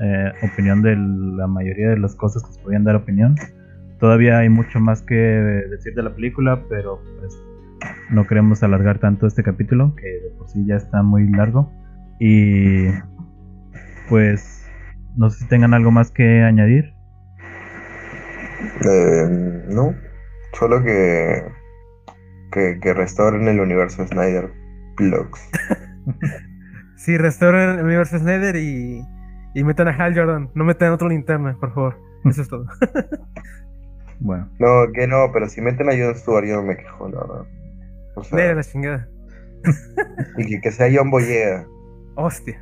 [0.00, 3.36] eh, opinión de la mayoría de las cosas que se podían dar opinión.
[4.00, 7.40] Todavía hay mucho más que decir de la película, pero pues
[8.10, 11.70] no queremos alargar tanto este capítulo, que de por sí ya está muy largo.
[12.20, 12.88] Y
[14.08, 14.66] pues
[15.16, 16.94] no sé si tengan algo más que añadir.
[18.84, 19.94] Eh, no,
[20.52, 21.44] solo que,
[22.50, 24.50] que, que restauren el universo Snyder
[24.96, 25.40] Blogs.
[26.98, 29.00] Sí, restauren el universo Snyder y,
[29.54, 30.50] y metan a Hal Jordan.
[30.54, 31.96] No metan otro linterna, por favor.
[32.24, 32.66] Eso es todo.
[34.18, 34.50] bueno.
[34.58, 37.46] No, que no, pero si meten a John Stewart yo no me quejo, la verdad.
[38.18, 39.08] O sea, la chingada.
[40.36, 41.66] y que, sea John Boyega.
[42.16, 42.60] Hostia.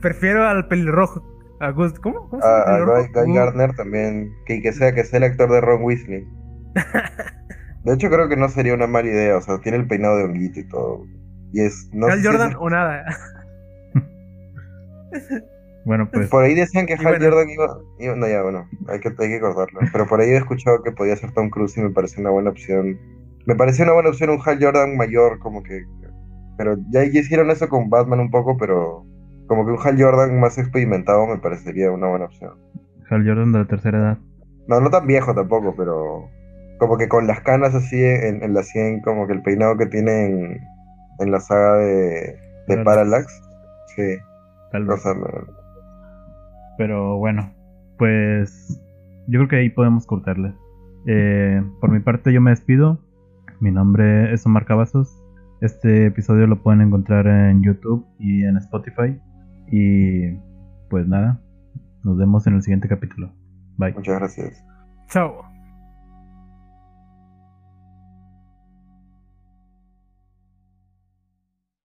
[0.00, 1.24] Prefiero al pelirrojo.
[1.60, 2.28] A ¿Cómo?
[2.30, 4.32] ¿Cómo a, Guy, Gardner también.
[4.46, 6.26] Que, que, sea, que sea el actor de Ron Weasley.
[7.84, 9.36] De hecho, creo que no sería una mala idea.
[9.36, 11.04] O sea, tiene el peinado de honguito y todo.
[11.52, 11.88] Y es.
[11.92, 13.04] No Hal Jordan o nada.
[15.86, 16.28] Bueno, pues.
[16.28, 19.80] Por ahí decían que Hal Jordan iba, No, ya, bueno, hay que, hay que cortarlo.
[19.90, 22.50] Pero por ahí he escuchado que podía ser Tom Cruise y me parece una buena
[22.50, 23.00] opción.
[23.46, 25.84] Me pareció una buena opción un Hal Jordan mayor, como que.
[26.56, 29.04] Pero ya, hicieron eso con Batman un poco, pero.
[29.46, 32.52] Como que un Hal Jordan más experimentado me parecería una buena opción.
[33.08, 34.18] Hal Jordan de la tercera edad.
[34.68, 36.28] No, no tan viejo tampoco, pero.
[36.78, 39.86] Como que con las canas así en, en la 100, como que el peinado que
[39.86, 40.60] tiene en,
[41.18, 42.38] en la saga de,
[42.68, 43.42] de Parallax.
[43.94, 44.16] Sí.
[44.72, 45.02] Tal vez.
[46.78, 47.52] Pero bueno,
[47.98, 48.80] pues
[49.26, 50.54] yo creo que ahí podemos cortarle.
[51.06, 52.98] Eh, por mi parte yo me despido.
[53.60, 55.22] Mi nombre es Omar Cavazos.
[55.60, 59.20] Este episodio lo pueden encontrar en YouTube y en Spotify.
[59.70, 60.38] Y
[60.88, 61.42] pues nada,
[62.02, 63.30] nos vemos en el siguiente capítulo.
[63.76, 63.92] Bye.
[63.92, 64.64] Muchas gracias.
[65.08, 65.49] Chao.